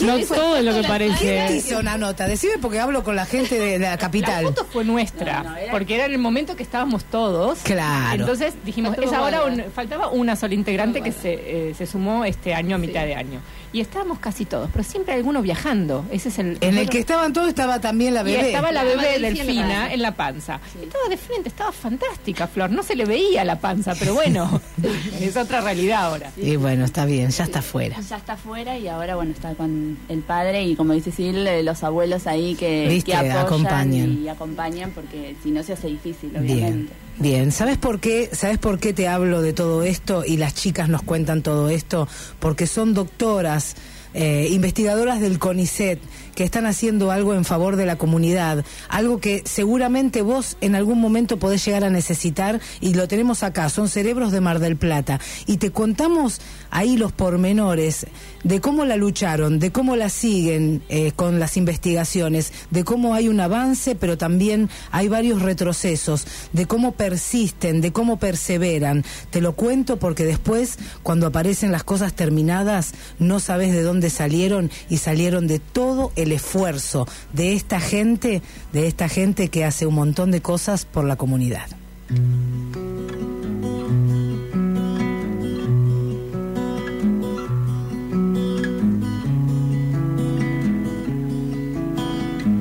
No 0.00 0.18
todo 0.20 0.56
es 0.56 0.64
lo 0.64 0.72
que 0.72 0.80
¿Quién 0.80 0.82
te 0.82 0.88
parece. 0.88 1.56
hizo 1.56 1.78
una 1.78 1.98
nota? 1.98 2.26
Decime 2.26 2.54
porque 2.60 2.80
hablo 2.80 3.04
con 3.04 3.16
la 3.16 3.26
gente 3.26 3.58
de, 3.58 3.72
de 3.72 3.78
la 3.80 3.90
La 3.90 3.98
capital. 3.98 4.44
foto 4.44 4.64
fue 4.64 4.82
nuestra, 4.84 5.42
No, 5.42 5.50
no, 5.50 5.56
era- 5.56 5.70
porque 5.72 5.94
era 5.96 6.06
en 6.06 6.12
el 6.12 6.18
momento 6.18 6.56
que 6.56 6.62
estábamos 6.62 7.04
todos. 7.04 7.58
Claro. 7.64 8.20
Entonces 8.22 8.54
dijimos, 8.64 8.96
es 8.96 9.12
ahora 9.12 9.44
un- 9.44 9.64
faltaba 9.74 10.08
una 10.08 10.36
sola 10.36 10.54
integrante 10.54 11.02
que 11.02 11.12
se, 11.12 11.34
eh, 11.70 11.74
se 11.76 11.86
sumó 11.86 12.24
este 12.24 12.54
año 12.54 12.76
a 12.76 12.78
mitad 12.78 13.04
de 13.04 13.14
año. 13.14 13.40
Y 13.72 13.80
estábamos 13.80 14.18
casi 14.18 14.46
todos, 14.46 14.68
pero 14.72 14.82
siempre 14.82 15.12
hay 15.12 15.18
alguno 15.20 15.42
viajando. 15.42 16.04
Ese 16.10 16.30
es 16.30 16.38
el. 16.40 16.58
En 16.60 16.76
el 16.76 16.88
que 16.88 16.98
estaban 16.98 17.32
todos 17.32 17.46
estaba 17.48 17.78
también 17.80 18.14
la 18.14 18.22
y 18.22 18.24
bebé. 18.24 18.48
estaba 18.48 18.72
la 18.72 18.82
La 18.82 18.84
bebé 18.96 19.18
Delfina 19.20 19.44
delfina 19.44 19.92
en 19.92 20.02
la 20.02 20.12
panza. 20.16 20.58
Estaba 20.82 21.04
de 21.08 21.16
frente, 21.16 21.50
estaba 21.50 21.70
fantástica, 21.70 22.48
Flor. 22.48 22.69
No 22.70 22.82
se 22.82 22.94
le 22.96 23.04
veía 23.04 23.44
la 23.44 23.58
panza, 23.60 23.94
pero 23.98 24.14
bueno, 24.14 24.60
es 25.20 25.36
otra 25.36 25.60
realidad 25.60 26.04
ahora. 26.04 26.32
Y 26.36 26.56
bueno, 26.56 26.84
está 26.84 27.04
bien, 27.04 27.30
ya 27.30 27.44
está 27.44 27.60
fuera. 27.62 28.00
Ya 28.00 28.16
está 28.16 28.34
afuera 28.34 28.78
y 28.78 28.88
ahora, 28.88 29.16
bueno, 29.16 29.32
está 29.32 29.54
con 29.54 29.98
el 30.08 30.20
padre 30.20 30.64
y 30.64 30.76
como 30.76 30.92
dice 30.94 31.10
Sil, 31.12 31.44
eh, 31.46 31.62
los 31.62 31.82
abuelos 31.84 32.26
ahí 32.26 32.54
que, 32.54 32.86
Viste, 32.88 33.10
que 33.10 33.16
apoyan 33.16 33.36
acompañan. 33.38 34.22
y 34.22 34.28
acompañan 34.28 34.90
porque 34.92 35.36
si 35.42 35.50
no 35.50 35.62
se 35.62 35.72
hace 35.74 35.88
difícil, 35.88 36.30
Bien, 36.30 36.42
obviamente. 36.44 36.92
bien. 37.18 37.52
¿Sabes 37.52 37.76
por 37.76 38.00
qué? 38.00 38.30
¿Sabes 38.32 38.58
por 38.58 38.78
qué 38.78 38.92
te 38.92 39.08
hablo 39.08 39.42
de 39.42 39.52
todo 39.52 39.82
esto 39.82 40.24
y 40.24 40.36
las 40.36 40.54
chicas 40.54 40.88
nos 40.88 41.02
cuentan 41.02 41.42
todo 41.42 41.68
esto? 41.68 42.08
Porque 42.38 42.66
son 42.66 42.94
doctoras, 42.94 43.74
eh, 44.14 44.48
investigadoras 44.50 45.20
del 45.20 45.38
CONICET 45.38 46.00
que 46.34 46.44
están 46.44 46.66
haciendo 46.66 47.10
algo 47.10 47.34
en 47.34 47.44
favor 47.44 47.76
de 47.76 47.86
la 47.86 47.96
comunidad, 47.96 48.64
algo 48.88 49.18
que 49.18 49.42
seguramente 49.44 50.22
vos 50.22 50.56
en 50.60 50.74
algún 50.74 51.00
momento 51.00 51.38
podés 51.38 51.64
llegar 51.64 51.84
a 51.84 51.90
necesitar 51.90 52.60
y 52.80 52.94
lo 52.94 53.08
tenemos 53.08 53.42
acá, 53.42 53.68
son 53.68 53.88
cerebros 53.88 54.32
de 54.32 54.40
Mar 54.40 54.58
del 54.58 54.76
Plata. 54.76 55.20
Y 55.46 55.58
te 55.58 55.70
contamos 55.70 56.40
ahí 56.70 56.96
los 56.96 57.12
pormenores 57.12 58.06
de 58.44 58.60
cómo 58.60 58.84
la 58.84 58.96
lucharon, 58.96 59.58
de 59.58 59.70
cómo 59.70 59.96
la 59.96 60.08
siguen 60.08 60.82
eh, 60.88 61.12
con 61.12 61.38
las 61.38 61.56
investigaciones, 61.56 62.52
de 62.70 62.84
cómo 62.84 63.14
hay 63.14 63.28
un 63.28 63.40
avance, 63.40 63.94
pero 63.94 64.16
también 64.16 64.68
hay 64.90 65.08
varios 65.08 65.42
retrocesos, 65.42 66.26
de 66.52 66.66
cómo 66.66 66.92
persisten, 66.92 67.80
de 67.80 67.92
cómo 67.92 68.18
perseveran. 68.18 69.04
Te 69.30 69.40
lo 69.40 69.54
cuento 69.54 69.98
porque 69.98 70.24
después, 70.24 70.78
cuando 71.02 71.26
aparecen 71.26 71.72
las 71.72 71.84
cosas 71.84 72.14
terminadas, 72.14 72.92
no 73.18 73.40
sabes 73.40 73.72
de 73.72 73.82
dónde 73.82 74.10
salieron 74.10 74.70
y 74.88 74.98
salieron 74.98 75.46
de 75.46 75.58
todo 75.58 76.12
el 76.16 76.32
esfuerzo 76.32 77.06
de 77.32 77.54
esta 77.54 77.80
gente, 77.80 78.42
de 78.72 78.86
esta 78.86 79.08
gente 79.08 79.48
que 79.48 79.64
hace 79.64 79.86
un 79.86 79.94
montón 79.94 80.30
de 80.30 80.40
cosas 80.40 80.84
por 80.84 81.04
la 81.04 81.16
comunidad. 81.16 81.68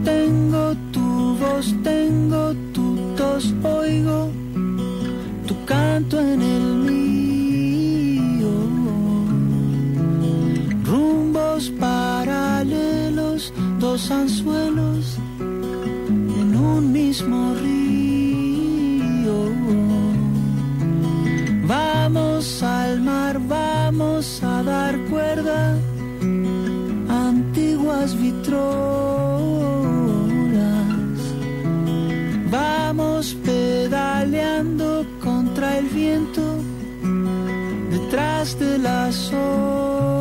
Tengo 0.10 0.66
tu 0.92 1.08
voz, 1.42 1.68
tengo 1.84 2.44
tu 2.74 2.86
tos, 3.16 3.44
oigo 3.64 4.20
tu 5.48 5.56
canto 5.66 6.20
en 6.20 6.42
el 6.42 6.66
mío. 6.90 8.54
Rumbos 10.90 11.64
paralelos, 11.86 13.54
dos 13.80 14.10
anzuelos 14.10 15.04
en 16.40 16.50
un 16.56 16.92
mismo 16.92 17.54
río. 17.64 19.38
Vamos 21.68 22.64
al 22.64 23.00
mar, 23.02 23.40
vamos 23.48 24.42
a 24.44 24.64
dar 24.64 24.94
cuerda 25.12 25.78
antiguas 27.28 28.10
vitrolas. 28.20 29.29
Pedaleando 33.20 35.06
contra 35.22 35.78
el 35.78 35.90
viento 35.90 36.42
detrás 37.92 38.58
de 38.58 38.78
las 38.78 39.34
olas. 39.34 40.19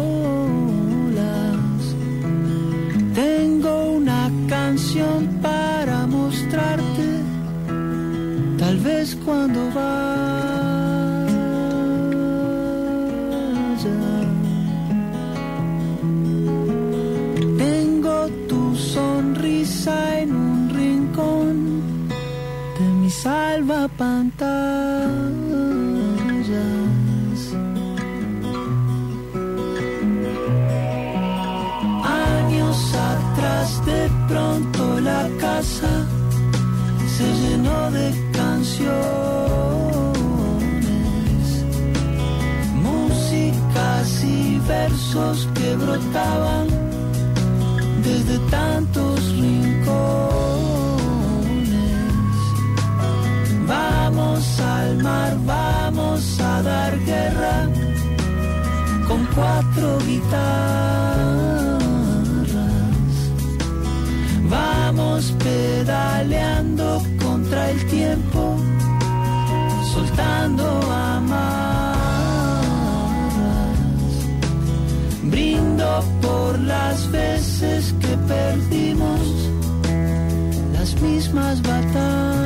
Salvapantallas. 23.99 24.39
Años 32.05 32.95
atrás 32.95 33.87
de 33.87 34.11
pronto 34.29 35.01
la 35.01 35.29
casa 35.41 36.07
se 37.17 37.27
llenó 37.41 37.91
de 37.91 38.15
canciones, 38.33 38.89
músicas 42.75 44.25
y 44.25 44.61
versos 44.69 45.49
que 45.55 45.77
brotaban 45.77 46.67
desde 48.03 48.39
tantos 48.51 49.08
mar, 55.03 55.37
vamos 55.45 56.41
a 56.41 56.63
dar 56.63 56.99
guerra 57.05 57.69
con 59.07 59.27
cuatro 59.35 59.99
guitarras. 60.07 61.49
pedaleando 65.39 67.03
contra 67.23 67.71
el 67.71 67.87
tiempo, 67.87 68.57
soltando 69.93 70.65
amarras. 70.93 71.99
Brindo 75.25 76.05
por 76.23 76.59
las 76.61 77.11
veces 77.11 77.95
que 78.01 78.17
perdimos 78.29 79.21
las 80.73 81.01
mismas 81.01 81.63
batallas. 81.63 82.38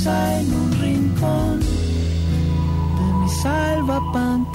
Sonrisa 0.00 0.40
en 0.40 0.54
un 0.54 0.72
rincón 0.80 1.60
de 1.60 3.12
mi 3.18 3.28
salvapantallas. 3.28 4.49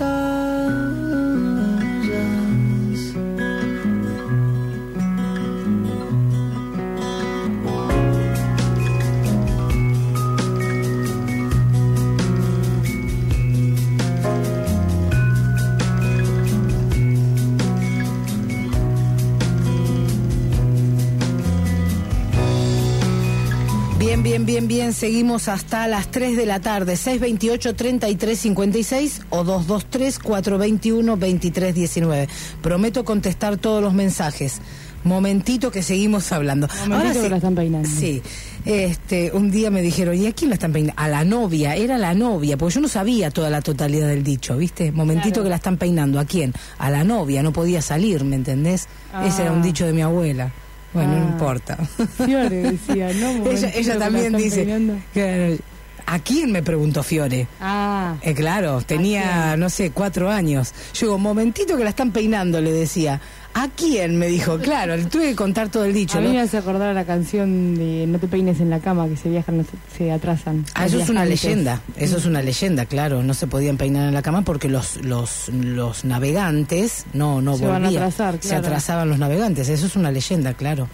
Bien, 24.26 24.44
bien, 24.44 24.68
bien. 24.68 24.92
Seguimos 24.92 25.48
hasta 25.48 25.86
las 25.88 26.10
3 26.10 26.36
de 26.36 26.48
la 26.48 26.60
tarde. 26.60 26.96
628-3356 26.96 29.22
o 29.30 29.44
223-421-2319. 29.44 32.28
Prometo 32.64 33.06
contestar 33.06 33.58
todos 33.58 33.84
los 33.84 33.94
mensajes. 33.94 34.62
Momentito 35.04 35.70
que 35.70 35.84
seguimos 35.84 36.32
hablando. 36.32 36.68
Momentito 36.88 37.22
que 37.22 37.30
la 37.30 37.36
están 37.36 37.54
peinando. 37.54 37.88
Sí. 37.88 38.24
Este, 38.66 39.30
un 39.32 39.52
día 39.52 39.70
me 39.70 39.84
dijeron, 39.84 40.16
¿y 40.20 40.26
a 40.26 40.32
quién 40.34 40.50
la 40.50 40.56
están 40.56 40.74
peinando? 40.74 41.00
A 41.00 41.08
la 41.08 41.24
novia, 41.24 41.76
era 41.76 42.00
la 42.00 42.16
novia, 42.16 42.58
porque 42.58 42.74
yo 42.74 42.82
no 42.82 42.88
sabía 42.88 43.30
toda 43.30 43.52
la 43.52 43.62
totalidad 43.62 44.08
del 44.08 44.24
dicho, 44.24 44.58
¿viste? 44.58 44.92
Momentito 44.92 45.34
Claro. 45.34 45.44
que 45.44 45.50
la 45.52 45.56
están 45.58 45.78
peinando. 45.78 46.20
¿A 46.20 46.26
quién? 46.26 46.52
A 46.80 46.90
la 46.90 47.04
novia, 47.04 47.44
no 47.44 47.54
podía 47.54 47.84
salir, 47.84 48.24
¿me 48.24 48.38
entendés? 48.38 48.88
Ese 49.24 49.44
era 49.44 49.52
un 49.52 49.60
Ah. 49.62 49.66
dicho 49.66 49.86
de 49.86 49.94
mi 49.94 50.02
abuela. 50.02 50.52
Bueno, 50.96 51.12
no 51.20 51.26
Ah. 51.26 51.30
importa. 51.32 51.78
Fiore 52.26 52.50
decía, 52.72 53.12
¿no? 53.14 53.46
ella, 53.76 54.00
también 54.00 54.36
dice. 54.36 54.66
que- 55.14 55.60
¿A 56.08 56.20
quién 56.20 56.52
me 56.52 56.62
preguntó 56.62 57.02
Fiore? 57.02 57.48
Ah. 57.60 58.16
Eh, 58.22 58.36
claro, 58.36 58.80
tenía, 58.84 59.58
no 59.58 59.72
sé, 59.72 59.90
cuatro 59.90 60.30
años. 60.30 60.72
Yo 60.94 61.08
digo, 61.08 61.18
momentito 61.18 61.76
que 61.76 61.84
la 61.84 61.90
están 61.90 62.12
peinando, 62.12 62.62
le 62.62 62.72
decía. 62.72 63.20
¿A 63.58 63.70
quién? 63.70 64.20
Me 64.20 64.28
dijo, 64.28 64.60
claro, 64.60 64.98
le 64.98 65.06
tuve 65.06 65.30
que 65.30 65.36
contar 65.36 65.70
todo 65.70 65.86
el 65.86 65.94
dicho. 65.94 66.18
A 66.18 66.22
mí 66.22 66.28
¿no? 66.28 66.34
me 66.34 66.42
hace 66.42 66.58
acordar 66.58 66.90
a 66.90 66.94
la 66.94 67.06
canción 67.06 67.74
de 67.76 68.06
No 68.06 68.20
te 68.20 68.28
peines 68.28 68.60
en 68.60 68.70
la 68.70 68.82
cama, 68.82 69.08
que 69.08 69.16
se 69.16 69.30
viajan, 69.30 69.60
no 69.60 69.64
se, 69.64 69.98
se 69.98 70.12
atrasan. 70.12 70.66
Ah, 70.74 70.86
eso 70.86 71.00
es 71.00 71.08
una 71.08 71.24
leyenda, 71.24 71.82
eso 71.96 72.18
es 72.18 72.26
una 72.26 72.42
leyenda, 72.42 72.86
claro, 72.86 73.24
no 73.24 73.34
se 73.34 73.48
podían 73.48 73.78
peinar 73.78 74.10
en 74.10 74.14
la 74.14 74.22
cama 74.22 74.42
porque 74.42 74.68
los 74.68 74.98
los 75.06 75.48
los 75.48 76.04
navegantes 76.04 77.06
no 77.14 77.42
no 77.42 77.56
Se 77.56 77.66
van 77.66 77.84
a 77.84 77.88
volvían, 77.88 78.04
atrasar, 78.04 78.34
se 78.42 78.50
claro. 78.50 78.68
atrasaban 78.68 79.08
los 79.08 79.20
navegantes, 79.20 79.70
eso 79.70 79.86
es 79.86 79.96
una 79.96 80.12
leyenda, 80.12 80.54
claro. 80.54 80.90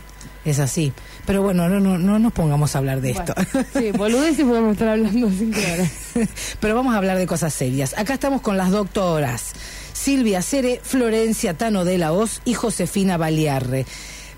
Es 0.45 0.59
así. 0.59 0.93
Pero 1.25 1.41
bueno, 1.41 1.67
no, 1.67 1.79
no, 1.79 1.97
no 1.97 2.19
nos 2.19 2.31
pongamos 2.31 2.75
a 2.75 2.79
hablar 2.79 3.01
de 3.01 3.11
esto. 3.11 3.33
Sí, 3.73 3.91
boludeces 3.91 4.45
podemos 4.45 4.73
estar 4.73 4.89
hablando 4.89 5.29
cinco 5.29 5.59
horas. 5.73 5.91
Pero 6.59 6.75
vamos 6.75 6.93
a 6.93 6.97
hablar 6.97 7.17
de 7.17 7.25
cosas 7.25 7.53
serias. 7.53 7.95
Acá 7.97 8.13
estamos 8.13 8.41
con 8.41 8.57
las 8.57 8.69
doctoras 8.71 9.53
Silvia 10.01 10.41
Cere, 10.41 10.79
Florencia 10.81 11.53
Tano 11.53 11.85
de 11.85 11.99
la 11.99 12.11
Hoz 12.11 12.41
y 12.43 12.55
Josefina 12.55 13.17
Baliarre. 13.17 13.85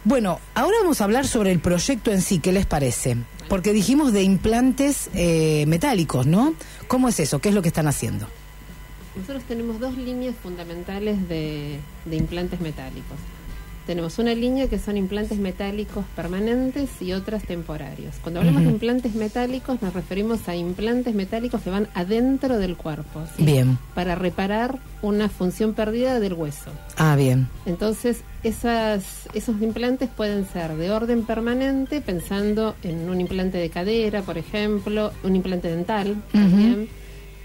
Bueno, 0.04 0.42
ahora 0.56 0.76
vamos 0.82 1.00
a 1.00 1.06
hablar 1.06 1.26
sobre 1.26 1.54
el 1.54 1.60
proyecto 1.60 2.12
en 2.12 2.22
sí, 2.22 2.40
¿qué 2.40 2.52
les 2.52 2.66
parece? 2.66 3.16
Porque 3.48 3.72
dijimos 3.72 4.12
de 4.12 4.24
implantes 4.24 5.10
eh, 5.14 5.64
metálicos, 5.68 6.28
¿no? 6.28 6.54
¿Cómo 6.90 7.08
es 7.08 7.18
eso? 7.22 7.40
¿Qué 7.40 7.48
es 7.48 7.56
lo 7.56 7.62
que 7.62 7.70
están 7.70 7.88
haciendo? 7.88 8.28
Nosotros 9.16 9.44
tenemos 9.48 9.80
dos 9.80 9.98
líneas 9.98 10.36
fundamentales 10.44 11.30
de, 11.30 11.80
de 12.04 12.16
implantes 12.18 12.60
metálicos. 12.60 13.18
Tenemos 13.86 14.18
una 14.20 14.34
línea 14.34 14.68
que 14.68 14.80
son 14.80 14.98
implantes 14.98 15.40
metálicos 15.40 16.06
permanentes 16.16 16.90
y 17.02 17.14
otras 17.14 17.44
temporarios. 17.44 18.16
Cuando 18.22 18.40
hablamos 18.40 18.64
de 18.64 18.70
implantes 18.70 19.16
metálicos 19.16 19.82
nos 19.82 19.94
referimos 19.94 20.48
a 20.48 20.56
implantes 20.56 21.14
metálicos 21.14 21.62
que 21.62 21.70
van 21.70 21.88
adentro 21.94 22.58
del 22.58 22.78
cuerpo, 22.78 23.24
¿sí? 23.36 23.44
Bien. 23.44 23.78
para 23.94 24.16
reparar 24.16 24.80
una 25.02 25.28
función 25.28 25.74
perdida 25.74 26.20
del 26.20 26.34
hueso. 26.34 26.72
Ah, 26.98 27.16
bien. 27.16 27.50
Entonces, 27.66 28.22
esas, 28.44 29.28
esos 29.34 29.62
implantes 29.62 30.10
pueden 30.10 30.48
ser 30.48 30.76
de 30.76 30.92
orden 30.92 31.24
permanente, 31.24 32.00
pensando 32.02 32.76
en 32.84 33.10
un 33.10 33.20
implante 33.20 33.58
de 33.58 33.70
cadera, 33.70 34.22
por 34.22 34.38
ejemplo, 34.38 35.12
un 35.24 35.36
implante 35.36 35.70
dental 35.70 36.16
también, 36.32 36.88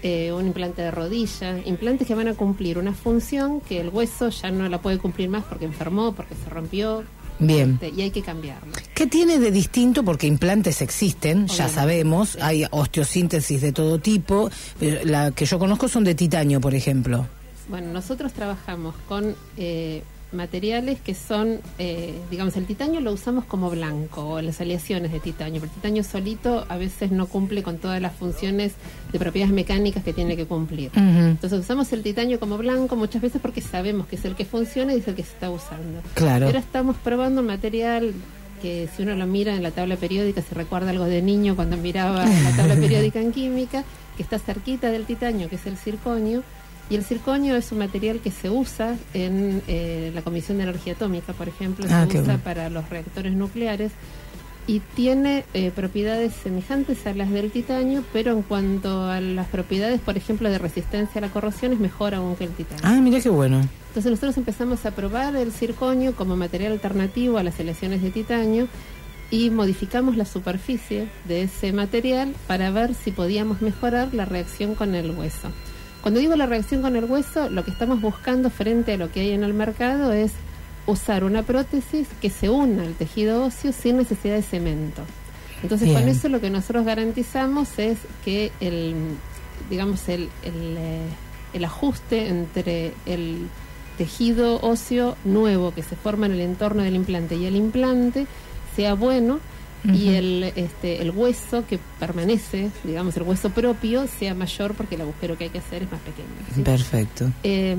eh, 0.01 0.31
un 0.31 0.47
implante 0.47 0.81
de 0.81 0.91
rodilla, 0.91 1.57
implantes 1.65 2.07
que 2.07 2.15
van 2.15 2.27
a 2.27 2.33
cumplir 2.33 2.77
una 2.77 2.93
función 2.93 3.61
que 3.61 3.81
el 3.81 3.89
hueso 3.89 4.29
ya 4.29 4.49
no 4.51 4.67
la 4.69 4.81
puede 4.81 4.97
cumplir 4.97 5.29
más 5.29 5.43
porque 5.43 5.65
enfermó, 5.65 6.13
porque 6.13 6.35
se 6.35 6.49
rompió, 6.49 7.03
Bien. 7.39 7.73
este, 7.73 7.89
y 7.95 8.01
hay 8.03 8.11
que 8.11 8.21
cambiarlo. 8.21 8.71
¿Qué 8.95 9.07
tiene 9.07 9.39
de 9.39 9.51
distinto? 9.51 10.03
Porque 10.03 10.27
implantes 10.27 10.81
existen, 10.81 11.47
ya 11.47 11.67
sabemos, 11.67 12.37
hay 12.41 12.65
osteosíntesis 12.69 13.61
de 13.61 13.71
todo 13.71 13.99
tipo. 13.99 14.49
La 15.03 15.31
que 15.31 15.45
yo 15.45 15.59
conozco 15.59 15.87
son 15.87 16.03
de 16.03 16.15
titanio, 16.15 16.61
por 16.61 16.75
ejemplo. 16.75 17.25
Bueno, 17.69 17.93
nosotros 17.93 18.33
trabajamos 18.33 18.95
con 19.07 19.35
eh, 19.57 20.03
materiales 20.31 20.99
que 20.99 21.15
son, 21.15 21.59
eh, 21.79 22.13
digamos, 22.29 22.55
el 22.57 22.65
titanio 22.65 22.99
lo 22.99 23.11
usamos 23.11 23.45
como 23.45 23.69
blanco 23.69 24.27
o 24.27 24.41
las 24.41 24.61
aleaciones 24.61 25.11
de 25.11 25.19
titanio, 25.19 25.59
pero 25.59 25.71
el 25.71 25.75
titanio 25.75 26.03
solito 26.03 26.65
a 26.69 26.77
veces 26.77 27.11
no 27.11 27.27
cumple 27.27 27.63
con 27.63 27.77
todas 27.77 28.01
las 28.01 28.13
funciones 28.13 28.73
de 29.11 29.19
propiedades 29.19 29.53
mecánicas 29.53 30.03
que 30.03 30.13
tiene 30.13 30.35
que 30.35 30.45
cumplir. 30.45 30.91
Entonces 30.95 31.59
usamos 31.59 31.91
el 31.93 32.03
titanio 32.03 32.39
como 32.39 32.57
blanco 32.57 32.95
muchas 32.95 33.21
veces 33.21 33.41
porque 33.41 33.61
sabemos 33.61 34.07
que 34.07 34.17
es 34.17 34.25
el 34.25 34.35
que 34.35 34.45
funciona 34.45 34.93
y 34.93 34.99
es 34.99 35.07
el 35.07 35.15
que 35.15 35.23
se 35.23 35.33
está 35.33 35.49
usando. 35.49 36.01
Claro. 36.13 36.45
Pero 36.45 36.59
estamos 36.59 36.95
probando 36.97 37.41
un 37.41 37.47
material 37.47 38.13
que 38.61 38.89
si 38.95 39.03
uno 39.03 39.15
lo 39.15 39.25
mira 39.25 39.55
en 39.55 39.63
la 39.63 39.71
tabla 39.71 39.95
periódica, 39.95 40.41
se 40.41 40.53
recuerda 40.53 40.91
algo 40.91 41.05
de 41.05 41.21
niño 41.21 41.55
cuando 41.55 41.77
miraba 41.77 42.25
la 42.25 42.55
tabla 42.55 42.75
periódica 42.79 43.19
en 43.19 43.31
química, 43.31 43.83
que 44.17 44.23
está 44.23 44.37
cerquita 44.37 44.91
del 44.91 45.05
titanio, 45.05 45.49
que 45.49 45.55
es 45.55 45.65
el 45.65 45.77
circonio. 45.77 46.43
Y 46.89 46.95
el 46.95 47.03
circonio 47.03 47.55
es 47.55 47.71
un 47.71 47.77
material 47.79 48.19
que 48.19 48.31
se 48.31 48.49
usa 48.49 48.95
en 49.13 49.61
eh, 49.67 50.11
la 50.15 50.21
Comisión 50.23 50.57
de 50.57 50.63
Energía 50.63 50.93
Atómica, 50.93 51.33
por 51.33 51.47
ejemplo, 51.47 51.85
Ah, 51.89 52.05
se 52.09 52.13
usa 52.17 52.23
bueno. 52.23 52.39
para 52.43 52.69
los 52.69 52.89
reactores 52.89 53.33
nucleares 53.33 53.91
y 54.65 54.81
tiene 54.95 55.45
eh, 55.53 55.71
propiedades 55.75 56.33
semejantes 56.33 57.05
a 57.07 57.13
las 57.13 57.29
del 57.31 57.51
titanio, 57.51 58.03
pero 58.13 58.31
en 58.33 58.41
cuanto 58.43 59.05
a 59.05 59.19
las 59.21 59.47
propiedades, 59.47 59.99
por 59.99 60.15
ejemplo, 60.17 60.49
de 60.49 60.57
resistencia 60.59 61.19
a 61.19 61.21
la 61.21 61.29
corrosión, 61.29 61.73
es 61.73 61.79
mejor 61.79 62.13
aún 62.15 62.35
que 62.35 62.43
el 62.45 62.51
titanio. 62.51 62.83
Ah, 62.83 62.99
mira 63.01 63.19
qué 63.19 63.29
bueno. 63.29 63.61
Entonces 63.89 64.11
nosotros 64.11 64.37
empezamos 64.37 64.85
a 64.85 64.91
probar 64.91 65.35
el 65.35 65.51
circonio 65.51 66.15
como 66.15 66.35
material 66.35 66.71
alternativo 66.73 67.37
a 67.39 67.43
las 67.43 67.59
aleaciones 67.59 68.01
de 68.03 68.11
titanio 68.11 68.67
y 69.31 69.49
modificamos 69.51 70.17
la 70.17 70.25
superficie 70.25 71.07
de 71.27 71.43
ese 71.43 71.71
material 71.71 72.33
para 72.47 72.69
ver 72.71 72.93
si 72.95 73.11
podíamos 73.11 73.61
mejorar 73.61 74.13
la 74.13 74.25
reacción 74.25 74.73
con 74.75 74.93
el 74.95 75.11
hueso. 75.11 75.49
Cuando 76.01 76.19
digo 76.19 76.35
la 76.35 76.45
reacción 76.45 76.81
con 76.81 76.95
el 76.95 77.05
hueso, 77.05 77.49
lo 77.49 77.63
que 77.63 77.71
estamos 77.71 78.01
buscando 78.01 78.49
frente 78.49 78.93
a 78.93 78.97
lo 78.97 79.11
que 79.11 79.21
hay 79.21 79.31
en 79.31 79.43
el 79.43 79.53
mercado 79.53 80.13
es 80.13 80.31
usar 80.85 81.23
una 81.23 81.43
prótesis 81.43 82.07
que 82.21 82.29
se 82.29 82.49
una 82.49 82.83
al 82.83 82.93
tejido 82.93 83.43
óseo 83.45 83.71
sin 83.71 83.97
necesidad 83.97 84.35
de 84.35 84.41
cemento. 84.41 85.03
Entonces 85.61 85.91
con 85.91 86.07
eso 86.07 86.29
lo 86.29 86.39
que 86.39 86.49
nosotros 86.49 86.85
garantizamos 86.85 87.79
es 87.79 87.97
que 88.23 88.51
el, 88.61 88.95
digamos, 89.69 90.07
el, 90.07 90.29
el, 90.43 90.77
eh, 90.77 91.01
el 91.53 91.65
ajuste 91.65 92.27
entre 92.27 92.93
el 93.05 93.47
tejido 93.97 94.61
óseo 94.61 95.17
nuevo 95.25 95.73
que 95.73 95.83
se 95.83 95.97
forma 95.97 96.27
en 96.27 96.31
el 96.31 96.39
entorno 96.39 96.83
del 96.83 96.95
implante 96.95 97.35
y 97.35 97.45
el 97.45 97.57
implante 97.57 98.25
sea 98.75 98.93
bueno 98.93 99.41
y 99.83 100.09
el, 100.15 100.43
este, 100.55 101.01
el 101.01 101.11
hueso 101.11 101.65
que 101.67 101.79
permanece, 101.99 102.69
digamos, 102.83 103.15
el 103.17 103.23
hueso 103.23 103.49
propio 103.51 104.07
sea 104.07 104.33
mayor 104.35 104.73
porque 104.75 104.95
el 104.95 105.01
agujero 105.01 105.37
que 105.37 105.45
hay 105.45 105.49
que 105.49 105.59
hacer 105.59 105.83
es 105.83 105.91
más 105.91 106.01
pequeño. 106.01 106.27
¿sí? 106.53 106.61
Perfecto. 106.61 107.31
Eh, 107.43 107.77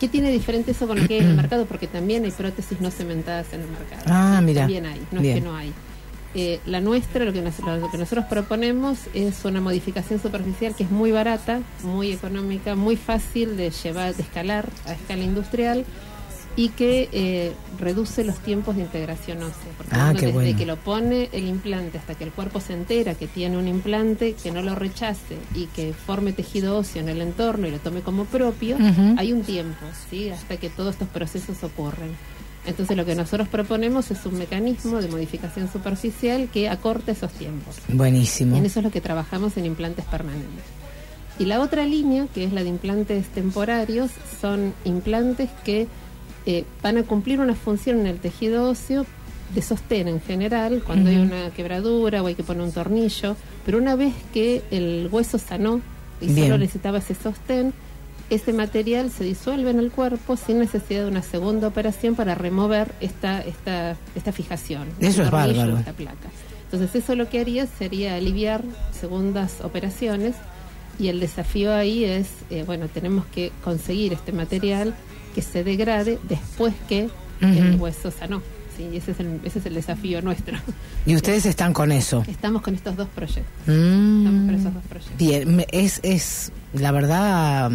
¿Qué 0.00 0.08
tiene 0.08 0.30
diferente 0.32 0.70
eso 0.72 0.86
con 0.88 0.98
lo 1.00 1.06
que 1.06 1.14
hay 1.14 1.20
en 1.20 1.30
el 1.30 1.36
mercado? 1.42 1.66
Porque 1.66 1.86
también 1.86 2.24
hay 2.24 2.30
prótesis 2.30 2.80
no 2.80 2.90
cementadas 2.90 3.52
en 3.52 3.60
el 3.60 3.68
mercado. 3.68 4.02
Ah, 4.06 4.36
¿sí? 4.40 4.44
mira. 4.46 4.62
También 4.62 4.86
hay, 4.86 5.00
no 5.12 5.20
Bien. 5.20 5.36
es 5.36 5.42
que 5.42 5.48
no 5.48 5.54
hay. 5.56 5.72
Eh, 6.32 6.60
la 6.66 6.80
nuestra, 6.80 7.24
lo 7.24 7.32
que, 7.32 7.42
nos- 7.42 7.58
lo 7.58 7.90
que 7.90 7.98
nosotros 7.98 8.24
proponemos 8.26 8.98
es 9.14 9.44
una 9.44 9.60
modificación 9.60 10.20
superficial 10.22 10.74
que 10.76 10.84
es 10.84 10.90
muy 10.90 11.10
barata, 11.10 11.60
muy 11.82 12.12
económica, 12.12 12.76
muy 12.76 12.96
fácil 12.96 13.56
de 13.56 13.70
llevar, 13.70 14.14
de 14.14 14.22
escalar 14.22 14.68
a 14.86 14.92
escala 14.92 15.22
industrial 15.24 15.84
y 16.56 16.70
que 16.70 17.08
eh, 17.12 17.52
reduce 17.78 18.24
los 18.24 18.38
tiempos 18.40 18.76
de 18.76 18.82
integración 18.82 19.38
ósea. 19.38 19.54
Porque 19.76 19.94
Ah, 19.94 20.08
uno 20.10 20.18
qué 20.18 20.26
desde 20.26 20.32
bueno. 20.38 20.58
que 20.58 20.66
lo 20.66 20.76
pone 20.76 21.28
el 21.32 21.46
implante 21.46 21.98
hasta 21.98 22.14
que 22.16 22.24
el 22.24 22.32
cuerpo 22.32 22.60
se 22.60 22.72
entera 22.74 23.14
que 23.14 23.26
tiene 23.28 23.56
un 23.56 23.68
implante, 23.68 24.34
que 24.34 24.50
no 24.50 24.60
lo 24.60 24.74
rechace 24.74 25.36
y 25.54 25.66
que 25.66 25.92
forme 25.94 26.32
tejido 26.32 26.76
óseo 26.76 27.02
en 27.02 27.08
el 27.08 27.20
entorno 27.22 27.66
y 27.66 27.70
lo 27.70 27.78
tome 27.78 28.00
como 28.02 28.24
propio, 28.24 28.76
hay 29.16 29.32
un 29.32 29.42
tiempo, 29.42 29.86
¿sí? 30.10 30.30
Hasta 30.30 30.56
que 30.56 30.68
todos 30.70 30.94
estos 30.94 31.08
procesos 31.08 31.62
ocurren. 31.62 32.10
Entonces 32.66 32.94
lo 32.94 33.06
que 33.06 33.14
nosotros 33.14 33.48
proponemos 33.48 34.10
es 34.10 34.26
un 34.26 34.36
mecanismo 34.36 35.00
de 35.00 35.08
modificación 35.08 35.72
superficial 35.72 36.48
que 36.52 36.68
acorte 36.68 37.12
esos 37.12 37.32
tiempos. 37.32 37.76
Buenísimo. 37.88 38.54
Y 38.56 38.58
en 38.58 38.66
eso 38.66 38.80
es 38.80 38.84
lo 38.84 38.90
que 38.90 39.00
trabajamos 39.00 39.56
en 39.56 39.64
implantes 39.64 40.04
permanentes. 40.04 40.64
Y 41.38 41.46
la 41.46 41.60
otra 41.60 41.86
línea, 41.86 42.26
que 42.34 42.44
es 42.44 42.52
la 42.52 42.62
de 42.62 42.68
implantes 42.68 43.28
temporarios, 43.28 44.10
son 44.42 44.74
implantes 44.84 45.48
que 45.64 45.88
eh, 46.50 46.64
van 46.82 46.98
a 46.98 47.02
cumplir 47.04 47.40
una 47.40 47.54
función 47.54 48.00
en 48.00 48.06
el 48.06 48.18
tejido 48.18 48.68
óseo 48.68 49.06
de 49.54 49.62
sostén 49.62 50.08
en 50.08 50.20
general, 50.20 50.82
cuando 50.84 51.10
hay 51.10 51.16
una 51.16 51.50
quebradura 51.50 52.22
o 52.22 52.26
hay 52.26 52.34
que 52.34 52.42
poner 52.42 52.62
un 52.62 52.72
tornillo, 52.72 53.36
pero 53.64 53.78
una 53.78 53.96
vez 53.96 54.14
que 54.32 54.62
el 54.70 55.08
hueso 55.10 55.38
sanó 55.38 55.80
y 56.20 56.26
Bien. 56.26 56.46
solo 56.46 56.58
necesitaba 56.58 56.98
ese 56.98 57.14
sostén, 57.14 57.72
ese 58.30 58.52
material 58.52 59.10
se 59.10 59.24
disuelve 59.24 59.70
en 59.70 59.80
el 59.80 59.90
cuerpo 59.90 60.36
sin 60.36 60.60
necesidad 60.60 61.02
de 61.02 61.08
una 61.08 61.22
segunda 61.22 61.66
operación 61.66 62.14
para 62.14 62.36
remover 62.36 62.94
esta, 63.00 63.40
esta, 63.40 63.96
esta 64.14 64.32
fijación. 64.32 64.88
Eso 65.00 65.22
es 65.24 65.30
bárbaro. 65.30 65.78
Esta 65.78 65.92
placa. 65.92 66.30
Entonces 66.64 67.02
eso 67.02 67.16
lo 67.16 67.28
que 67.28 67.40
haría 67.40 67.66
sería 67.66 68.14
aliviar 68.14 68.62
segundas 68.92 69.60
operaciones 69.62 70.36
y 71.00 71.08
el 71.08 71.18
desafío 71.18 71.74
ahí 71.74 72.04
es, 72.04 72.28
eh, 72.50 72.62
bueno, 72.64 72.86
tenemos 72.86 73.24
que 73.26 73.50
conseguir 73.64 74.12
este 74.12 74.30
material 74.30 74.94
que 75.34 75.42
se 75.42 75.64
degrade 75.64 76.18
después 76.28 76.74
que 76.88 77.08
el 77.40 77.76
hueso 77.80 78.10
sanó. 78.10 78.42
Sí, 78.76 78.88
y 78.92 78.96
ese 78.98 79.10
es, 79.12 79.20
el, 79.20 79.40
ese 79.44 79.58
es 79.58 79.66
el 79.66 79.74
desafío 79.74 80.22
nuestro. 80.22 80.56
Y 81.06 81.14
ustedes 81.16 81.44
están 81.46 81.72
con 81.72 81.92
eso. 81.92 82.24
Estamos 82.28 82.62
con 82.62 82.74
estos 82.74 82.96
dos 82.96 83.08
proyectos. 83.14 83.44
Mm. 83.66 84.18
Estamos 84.18 84.46
con 84.46 84.54
esos 84.54 84.74
dos 84.74 84.82
proyectos. 84.88 85.18
Bien, 85.18 85.66
es, 85.72 86.00
es 86.02 86.52
la 86.72 86.90
verdad 86.92 87.70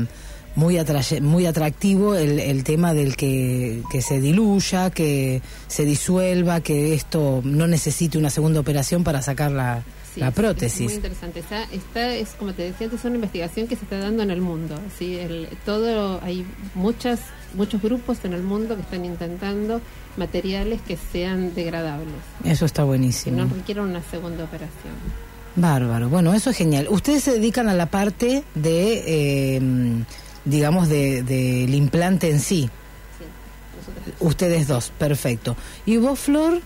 muy, 0.55 0.75
atraye- 0.77 1.21
muy 1.21 1.45
atractivo 1.45 2.15
el, 2.15 2.39
el 2.39 2.63
tema 2.63 2.93
del 2.93 3.15
que, 3.17 3.83
que 3.91 4.01
se 4.01 4.21
diluya, 4.21 4.89
que 4.89 5.41
se 5.67 5.85
disuelva, 5.85 6.61
que 6.61 6.93
esto 6.93 7.41
no 7.43 7.67
necesite 7.67 8.17
una 8.17 8.29
segunda 8.29 8.59
operación 8.61 9.03
para 9.03 9.21
sacar 9.21 9.51
la, 9.51 9.83
Sí, 10.13 10.21
la 10.21 10.27
es- 10.27 10.31
Es 10.31 10.35
prótesis. 10.35 10.85
muy 10.85 10.93
interesante. 10.93 11.39
Está, 11.41 11.63
está, 11.65 12.15
es 12.15 12.29
como 12.39 12.53
te 12.53 12.63
decía 12.63 12.85
antes, 12.87 13.01
es 13.01 13.05
una 13.05 13.15
investigación 13.15 13.67
que 13.67 13.75
se 13.75 13.83
está 13.83 13.99
dando 13.99 14.23
en 14.23 14.31
el 14.31 14.39
mundo. 14.41 14.79
¿sí? 14.97 15.17
El, 15.17 15.49
todo, 15.65 16.19
hay 16.23 16.45
muchas, 16.73 17.19
muchos 17.55 17.81
grupos 17.81 18.17
en 18.23 18.33
el 18.33 18.43
mundo 18.43 18.75
que 18.75 18.81
están 18.81 19.05
intentando 19.05 19.81
materiales 20.17 20.81
que 20.81 20.97
sean 20.97 21.53
degradables, 21.55 22.13
Eso 22.43 22.65
está 22.65 22.81
que 22.83 22.87
buenísimo. 22.87 23.37
no 23.43 23.53
requieran 23.53 23.85
una 23.89 24.01
segunda 24.03 24.43
operación. 24.43 24.93
Bárbaro. 25.55 26.09
Bueno, 26.09 26.33
eso 26.33 26.49
es 26.49 26.57
genial. 26.57 26.87
Ustedes 26.89 27.23
se 27.23 27.31
dedican 27.31 27.69
a 27.69 27.73
la 27.73 27.85
parte 27.85 28.43
de, 28.55 29.03
eh, 29.57 29.61
digamos, 30.43 30.89
de- 30.89 31.23
del 31.23 31.73
implante 31.73 32.29
en 32.29 32.39
sí. 32.41 32.69
Ustedes 34.19 34.67
dos, 34.67 34.91
perfecto. 34.97 35.55
¿Y 35.85 35.97
vos, 35.97 36.19
Flor? 36.19 36.61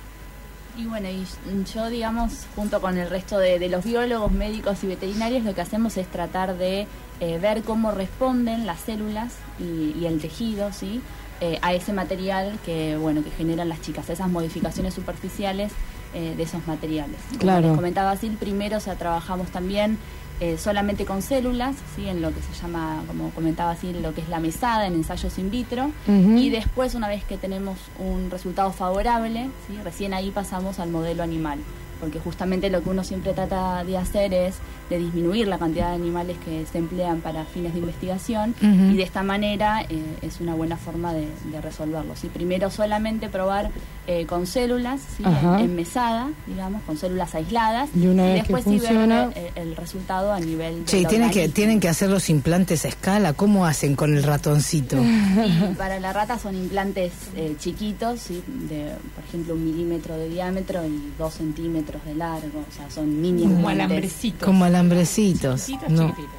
Y 0.78 0.86
bueno, 0.86 1.10
y 1.10 1.26
yo, 1.74 1.90
digamos, 1.90 2.32
junto 2.56 2.80
con 2.82 2.98
el 2.98 3.10
resto 3.10 3.38
de, 3.38 3.60
de 3.60 3.70
los 3.70 3.84
biólogos, 3.84 4.32
médicos 4.32 4.84
y 4.84 4.88
veterinarios, 4.88 5.44
lo 5.44 5.54
que 5.54 5.62
hacemos 5.62 5.98
es 5.98 6.08
tratar 6.08 6.58
de 6.58 6.88
eh, 7.20 7.38
ver 7.40 7.64
cómo 7.64 7.92
responden 7.92 8.66
las 8.66 8.80
células 8.82 9.34
y, 9.60 9.98
y 10.00 10.06
el 10.06 10.20
tejido, 10.20 10.72
¿sí? 10.74 11.02
Eh, 11.42 11.58
a 11.62 11.74
ese 11.74 11.94
material 11.94 12.58
que, 12.66 12.98
bueno, 12.98 13.24
que 13.24 13.32
generan 13.32 13.70
las 13.70 13.82
chicas, 13.82 14.10
esas 14.10 14.30
modificaciones 14.30 14.94
superficiales 14.94 15.72
eh, 16.14 16.34
de 16.36 16.44
esos 16.44 16.66
materiales. 16.68 17.16
Como 17.30 17.40
Claro. 17.40 17.68
les 17.68 17.76
comentaba 17.76 18.16
Sil, 18.20 18.36
primero 18.38 18.78
o 18.78 18.80
sea, 18.82 18.96
trabajamos 18.96 19.50
también 19.50 19.98
eh, 20.42 20.58
solamente 20.58 21.06
con 21.06 21.22
células, 21.22 21.76
¿sí? 21.96 22.08
en 22.08 22.22
lo 22.22 22.34
que 22.34 22.42
se 22.42 22.54
llama, 22.62 23.04
como 23.08 23.30
comentaba 23.32 23.76
Sil, 23.80 24.00
lo 24.02 24.14
que 24.14 24.22
es 24.22 24.28
la 24.30 24.40
mesada, 24.40 24.86
en 24.88 24.94
ensayos 24.96 25.38
in 25.38 25.50
vitro. 25.52 25.92
Y 26.08 26.50
después, 26.50 26.96
una 26.96 27.08
vez 27.10 27.24
que 27.26 27.38
tenemos 27.38 27.78
un 28.00 28.30
resultado 28.32 28.72
favorable, 28.74 29.50
¿sí? 29.68 29.78
recién 29.84 30.14
ahí 30.14 30.32
pasamos 30.32 30.80
al 30.80 30.90
modelo 30.90 31.24
animal. 31.24 31.60
Porque 32.00 32.20
justamente 32.20 32.70
lo 32.70 32.82
que 32.82 32.90
uno 32.90 33.04
siempre 33.04 33.34
trata 33.34 33.84
de 33.84 33.98
hacer 33.98 34.34
es 34.34 34.56
de 34.90 34.98
disminuir 34.98 35.48
la 35.48 35.58
cantidad 35.60 35.90
de 35.90 35.96
animales 35.96 36.38
que 36.44 36.66
se 36.66 36.78
emplean 36.78 37.22
para 37.22 37.46
fines 37.46 37.74
de 37.74 37.80
investigación 37.80 38.56
y 38.62 38.96
de 38.96 39.04
esta 39.04 39.22
manera 39.22 39.82
eh, 39.88 40.18
es 40.22 40.40
una 40.42 40.56
buena 40.56 40.78
forma 40.78 41.14
de, 41.14 41.28
de 41.52 41.62
resolverlo. 41.62 42.16
¿sí? 42.16 42.28
Primero 42.28 42.72
solamente 42.72 43.30
probar 43.30 43.70
eh, 44.12 44.26
con 44.26 44.48
células 44.48 45.00
¿sí? 45.18 45.22
en, 45.24 45.30
Ajá. 45.30 45.62
en 45.62 45.76
mesada, 45.76 46.30
digamos, 46.48 46.82
con 46.82 46.98
células 46.98 47.36
aisladas 47.36 47.90
Y 47.96 48.08
una 48.08 48.24
vez 48.24 48.34
que 48.48 48.54
después 48.54 48.64
sí 48.64 48.70
ver 48.72 48.80
funciona- 48.80 49.30
eh, 49.36 49.52
el, 49.56 49.76
resultado 49.76 50.34
a 50.34 50.40
nivel 50.40 50.84
Che, 50.86 50.98
¿y 50.98 51.02
del 51.02 51.10
tienen 51.10 51.30
que, 51.30 51.48
tienen 51.50 51.80
que 51.80 51.90
hacer 51.90 52.10
los 52.10 52.28
implantes 52.32 52.86
a 52.86 52.88
escala? 52.88 53.34
¿Cómo 53.34 53.68
hacen 53.68 53.96
con 53.96 54.16
el 54.18 54.24
ratoncito? 54.24 54.98
Y 55.72 55.76
para 55.76 56.00
la 56.00 56.12
rata 56.12 56.40
son 56.40 56.56
implantes 56.56 57.14
eh, 57.36 57.56
chiquitos, 57.60 58.20
¿sí? 58.20 58.42
de 58.48 58.94
por 59.14 59.24
ejemplo 59.26 59.54
un 59.54 59.64
milímetro 59.64 60.18
de 60.18 60.28
diámetro 60.28 60.84
y 60.88 61.14
dos 61.18 61.36
centímetros 61.36 62.04
de 62.06 62.16
largo, 62.16 62.66
o 62.68 62.76
sea, 62.76 62.90
son 62.90 63.22
mini 63.22 63.44
Como 63.44 63.56
implantes. 63.58 63.86
alambrecitos. 63.86 64.44
Como 64.44 64.66
alambrecitos. 64.66 65.66
Chiquititos, 65.66 65.92
No. 65.92 66.10
chiquititos. 66.10 66.34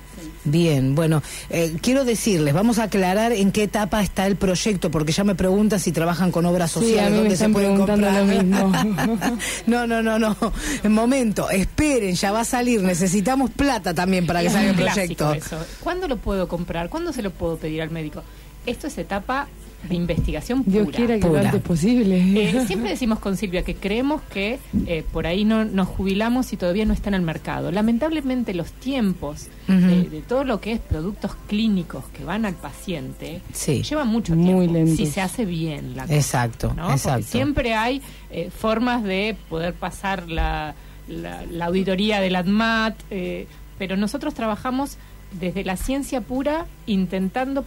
Bien, 0.44 0.94
bueno, 0.94 1.22
eh, 1.50 1.76
quiero 1.82 2.04
decirles, 2.04 2.54
vamos 2.54 2.78
a 2.78 2.84
aclarar 2.84 3.32
en 3.32 3.52
qué 3.52 3.64
etapa 3.64 4.02
está 4.02 4.26
el 4.26 4.36
proyecto, 4.36 4.90
porque 4.90 5.12
ya 5.12 5.24
me 5.24 5.34
preguntan 5.34 5.78
si 5.80 5.92
trabajan 5.92 6.30
con 6.32 6.46
obras 6.46 6.70
Sí, 6.72 6.80
sociales, 6.80 7.02
a 7.02 7.10
mí 7.10 7.12
me 7.16 7.18
dónde 7.22 7.36
se 7.36 7.48
pueden 7.48 7.76
comprar. 7.76 7.98
lo 8.14 8.24
mismo. 8.24 8.72
no, 9.66 9.86
no, 9.86 10.02
no, 10.02 10.18
no. 10.18 10.36
En 10.82 10.92
momento, 10.92 11.50
esperen, 11.50 12.14
ya 12.14 12.32
va 12.32 12.40
a 12.40 12.44
salir. 12.44 12.82
Necesitamos 12.82 13.50
plata 13.50 13.94
también 13.94 14.26
para 14.26 14.40
que 14.40 14.46
Es 14.46 14.52
salga 14.52 14.70
el 14.70 14.76
proyecto. 14.76 15.32
eso. 15.34 15.56
¿Cuándo 15.80 16.08
lo 16.08 16.16
puedo 16.16 16.48
comprar? 16.48 16.88
¿Cuándo 16.88 17.12
se 17.12 17.22
lo 17.22 17.30
puedo 17.30 17.56
pedir 17.56 17.82
al 17.82 17.90
médico? 17.90 18.22
Esto 18.66 18.86
es 18.88 18.98
etapa 18.98 19.48
de 19.88 19.94
investigación 19.94 20.62
Dios 20.66 20.84
pura. 20.86 20.96
quiera 20.96 21.18
que 21.18 21.26
lo 21.28 21.38
antes 21.38 21.62
posible. 21.62 22.18
Eh, 22.18 22.64
siempre 22.66 22.90
decimos 22.90 23.18
con 23.18 23.36
Silvia 23.36 23.62
que 23.62 23.74
creemos 23.74 24.20
que 24.22 24.58
eh, 24.86 25.04
por 25.12 25.26
ahí 25.26 25.44
no 25.44 25.64
nos 25.64 25.88
jubilamos 25.88 26.52
y 26.52 26.56
todavía 26.56 26.84
no 26.84 26.92
está 26.92 27.08
en 27.08 27.14
el 27.14 27.22
mercado. 27.22 27.70
Lamentablemente 27.72 28.52
los 28.54 28.72
tiempos 28.72 29.48
de, 29.66 30.04
de 30.10 30.20
todo 30.22 30.44
lo 30.44 30.60
que 30.60 30.72
es 30.72 30.80
productos 30.80 31.34
clínicos 31.46 32.04
que 32.16 32.24
van 32.24 32.44
al 32.44 32.54
paciente 32.54 33.40
Sí. 33.52 33.82
llevan 33.82 34.08
mucho 34.08 34.34
Muy 34.36 34.66
tiempo 34.66 34.72
lentos. 34.74 34.96
si 34.96 35.06
se 35.06 35.20
hace 35.20 35.44
bien 35.44 35.96
la 35.96 36.02
cosa. 36.02 36.16
Exacto, 36.16 36.68
¿no? 36.68 36.82
Porque 36.82 36.92
exacto. 36.94 37.26
siempre 37.26 37.74
hay 37.74 38.02
eh, 38.30 38.50
formas 38.56 39.02
de 39.04 39.36
poder 39.48 39.74
pasar 39.74 40.28
la, 40.28 40.74
la- 41.08 41.44
la 41.46 41.64
auditoría 41.66 42.20
del 42.20 42.36
ADMAT, 42.36 42.94
eh, 43.10 43.46
pero 43.78 43.96
nosotros 43.96 44.34
trabajamos 44.34 44.98
desde 45.40 45.64
la 45.64 45.76
ciencia 45.76 46.20
pura 46.20 46.66
intentando 46.86 47.64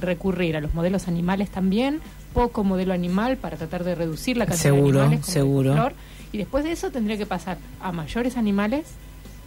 recurrir 0.00 0.56
a 0.56 0.60
los 0.60 0.74
modelos 0.74 1.08
animales 1.08 1.50
también, 1.50 2.00
poco 2.34 2.64
modelo 2.64 2.92
animal 2.92 3.36
para 3.36 3.56
tratar 3.56 3.84
de 3.84 3.94
reducir 3.94 4.36
la 4.36 4.46
cantidad 4.46 4.62
Seguro, 4.62 4.98
de 4.98 5.04
animales 5.04 5.20
como 5.26 5.32
seguro. 5.32 5.72
flor, 5.74 5.94
y 6.32 6.38
después 6.38 6.64
de 6.64 6.72
eso 6.72 6.90
tendría 6.90 7.16
que 7.16 7.26
pasar 7.26 7.58
a 7.80 7.92
mayores 7.92 8.36
animales 8.36 8.86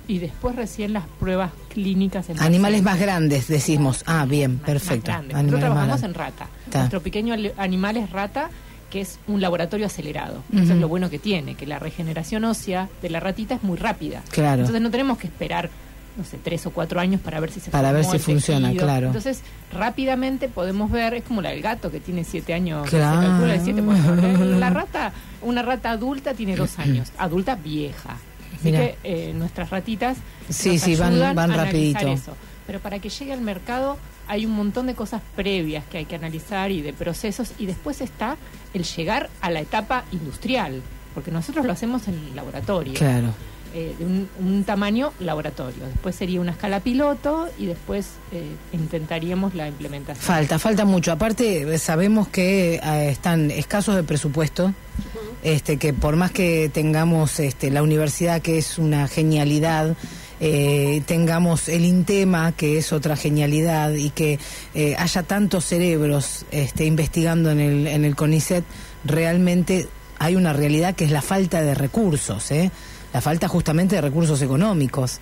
y 0.07 0.19
después 0.19 0.55
recién 0.55 0.93
las 0.93 1.05
pruebas 1.19 1.51
clínicas 1.69 2.29
en 2.29 2.41
Animales 2.41 2.81
más 2.81 2.99
grandes, 2.99 3.47
decimos. 3.47 4.03
Ah, 4.07 4.25
bien, 4.25 4.57
perfecto. 4.57 5.11
Nosotros 5.31 5.59
trabajamos 5.59 6.03
en 6.03 6.13
rata. 6.13 6.47
Nuestro 6.73 7.01
pequeño 7.01 7.35
animal 7.57 7.97
es 7.97 8.09
rata, 8.09 8.49
que 8.89 9.01
es 9.01 9.19
un 9.27 9.39
laboratorio 9.39 9.85
acelerado. 9.85 10.43
Eso 10.53 10.73
es 10.73 10.79
lo 10.79 10.87
bueno 10.87 11.09
que 11.09 11.19
tiene, 11.19 11.55
que 11.55 11.65
la 11.65 11.79
regeneración 11.79 12.43
ósea 12.43 12.89
de 13.01 13.09
la 13.09 13.19
ratita 13.19 13.55
es 13.55 13.63
muy 13.63 13.77
rápida. 13.77 14.21
Claro. 14.31 14.61
Entonces 14.61 14.81
no 14.81 14.91
tenemos 14.91 15.17
que 15.17 15.27
esperar, 15.27 15.69
no 16.17 16.23
sé, 16.25 16.37
tres 16.43 16.65
o 16.65 16.71
cuatro 16.71 16.99
años 16.99 17.21
para 17.21 17.39
ver 17.39 17.51
si 17.51 17.59
se 17.59 17.71
Para 17.71 17.91
ver 17.91 18.03
si 18.05 18.19
funciona, 18.19 18.67
tejido. 18.67 18.85
claro. 18.85 19.07
Entonces 19.07 19.41
rápidamente 19.71 20.49
podemos 20.49 20.91
ver, 20.91 21.13
es 21.13 21.23
como 21.23 21.41
la 21.41 21.49
del 21.51 21.61
gato 21.61 21.89
que 21.91 21.99
tiene 21.99 22.23
siete 22.23 22.53
años, 22.53 22.89
Claro. 22.89 23.21
se 23.21 23.27
calcula 23.27 23.53
de 23.53 23.59
siete, 23.61 23.81
bueno, 23.81 24.15
la 24.59 24.69
rata, 24.69 25.13
una 25.41 25.61
rata 25.61 25.91
adulta 25.91 26.33
tiene 26.33 26.55
dos 26.55 26.77
años, 26.79 27.11
adulta 27.17 27.55
vieja. 27.55 28.17
Así 28.53 28.65
Mira. 28.65 28.79
que 28.79 28.97
eh, 29.03 29.33
nuestras 29.33 29.69
ratitas 29.69 30.17
Sí, 30.49 30.73
nos 30.73 30.81
sí, 30.81 30.95
van- 30.95 31.13
ayudan 31.13 31.35
van 31.35 31.51
a 31.51 31.55
rapidito. 31.65 32.07
eso. 32.07 32.35
Pero 32.67 32.79
para 32.79 32.99
que 32.99 33.09
llegue 33.09 33.33
al 33.33 33.41
mercado 33.41 33.97
hay 34.27 34.45
un 34.45 34.51
montón 34.53 34.87
de 34.87 34.93
cosas 34.93 35.21
previas 35.35 35.83
que 35.85 35.97
hay 35.99 36.05
que 36.05 36.15
analizar 36.15 36.69
y 36.71 36.81
de 36.81 36.93
procesos 36.93 37.53
y 37.57 37.65
después 37.65 38.01
está 38.01 38.37
el 38.73 38.83
llegar 38.83 39.29
a 39.41 39.49
la 39.49 39.61
etapa 39.61 40.03
industrial, 40.11 40.81
porque 41.13 41.31
nosotros 41.31 41.65
lo 41.65 41.71
hacemos 41.73 42.07
en 42.07 42.15
el 42.15 42.35
laboratorio. 42.35 42.93
Claro. 42.93 43.33
Eh, 43.73 43.95
de 43.97 44.05
un, 44.05 44.29
un 44.39 44.63
tamaño 44.63 45.13
laboratorio. 45.19 45.85
Después 45.85 46.15
sería 46.15 46.41
una 46.41 46.51
escala 46.51 46.79
piloto 46.79 47.47
y 47.57 47.65
después 47.65 48.07
eh, 48.31 48.43
intentaríamos 48.73 49.55
la 49.55 49.67
implementación. 49.67 50.23
Falta, 50.23 50.59
falta 50.59 50.85
mucho. 50.85 51.11
Aparte, 51.11 51.77
sabemos 51.77 52.27
que 52.27 52.75
eh, 52.75 53.09
están 53.09 53.51
escasos 53.51 53.95
de 53.95 54.03
presupuesto. 54.03 54.73
Este, 55.43 55.77
que 55.77 55.91
por 55.91 56.17
más 56.17 56.29
que 56.29 56.69
tengamos 56.71 57.39
este, 57.39 57.71
la 57.71 57.81
universidad, 57.81 58.43
que 58.43 58.59
es 58.59 58.77
una 58.77 59.07
genialidad, 59.07 59.95
eh, 60.39 61.01
tengamos 61.07 61.67
el 61.67 61.83
Intema, 61.83 62.51
que 62.51 62.77
es 62.77 62.93
otra 62.93 63.15
genialidad, 63.15 63.91
y 63.93 64.11
que 64.11 64.37
eh, 64.75 64.95
haya 64.99 65.23
tantos 65.23 65.65
cerebros 65.65 66.45
este, 66.51 66.85
investigando 66.85 67.49
en 67.49 67.59
el, 67.59 67.87
en 67.87 68.05
el 68.05 68.15
CONICET, 68.15 68.63
realmente 69.03 69.87
hay 70.19 70.35
una 70.35 70.53
realidad 70.53 70.93
que 70.93 71.05
es 71.05 71.11
la 71.11 71.23
falta 71.23 71.61
de 71.61 71.73
recursos, 71.73 72.51
¿eh? 72.51 72.69
La 73.13 73.21
falta 73.21 73.47
justamente 73.47 73.95
de 73.95 74.01
recursos 74.01 74.41
económicos. 74.41 75.19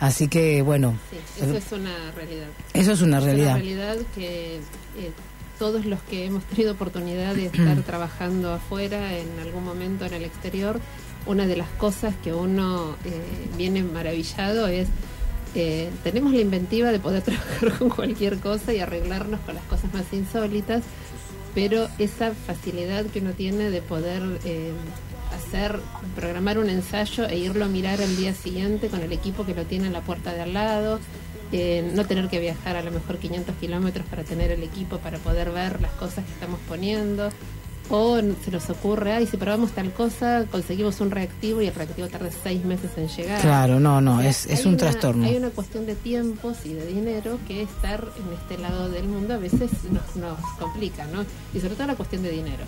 Así 0.00 0.28
que, 0.28 0.62
bueno, 0.62 0.94
Sí, 1.10 1.42
eso 1.44 1.56
es 1.56 1.72
una 1.72 2.12
realidad. 2.12 2.46
Eso 2.72 2.92
es 2.92 3.02
una 3.02 3.18
Es 3.18 3.24
realidad. 3.24 3.46
una 3.54 3.56
realidad 3.56 3.96
que 4.14 4.56
eh, 4.56 5.10
todos 5.58 5.84
los 5.86 6.00
que 6.02 6.26
hemos 6.26 6.44
tenido 6.44 6.72
oportunidad 6.72 7.34
de 7.34 7.46
estar 7.46 7.76
trabajando 7.86 8.52
afuera, 8.52 9.16
en 9.18 9.28
algún 9.40 9.64
momento 9.64 10.04
en 10.06 10.14
el 10.14 10.24
exterior, 10.24 10.80
una 11.26 11.46
de 11.46 11.56
las 11.56 11.68
cosas 11.70 12.14
que 12.22 12.32
uno 12.32 12.94
eh, 13.04 13.10
viene 13.56 13.82
maravillado 13.82 14.68
es 14.68 14.88
eh, 15.54 15.90
tenemos 16.04 16.32
la 16.32 16.40
inventiva 16.40 16.92
de 16.92 17.00
poder 17.00 17.22
trabajar 17.24 17.78
con 17.78 17.88
cualquier 17.88 18.38
cosa 18.38 18.72
y 18.72 18.78
arreglarnos 18.80 19.40
con 19.40 19.54
las 19.56 19.64
cosas 19.64 19.92
más 19.92 20.04
insólitas, 20.12 20.82
pero 21.54 21.88
esa 21.98 22.32
facilidad 22.46 23.04
que 23.06 23.18
uno 23.20 23.32
tiene 23.32 23.70
de 23.70 23.82
poder 23.82 24.22
eh, 24.44 24.70
hacer, 25.38 25.80
programar 26.14 26.58
un 26.58 26.68
ensayo 26.68 27.26
e 27.26 27.38
irlo 27.38 27.64
a 27.64 27.68
mirar 27.68 28.00
al 28.00 28.16
día 28.16 28.34
siguiente 28.34 28.88
con 28.88 29.00
el 29.00 29.12
equipo 29.12 29.46
que 29.46 29.54
lo 29.54 29.64
tiene 29.64 29.86
en 29.86 29.92
la 29.92 30.02
puerta 30.02 30.32
de 30.32 30.42
al 30.42 30.52
lado, 30.52 31.00
eh, 31.52 31.90
no 31.94 32.04
tener 32.04 32.28
que 32.28 32.40
viajar 32.40 32.76
a 32.76 32.82
lo 32.82 32.90
mejor 32.90 33.18
500 33.18 33.54
kilómetros 33.56 34.06
para 34.06 34.22
tener 34.24 34.50
el 34.50 34.62
equipo 34.62 34.98
para 34.98 35.18
poder 35.18 35.50
ver 35.50 35.80
las 35.80 35.92
cosas 35.92 36.24
que 36.24 36.32
estamos 36.32 36.60
poniendo. 36.68 37.30
O 37.90 38.18
se 38.18 38.50
nos 38.50 38.68
ocurre, 38.68 39.12
ay, 39.12 39.26
si 39.26 39.36
probamos 39.38 39.70
tal 39.72 39.90
cosa, 39.92 40.44
conseguimos 40.50 41.00
un 41.00 41.10
reactivo 41.10 41.62
y 41.62 41.68
el 41.68 41.74
reactivo 41.74 42.06
tarda 42.08 42.28
seis 42.42 42.62
meses 42.64 42.90
en 42.96 43.08
llegar. 43.08 43.40
Claro, 43.40 43.80
no, 43.80 44.00
no, 44.00 44.18
O 44.18 44.20
sea, 44.20 44.28
es, 44.30 44.46
es 44.46 44.60
un 44.66 44.74
una- 44.74 44.76
trastorno. 44.78 45.26
Hay 45.26 45.36
una 45.36 45.48
cuestión 45.50 45.86
de 45.86 45.94
tiempos 45.94 46.58
y 46.64 46.74
de 46.74 46.84
dinero 46.86 47.38
que 47.48 47.62
estar 47.62 48.04
en 48.18 48.32
este 48.34 48.58
lado 48.62 48.90
del 48.90 49.04
mundo 49.08 49.34
a 49.34 49.38
veces 49.38 49.70
nos, 49.90 50.16
nos 50.16 50.38
complica, 50.58 51.06
¿no? 51.06 51.24
Y 51.54 51.60
sobre 51.60 51.76
todo 51.76 51.86
la 51.86 51.94
cuestión 51.96 52.22
de 52.22 52.30
dinero. 52.30 52.64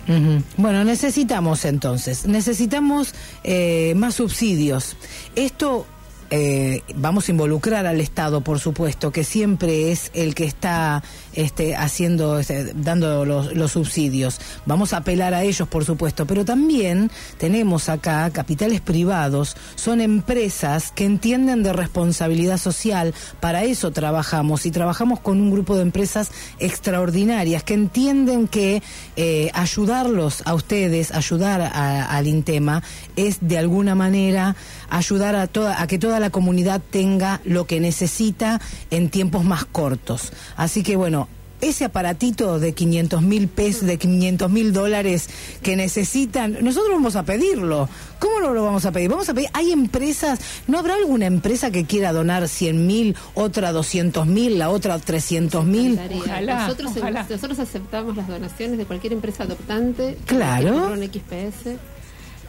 Bueno, 0.57 0.83
necesitamos 0.83 1.65
entonces, 1.65 2.25
necesitamos 2.25 3.13
eh, 3.43 3.93
más 3.95 4.15
subsidios. 4.15 4.95
Esto 5.35 5.85
eh, 6.31 6.81
vamos 6.95 7.27
a 7.27 7.31
involucrar 7.31 7.85
al 7.85 7.99
Estado, 8.01 8.41
por 8.41 8.59
supuesto, 8.59 9.11
que 9.11 9.23
siempre 9.23 9.91
es 9.91 10.09
el 10.13 10.33
que 10.33 10.45
está 10.45 11.03
este, 11.33 11.75
haciendo, 11.75 12.39
este, 12.39 12.73
dando 12.73 13.25
los, 13.25 13.71
subsidios. 13.71 14.39
Vamos 14.65 14.93
a 14.93 14.97
apelar 14.97 15.33
a 15.33 15.43
ellos, 15.43 15.67
por 15.67 15.85
supuesto, 15.85 16.25
pero 16.25 16.43
también 16.45 17.11
tenemos 17.37 17.89
acá 17.89 18.29
capitales 18.31 18.81
privados, 18.81 19.55
son 19.75 20.01
empresas 20.01 20.91
que 20.91 21.05
entienden 21.05 21.63
de 21.63 21.73
responsabilidad 21.73 22.57
social. 22.57 23.13
Para 23.39 23.63
eso 23.63 23.91
trabajamos 23.91 24.65
y 24.65 24.71
trabajamos 24.71 25.19
con 25.19 25.39
un 25.39 25.51
grupo 25.51 25.75
de 25.75 25.83
empresas 25.83 26.31
extraordinarias 26.59 27.63
que 27.63 27.73
entienden 27.73 28.47
que 28.47 28.81
eh, 29.17 29.51
ayudarlos 29.53 30.41
a 30.45 30.53
ustedes, 30.53 31.11
ayudar 31.11 31.61
a- 31.61 32.05
al 32.05 32.27
Intema, 32.27 32.81
es 33.15 33.37
de 33.41 33.57
alguna 33.57 33.95
manera 33.95 34.55
ayudar 34.91 35.35
a 35.35 35.47
toda 35.47 35.81
a 35.81 35.87
que 35.87 35.97
toda 35.97 36.19
la 36.19 36.29
comunidad 36.29 36.81
tenga 36.91 37.41
lo 37.45 37.65
que 37.65 37.79
necesita 37.79 38.61
en 38.91 39.09
tiempos 39.09 39.43
más 39.43 39.65
cortos. 39.65 40.31
Así 40.55 40.83
que 40.83 40.95
bueno, 40.95 41.27
ese 41.61 41.85
aparatito 41.85 42.59
de 42.59 42.73
500 42.73 43.21
mil 43.21 43.47
pesos, 43.47 43.83
de 43.87 43.97
500 43.97 44.49
mil 44.49 44.73
dólares 44.73 45.29
que 45.61 45.75
necesitan, 45.75 46.57
nosotros 46.61 46.91
vamos 46.93 47.15
a 47.15 47.23
pedirlo. 47.23 47.87
¿Cómo 48.19 48.39
no 48.39 48.53
lo 48.53 48.63
vamos 48.63 48.85
a 48.85 48.91
pedir? 48.91 49.09
Vamos 49.09 49.29
a 49.29 49.33
pedir, 49.33 49.49
hay 49.53 49.71
empresas, 49.71 50.39
¿no 50.67 50.79
habrá 50.79 50.95
alguna 50.95 51.27
empresa 51.27 51.71
que 51.71 51.85
quiera 51.85 52.13
donar 52.13 52.47
100 52.47 52.87
mil, 52.87 53.15
otra 53.35 53.71
200 53.71 54.25
mil, 54.25 54.57
la 54.57 54.69
otra 54.69 54.97
300 54.97 55.65
mil? 55.65 55.99
Nosotros, 56.45 56.95
nosotros 57.29 57.59
aceptamos 57.59 58.17
las 58.17 58.27
donaciones 58.27 58.77
de 58.77 58.85
cualquier 58.85 59.13
empresa 59.13 59.43
adoptante. 59.43 60.17
que 60.25 60.35
Claro. 60.35 60.73
comprar 60.73 60.97
un 60.97 61.03
XPS. 61.03 61.77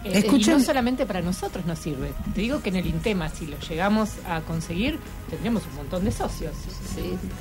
Eh, 0.04 0.18
Escuchen- 0.18 0.56
Y 0.56 0.58
no 0.58 0.64
solamente 0.64 1.06
para 1.06 1.20
nosotros 1.22 1.64
nos 1.66 1.78
sirve. 1.78 2.12
Te 2.34 2.40
digo 2.40 2.60
que 2.62 2.70
en 2.70 2.76
el 2.76 2.86
Intema, 2.86 3.28
si 3.28 3.46
lo 3.46 3.56
llegamos 3.60 4.10
a 4.26 4.40
conseguir, 4.40 4.98
tendríamos 5.30 5.62
un 5.70 5.76
montón 5.76 6.04
de 6.04 6.10
socios. 6.12 6.52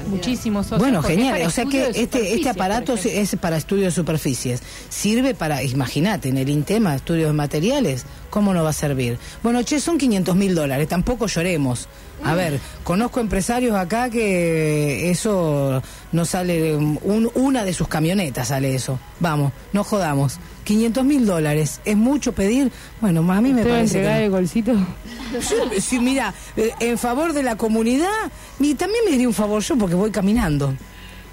Muchísimos 0.07 0.65
socios. 0.67 0.79
Bueno, 0.79 1.01
genial. 1.03 1.41
O 1.45 1.49
sea 1.49 1.65
que 1.65 1.89
este, 1.93 2.33
este 2.33 2.49
aparato 2.49 2.93
es 2.95 3.35
para 3.37 3.57
estudio 3.57 3.85
de 3.85 3.91
superficies. 3.91 4.61
Sirve 4.89 5.33
para, 5.33 5.63
imagínate, 5.63 6.29
en 6.29 6.37
el 6.37 6.49
INTEMA, 6.49 6.95
estudios 6.95 7.27
de 7.27 7.33
materiales, 7.33 8.05
¿cómo 8.29 8.53
no 8.53 8.63
va 8.63 8.69
a 8.69 8.73
servir? 8.73 9.17
Bueno, 9.43 9.61
che, 9.63 9.79
son 9.79 9.97
500 9.97 10.35
mil 10.35 10.55
dólares, 10.55 10.87
tampoco 10.87 11.27
lloremos. 11.27 11.87
A 12.23 12.35
ver, 12.35 12.59
conozco 12.83 13.19
empresarios 13.19 13.75
acá 13.75 14.09
que 14.09 15.09
eso 15.09 15.81
no 16.11 16.25
sale, 16.25 16.75
un- 16.75 17.31
una 17.35 17.63
de 17.63 17.73
sus 17.73 17.87
camionetas 17.87 18.49
sale 18.49 18.75
eso. 18.75 18.99
Vamos, 19.19 19.51
no 19.73 19.83
jodamos. 19.83 20.39
500 20.63 21.03
mil 21.03 21.25
dólares, 21.25 21.81
¿es 21.83 21.97
mucho 21.97 22.33
pedir? 22.33 22.71
Bueno, 23.01 23.19
a 23.31 23.41
mí 23.41 23.51
me 23.51 23.63
¿Te 23.63 23.69
va 23.69 23.75
a 23.75 23.77
parece 23.79 23.93
que 23.93 23.99
entregar 23.99 24.19
no. 24.19 24.25
el 24.25 24.31
golcito? 24.31 24.73
Sí, 25.41 25.55
sí, 25.81 25.99
mira, 25.99 26.33
eh, 26.55 26.71
en 26.79 26.97
favor 26.97 27.33
de 27.33 27.41
la 27.43 27.55
comunidad, 27.55 28.07
y 28.59 28.75
también 28.75 29.03
me 29.07 29.13
haría 29.15 29.27
un 29.27 29.33
favor 29.33 29.61
yo 29.63 29.75
porque 29.77 29.95
voy 29.95 30.11
caminando. 30.11 30.73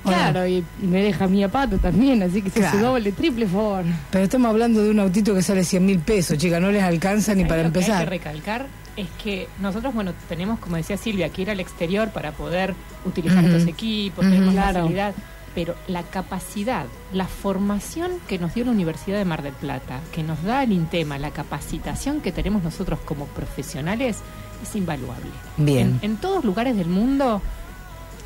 Claro, 0.05 0.47
y 0.47 0.65
me 0.81 1.03
deja 1.03 1.27
mi 1.27 1.47
pato 1.49 1.77
también, 1.77 2.23
así 2.23 2.41
que 2.41 2.49
se 2.49 2.61
Claro. 2.61 2.77
hace 2.79 2.87
doble, 2.87 3.13
triple 3.13 3.47
favor. 3.47 3.85
Pero 4.11 4.25
estamos 4.25 4.49
hablando 4.49 4.83
de 4.83 4.91
un 4.91 5.01
autito 5.01 5.35
que 5.35 5.43
sale 5.43 5.65
100 5.65 5.85
mil 5.85 5.99
pesos, 5.99 6.39
chica, 6.39 6.59
no 6.61 6.71
les 6.71 6.83
alcanza 6.83 7.35
ni 7.35 7.45
para 7.45 7.57
que 7.63 7.67
Hay 7.67 7.73
que 7.73 7.79
empezar. 7.81 8.09
recalcar 8.09 8.67
es 9.01 9.09
que 9.23 9.49
nosotros, 9.61 9.95
bueno, 9.95 10.13
tenemos, 10.29 10.59
como 10.59 10.77
decía 10.77 10.97
Silvia, 10.97 11.29
que 11.31 11.43
ir 11.43 11.51
al 11.51 11.61
exterior 11.61 12.11
para 12.11 12.33
poder 12.33 12.75
utilizar 13.05 13.45
Ujú. 13.45 13.47
estos 13.55 13.69
equipos, 13.69 14.25
tenemos 14.25 14.53
Claro. 14.55 14.81
facilidad, 14.81 15.15
pero 15.55 15.75
la 15.87 16.03
capacidad, 16.03 16.87
la 17.13 17.27
formación 17.27 18.11
que 18.29 18.39
nos 18.39 18.55
dio 18.55 18.65
la 18.65 18.71
Universidad 18.73 19.19
de 19.19 19.25
Mar 19.25 19.43
del 19.43 19.55
Plata, 19.55 20.01
que 20.13 20.23
nos 20.23 20.43
da 20.43 20.63
el 20.63 20.73
INTEMA, 20.73 21.19
la 21.19 21.31
capacitación 21.31 22.21
que 22.21 22.33
tenemos 22.33 22.63
nosotros 22.63 22.99
como 23.05 23.27
profesionales, 23.27 24.19
es 24.63 24.77
invaluable. 24.77 25.31
Bien. 25.57 25.99
En, 26.03 26.11
en 26.13 26.17
todos 26.19 26.45
lugares 26.45 26.77
del 26.77 26.89
mundo, 26.89 27.41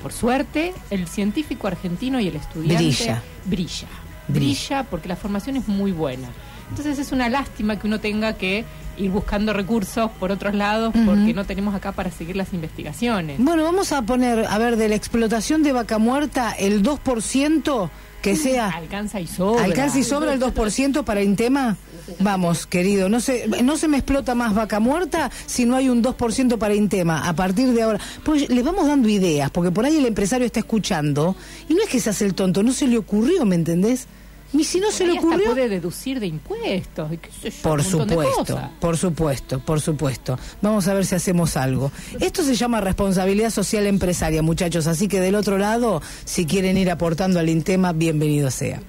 por 0.03 0.12
suerte, 0.12 0.73
el 0.91 1.07
científico 1.07 1.68
argentino 1.68 2.18
y 2.20 2.29
el 2.29 2.37
estudiante 2.37 2.83
brilla. 2.85 3.23
Brilla. 3.45 3.89
Brilla 4.29 4.83
porque 4.85 5.09
la 5.09 5.16
formación 5.16 5.57
es 5.57 5.68
muy 5.68 5.93
buena. 5.93 6.29
Entonces 6.73 6.99
es 6.99 7.12
una 7.12 7.29
lástima 7.29 7.79
que 7.79 7.87
uno 7.87 8.01
tenga 8.01 8.33
que 8.33 8.64
ir 8.97 9.11
buscando 9.11 9.53
recursos 9.53 10.11
por 10.12 10.33
otros 10.33 10.55
lados 10.55 10.95
porque 11.05 11.35
no 11.35 11.45
tenemos 11.45 11.75
acá 11.75 11.93
para 11.93 12.11
seguir 12.11 12.35
las 12.35 12.55
investigaciones. 12.55 13.37
Bueno, 13.39 13.62
vamos 13.62 13.93
a 13.93 14.01
poner, 14.01 14.47
a 14.47 14.57
ver, 14.57 14.77
de 14.77 14.89
la 14.89 14.95
explotación 14.95 15.62
de 15.62 15.73
vaca 15.73 15.99
muerta, 15.99 16.53
el 16.53 16.83
2% 16.83 17.91
que 18.23 18.37
sea... 18.37 18.70
Alcanza 18.70 19.20
y 19.20 19.27
sobra. 19.27 19.64
¿Alcanza 19.64 19.99
y 19.99 20.03
sobra 20.03 20.33
el 20.33 20.41
2% 20.41 21.05
para 21.05 21.23
Intema? 21.23 21.77
Vamos, 22.20 22.66
querido, 22.66 23.11
no 23.11 23.20
se, 23.20 23.49
no 23.62 23.77
se 23.77 23.87
me 23.87 23.99
explota 23.99 24.35
más 24.35 24.55
vaca 24.55 24.81
muerta 24.81 25.31
si 25.45 25.66
no 25.66 25.77
hay 25.77 25.91
un 25.91 26.03
2% 26.03 26.57
para 26.57 26.75
Intema. 26.75 27.29
A 27.29 27.35
partir 27.35 27.70
de 27.75 27.83
ahora, 27.83 28.01
pues 28.25 28.49
le 28.49 28.62
vamos 28.62 28.87
dando 28.87 29.11
ideas, 29.11 29.51
porque 29.51 29.70
por 29.70 29.85
ahí 29.85 29.99
el 29.99 30.07
empresario 30.07 30.47
está 30.47 30.61
escuchando 30.61 31.37
y 31.68 31.75
no 31.75 31.83
es 31.83 31.91
que 31.91 32.01
se 32.01 32.09
hace 32.09 32.25
el 32.25 32.33
tonto, 32.33 32.62
no 32.62 32.73
se 32.73 32.87
le 32.87 32.97
ocurrió, 32.97 33.45
¿me 33.45 33.57
entendés? 33.57 34.07
Y 34.53 34.64
si 34.64 34.80
no 34.80 34.90
se 34.90 35.07
le 35.07 35.18
ocurrió... 35.18 35.53
puede 35.53 35.68
deducir 35.68 36.20
de 36.20 36.26
impuestos 36.26 37.12
y 37.12 37.16
qué 37.16 37.30
sé 37.30 37.50
yo, 37.50 37.62
Por 37.62 37.78
un 37.78 37.84
supuesto, 37.84 38.70
por 38.80 38.96
supuesto, 38.96 39.59
por 39.61 39.80
supuesto. 39.80 40.38
Vamos 40.61 40.88
a 40.88 40.94
ver 40.94 41.07
si 41.07 41.14
hacemos 41.14 41.57
algo. 41.57 41.90
Esto 42.20 42.42
se 42.42 42.55
llama 42.55 42.80
responsabilidad 42.80 43.50
social 43.50 43.86
empresaria, 43.86 44.42
muchachos, 44.42 44.86
así 44.86 45.09
que 45.09 45.20
del 45.20 45.34
otro 45.34 45.59
lado, 45.59 46.03
si 46.24 46.44
quieren 46.44 46.76
ir 46.76 46.90
aportando 46.90 47.40
al 47.40 47.48
Intema, 47.48 47.92
bienvenido 47.92 48.50
sea. 48.50 48.82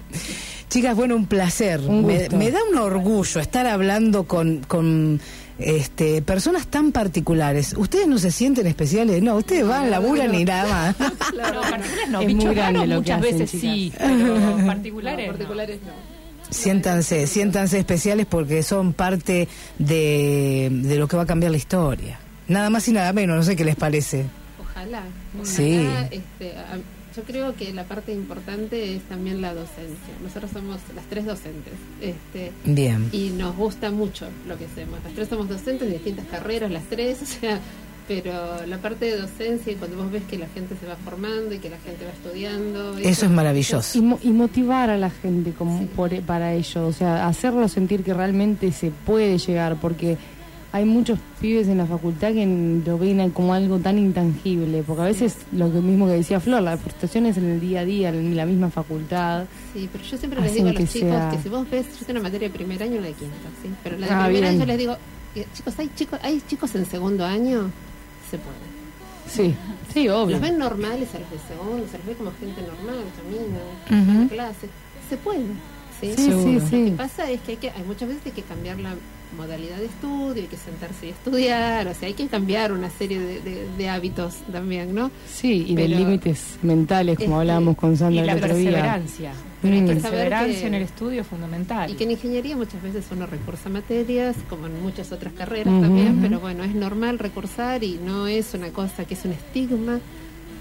Chicas, 0.69 0.95
bueno, 0.95 1.15
un 1.15 1.27
placer. 1.27 1.81
Un 1.81 2.05
me, 2.05 2.29
me 2.29 2.49
da 2.49 2.59
un 2.69 2.77
orgullo 2.79 3.39
estar 3.39 3.67
hablando 3.67 4.23
con, 4.23 4.61
con 4.67 5.21
este, 5.59 6.21
personas 6.21 6.67
tan 6.67 6.91
particulares. 6.91 7.73
¿Ustedes 7.77 8.07
no 8.07 8.17
se 8.17 8.31
sienten 8.31 8.67
especiales? 8.67 9.21
No, 9.21 9.35
ustedes 9.35 9.67
van, 9.67 9.89
laburan 9.91 10.33
y 10.35 10.45
nada 10.45 10.69
más. 10.69 10.95
No, 11.33 11.61
particulares 11.61 12.09
no, 12.09 12.21
Es 12.21 12.35
muy 12.35 12.55
grande 12.55 12.79
que 12.81 12.87
muchas 12.95 13.19
hacen, 13.19 13.37
veces 13.39 13.51
chicas. 13.51 13.61
sí, 13.71 13.93
pero 13.97 14.57
particulares, 14.67 15.25
no. 15.27 15.31
particulares 15.33 15.79
no. 15.85 16.13
Siéntanse, 16.49 17.25
siéntanse 17.27 17.79
especiales 17.79 18.25
porque 18.27 18.61
son 18.63 18.93
parte 18.93 19.47
de, 19.79 20.69
de 20.71 20.95
lo 20.97 21.07
que 21.07 21.17
va 21.17 21.23
a 21.23 21.25
cambiar 21.25 21.51
la 21.51 21.57
historia. 21.57 22.19
Nada 22.47 22.69
más 22.69 22.87
y 22.87 22.91
nada 22.91 23.11
menos, 23.13 23.35
no 23.37 23.43
sé 23.43 23.55
qué 23.55 23.63
les 23.65 23.75
parece. 23.75 24.25
Ojalá. 24.61 25.03
ojalá, 25.33 25.45
Sí. 25.45 25.87
este, 26.11 26.57
a- 26.57 26.77
yo 27.15 27.23
creo 27.23 27.55
que 27.55 27.71
la 27.73 27.83
parte 27.83 28.13
importante 28.13 28.95
es 28.95 29.03
también 29.03 29.41
la 29.41 29.53
docencia. 29.53 30.13
Nosotros 30.23 30.51
somos 30.51 30.79
las 30.95 31.05
tres 31.05 31.25
docentes. 31.25 31.73
Este, 32.01 32.51
Bien. 32.65 33.09
Y 33.11 33.29
nos 33.29 33.55
gusta 33.55 33.91
mucho 33.91 34.27
lo 34.47 34.57
que 34.57 34.65
hacemos. 34.65 34.99
Las 35.03 35.13
tres 35.13 35.27
somos 35.29 35.47
docentes 35.49 35.87
de 35.87 35.93
distintas 35.95 36.25
carreras, 36.27 36.71
las 36.71 36.83
tres, 36.85 37.21
o 37.23 37.25
sea, 37.25 37.59
pero 38.07 38.65
la 38.67 38.77
parte 38.79 39.05
de 39.05 39.17
docencia 39.17 39.71
y 39.71 39.75
cuando 39.75 39.95
vos 39.95 40.11
ves 40.11 40.23
que 40.29 40.37
la 40.37 40.47
gente 40.47 40.75
se 40.77 40.85
va 40.85 40.95
formando 40.97 41.53
y 41.55 41.59
que 41.59 41.69
la 41.69 41.77
gente 41.77 42.03
va 42.03 42.11
estudiando. 42.11 42.97
Eso 42.97 43.25
es 43.27 43.31
maravilloso. 43.31 43.97
Y, 43.97 44.01
mo- 44.01 44.19
y 44.21 44.29
motivar 44.31 44.89
a 44.89 44.97
la 44.97 45.09
gente 45.09 45.51
como 45.53 45.85
por, 45.87 46.19
para 46.23 46.53
ello, 46.53 46.85
o 46.87 46.91
sea, 46.91 47.27
hacerlo 47.27 47.67
sentir 47.69 48.03
que 48.03 48.13
realmente 48.13 48.71
se 48.73 48.91
puede 48.91 49.37
llegar, 49.37 49.77
porque 49.79 50.17
hay 50.73 50.85
muchos 50.85 51.19
pibes 51.39 51.67
en 51.67 51.77
la 51.77 51.85
facultad 51.85 52.33
que 52.33 52.45
lo 52.85 52.97
ven 52.97 53.29
como 53.29 53.53
algo 53.53 53.77
tan 53.79 53.97
intangible, 53.99 54.83
porque 54.85 55.03
a 55.03 55.05
veces 55.05 55.37
lo 55.51 55.71
que 55.71 55.79
mismo 55.79 56.07
que 56.07 56.13
decía 56.13 56.39
Flor, 56.39 56.61
la 56.63 56.75
frustración 56.77 57.27
es 57.27 57.37
en 57.37 57.45
el 57.45 57.59
día 57.61 57.81
a 57.81 57.85
día, 57.85 58.09
en 58.09 58.35
la 58.35 58.45
misma 58.45 58.69
facultad. 58.71 59.45
Sí, 59.73 59.87
pero 59.91 60.03
yo 60.03 60.17
siempre 60.17 60.41
les 60.41 60.53
digo 60.55 60.67
a 60.69 60.73
los 60.73 60.89
chicos 60.91 61.09
sea- 61.09 61.29
que 61.29 61.37
si 61.37 61.49
vos 61.49 61.69
ves, 61.69 61.85
yo 61.99 62.05
tengo 62.05 62.19
una 62.19 62.23
materia 62.29 62.49
de 62.49 62.53
primer 62.55 62.81
año 62.83 62.95
y 62.95 62.97
una 62.97 63.07
de 63.07 63.13
quinto, 63.13 63.35
¿sí? 63.61 63.69
Pero 63.83 63.97
la 63.99 64.07
de 64.07 64.13
Ah, 64.13 64.25
primer 64.25 64.41
bien. 64.41 64.45
año 64.53 64.59
yo 64.59 64.65
les 64.65 64.77
digo, 64.79 64.97
eh, 65.35 65.45
chicos, 65.53 65.73
hay 65.79 65.89
chicos, 65.95 66.19
hay 66.23 66.41
chicos 66.47 66.75
en 66.75 66.85
segundo 66.87 67.23
año, 67.23 67.69
se 68.29 68.37
puede. 68.39 68.73
Sí, 69.29 69.55
sí, 69.93 70.09
obvio. 70.09 70.31
Los 70.37 70.41
ven 70.41 70.57
normales 70.57 71.07
a 71.15 71.19
los 71.19 71.29
de 71.31 71.37
segundo, 71.47 71.85
se 71.89 71.97
los 71.99 72.07
ve 72.07 72.13
como 72.15 72.31
gente 72.39 72.61
normal, 72.61 72.97
caminan, 73.15 74.09
Ujú. 74.09 74.21
en 74.23 74.27
clase. 74.27 74.67
Se 75.09 75.17
puede. 75.17 75.45
Sí, 76.01 76.13
Sí, 76.17 76.31
sí, 76.31 76.59
sí. 76.69 76.79
Lo 76.85 76.91
que 76.91 76.97
pasa 76.97 77.29
es 77.31 77.39
que 77.41 77.51
hay, 77.51 77.57
que 77.57 77.69
hay 77.69 77.83
muchas 77.87 78.09
veces 78.09 78.23
hay 78.25 78.31
que 78.33 78.41
cambiar 78.41 78.79
la 78.79 78.95
modalidad 79.33 79.77
de 79.77 79.85
estudio, 79.85 80.41
hay 80.43 80.47
que 80.47 80.57
sentarse 80.57 81.07
y 81.07 81.09
estudiar, 81.09 81.87
o 81.87 81.93
sea, 81.93 82.07
hay 82.07 82.13
que 82.13 82.27
cambiar 82.27 82.71
una 82.71 82.89
serie 82.89 83.19
de, 83.19 83.41
de- 83.41 83.67
de 83.77 83.89
hábitos 83.89 84.35
también, 84.51 84.93
¿no? 84.95 85.11
Sí, 85.31 85.65
y 85.67 85.75
de 85.75 85.87
límites 85.87 86.57
mentales, 86.61 87.17
como 87.17 87.27
Este, 87.29 87.39
hablábamos 87.41 87.75
con 87.77 87.97
Sandra 87.97 88.21
Y 88.23 88.25
la 88.25 88.31
el 88.33 88.37
otro 88.43 88.55
día. 88.55 88.69
perseverancia. 88.71 89.31
Pero 89.61 89.75
hay 89.75 89.81
La 89.81 89.87
que 89.87 89.93
perseverancia 90.01 90.59
que- 90.61 90.67
en 90.67 90.73
el 90.73 90.81
estudio 90.83 91.21
es 91.21 91.27
fundamental. 91.27 91.89
Y 91.89 91.93
que 91.95 92.03
en 92.03 92.11
ingeniería 92.11 92.55
muchas 92.57 92.81
veces 92.81 93.05
uno 93.11 93.25
recursa 93.25 93.69
materias, 93.69 94.35
como 94.49 94.67
en 94.67 94.81
muchas 94.81 95.11
otras 95.11 95.33
carreras 95.33 95.73
también, 95.81 96.19
pero 96.21 96.39
bueno, 96.39 96.63
es 96.63 96.75
normal 96.75 97.19
recursar 97.19 97.83
y 97.83 97.97
no 98.05 98.27
es 98.27 98.53
una 98.53 98.69
cosa 98.69 99.05
que 99.05 99.13
es 99.13 99.23
un 99.25 99.31
estigma, 99.31 99.99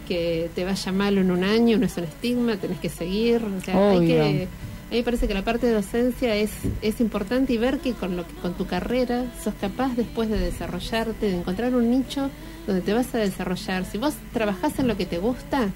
que 0.07 0.51
te 0.55 0.64
vaya 0.64 0.93
mal 0.93 1.16
en 1.18 1.31
un 1.31 1.45
año, 1.45 1.79
no 1.79 1.87
es 1.87 1.97
un 1.97 2.05
estigma, 2.05 2.57
tenés 2.57 2.79
que 2.79 2.89
seguir, 2.89 3.43
o 3.45 3.61
sea, 3.64 3.91
hay 3.91 4.07
que... 4.07 4.49
A 4.93 4.95
mí 4.95 4.99
me 4.99 5.05
parece 5.05 5.26
que 5.26 5.32
la 5.32 5.43
parte 5.43 5.66
de 5.66 5.72
docencia 5.72 6.36
es, 6.36 6.51
es 6.82 7.01
importante 7.01 7.55
y 7.55 7.57
ver 7.57 7.78
que 7.78 7.95
con, 7.95 8.14
lo 8.14 8.26
que 8.26 8.34
con 8.34 8.53
tu 8.53 8.66
carrera 8.66 9.24
sos 9.43 9.55
capaz 9.59 9.97
después 9.97 10.28
de 10.28 10.38
desarrollarte, 10.38 11.30
de 11.30 11.38
encontrar 11.38 11.74
un 11.74 11.90
nicho 11.90 12.28
donde 12.66 12.82
te 12.82 12.93
vas 12.93 13.14
a 13.14 13.18
desarrollar. 13.18 13.86
Si 13.90 13.97
vos 13.97 14.12
trabajás 14.34 14.78
en 14.78 14.88
lo 14.88 14.99
que 14.99 15.07
te 15.07 15.16
gusta 15.16 15.70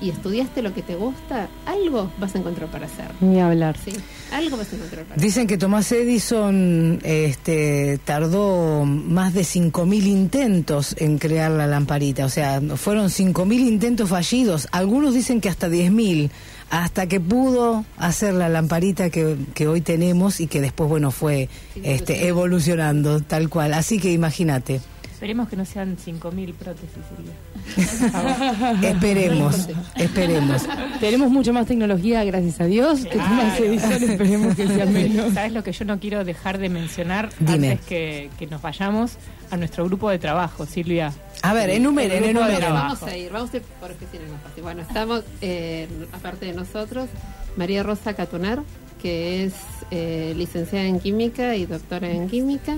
y 0.00 0.10
estudiaste 0.10 0.62
lo 0.62 0.74
que 0.74 0.82
te 0.82 0.96
gusta, 0.96 1.48
algo 1.64 2.10
vas 2.18 2.34
a 2.34 2.38
encontrar 2.38 2.68
para 2.72 2.86
hacer. 2.86 3.06
Ni 3.20 3.40
hablar. 3.40 3.76
Sí, 3.78 3.92
algo 4.32 4.56
vas 4.56 4.72
a 4.72 4.74
encontrar 4.74 5.04
para 5.04 5.22
Dicen 5.22 5.46
que 5.46 5.56
Tomás 5.56 5.92
Edison 5.92 6.98
este, 7.04 8.00
tardó 8.04 8.84
más 8.84 9.32
de 9.32 9.42
5.000 9.42 10.06
intentos 10.06 10.96
en 10.98 11.18
crear 11.18 11.52
la 11.52 11.68
lamparita. 11.68 12.24
O 12.24 12.28
sea, 12.28 12.60
fueron 12.74 13.10
5.000 13.10 13.60
intentos 13.60 14.08
fallidos. 14.08 14.66
Algunos 14.72 15.14
dicen 15.14 15.40
que 15.40 15.48
hasta 15.48 15.68
10.000. 15.68 16.30
Hasta 16.74 17.06
que 17.06 17.20
pudo 17.20 17.84
hacer 17.98 18.34
la 18.34 18.48
lamparita 18.48 19.08
que, 19.08 19.36
que 19.54 19.68
hoy 19.68 19.80
tenemos 19.80 20.40
y 20.40 20.48
que 20.48 20.60
después, 20.60 20.90
bueno, 20.90 21.12
fue 21.12 21.48
este, 21.84 22.26
evolucionando 22.26 23.20
tal 23.20 23.48
cual. 23.48 23.74
Así 23.74 24.00
que 24.00 24.10
imagínate. 24.10 24.80
Esperemos 25.24 25.48
que 25.48 25.56
no 25.56 25.64
sean 25.64 25.96
5.000 25.96 26.52
prótesis. 26.52 26.90
Silvia. 27.16 28.82
Esperemos, 28.90 29.68
esperemos. 29.96 30.66
Tenemos 31.00 31.30
mucho 31.30 31.50
más 31.54 31.66
tecnología, 31.66 32.22
gracias 32.24 32.60
a 32.60 32.66
Dios, 32.66 33.00
que 33.06 33.08
Claro. 33.08 33.64
Edison, 33.64 33.92
esperemos 34.02 34.54
que 34.54 34.66
sea 34.68 34.84
menos. 34.84 35.32
¿Sabes 35.32 35.54
lo 35.54 35.64
que 35.64 35.72
yo 35.72 35.86
no 35.86 35.98
quiero 35.98 36.26
dejar 36.26 36.58
de 36.58 36.68
mencionar 36.68 37.30
Dime. 37.38 37.70
antes 37.70 37.86
que, 37.86 38.28
que 38.38 38.46
nos 38.48 38.60
vayamos? 38.60 39.12
A 39.50 39.56
nuestro 39.56 39.86
grupo 39.86 40.10
de 40.10 40.18
trabajo, 40.18 40.66
Silvia. 40.66 41.10
A 41.40 41.54
ver, 41.54 41.70
enumeren, 41.70 42.22
enumeren. 42.22 42.74
Vamos 42.74 43.02
a 43.04 43.16
ir, 43.16 43.32
vamos 43.32 43.54
a 43.54 43.56
ir 43.56 43.62
por 43.80 43.92
oficinas 43.92 44.28
más 44.30 44.42
fácil. 44.42 44.62
Bueno, 44.62 44.82
estamos, 44.82 45.24
eh, 45.40 45.88
aparte 46.12 46.44
de 46.44 46.52
nosotros, 46.52 47.08
María 47.56 47.82
Rosa 47.82 48.12
Catunar, 48.12 48.62
que 49.00 49.44
es 49.44 49.54
eh, 49.90 50.34
licenciada 50.36 50.84
en 50.84 51.00
química 51.00 51.56
y 51.56 51.64
doctora 51.64 52.10
en 52.10 52.28
química. 52.28 52.76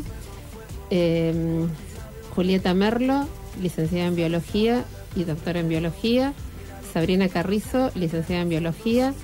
Eh, 0.91 1.67
Julieta 2.37 2.75
Merlo, 2.75 3.27
licenciada 3.63 4.09
en 4.09 4.15
biología 4.15 4.85
y 5.17 5.25
doctora 5.25 5.61
en 5.61 5.71
biología. 5.71 6.35
Sabrina 6.93 7.29
Carrizo, 7.31 7.91
licenciada 7.95 8.43
en 8.43 8.51
biología. 8.51 9.15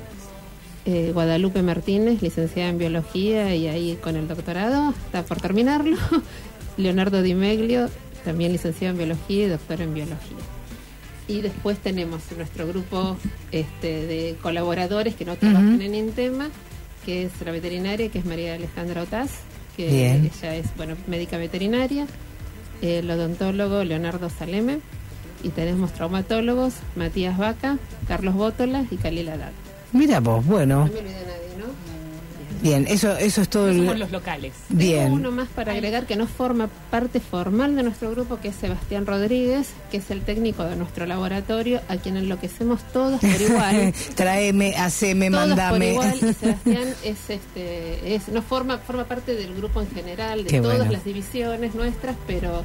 Eh, 0.86 1.10
Guadalupe 1.12 1.62
Martínez, 1.62 2.22
licenciada 2.22 2.70
en 2.70 2.78
biología 2.78 3.54
y 3.54 3.68
ahí 3.68 3.98
con 4.02 4.16
el 4.16 4.26
doctorado, 4.28 4.94
está 5.04 5.22
por 5.24 5.40
terminarlo. 5.40 5.96
Leonardo 6.78 7.20
Di 7.20 7.34
Meglio, 7.34 7.90
también 8.24 8.50
licenciado 8.50 8.92
en 8.92 8.98
biología 8.98 9.44
y 9.44 9.48
doctor 9.48 9.82
en 9.82 9.92
biología. 9.92 10.38
Y 11.28 11.42
después 11.42 11.78
tenemos 11.78 12.22
nuestro 12.36 12.66
grupo 12.66 13.18
este, 13.52 14.06
de 14.06 14.36
colaboradores 14.42 15.14
que 15.14 15.26
no 15.26 15.36
trabajan 15.36 15.74
Ujú. 15.74 15.82
en 15.82 15.94
Intema, 15.94 16.48
que 17.04 17.24
es 17.24 17.32
la 17.44 17.52
veterinaria, 17.52 18.08
que 18.08 18.18
es 18.20 18.24
María 18.24 18.54
Alejandra 18.54 19.02
Otaz, 19.02 19.30
que 19.76 19.86
Bien. 19.86 20.30
ella 20.34 20.56
es 20.56 20.66
bueno 20.76 20.96
médica 21.06 21.36
veterinaria, 21.36 22.06
el 22.82 23.10
odontólogo 23.10 23.84
Leonardo 23.84 24.28
Saleme, 24.28 24.80
y 25.42 25.48
tenemos 25.48 25.92
traumatólogos 25.92 26.74
Matías 26.94 27.36
Vaca, 27.38 27.78
Carlos 28.06 28.34
Bótola 28.34 28.84
y 28.90 28.96
Khalil 28.96 29.28
Haddad. 29.28 29.50
Mira 29.92 30.20
vos, 30.20 30.44
bueno. 30.46 30.86
No 30.86 30.92
me 30.92 31.00
Bien, 32.62 32.86
eso, 32.88 33.16
eso 33.16 33.42
es 33.42 33.48
todo. 33.48 33.68
el- 33.68 33.78
Somos 33.78 33.98
los 33.98 34.10
locales. 34.12 34.52
Bien. 34.68 35.04
Tengo 35.04 35.16
uno 35.16 35.30
más 35.32 35.48
para 35.48 35.72
agregar 35.72 36.06
que 36.06 36.16
no 36.16 36.26
forma 36.26 36.68
parte 36.90 37.18
formal 37.20 37.74
de 37.76 37.82
nuestro 37.82 38.10
grupo, 38.12 38.38
que 38.40 38.48
es 38.48 38.54
Sebastián 38.56 39.04
Rodríguez, 39.06 39.70
que 39.90 39.96
es 39.98 40.10
el 40.10 40.22
técnico 40.22 40.64
de 40.64 40.76
nuestro 40.76 41.04
laboratorio, 41.06 41.80
a 41.88 41.96
quien 41.96 42.16
enloquecemos 42.16 42.80
todos 42.92 43.20
por 43.20 43.28
igual. 43.40 43.92
Tráeme, 44.14 44.74
haceme, 44.76 45.30
todos 45.30 45.40
por 45.48 45.56
mandame. 45.56 45.90
igual 45.92 46.14
y 46.16 46.32
Sebastián 46.34 46.88
es 47.04 47.18
este 47.30 48.14
es 48.14 48.28
no 48.28 48.42
forma 48.42 48.78
forma 48.78 49.04
parte 49.04 49.34
del 49.34 49.54
grupo 49.54 49.80
en 49.82 49.90
general 49.90 50.44
de 50.44 50.50
Qué 50.50 50.60
todas 50.60 50.78
bueno. 50.78 50.92
las 50.92 51.04
divisiones 51.04 51.74
nuestras 51.74 52.16
pero 52.26 52.60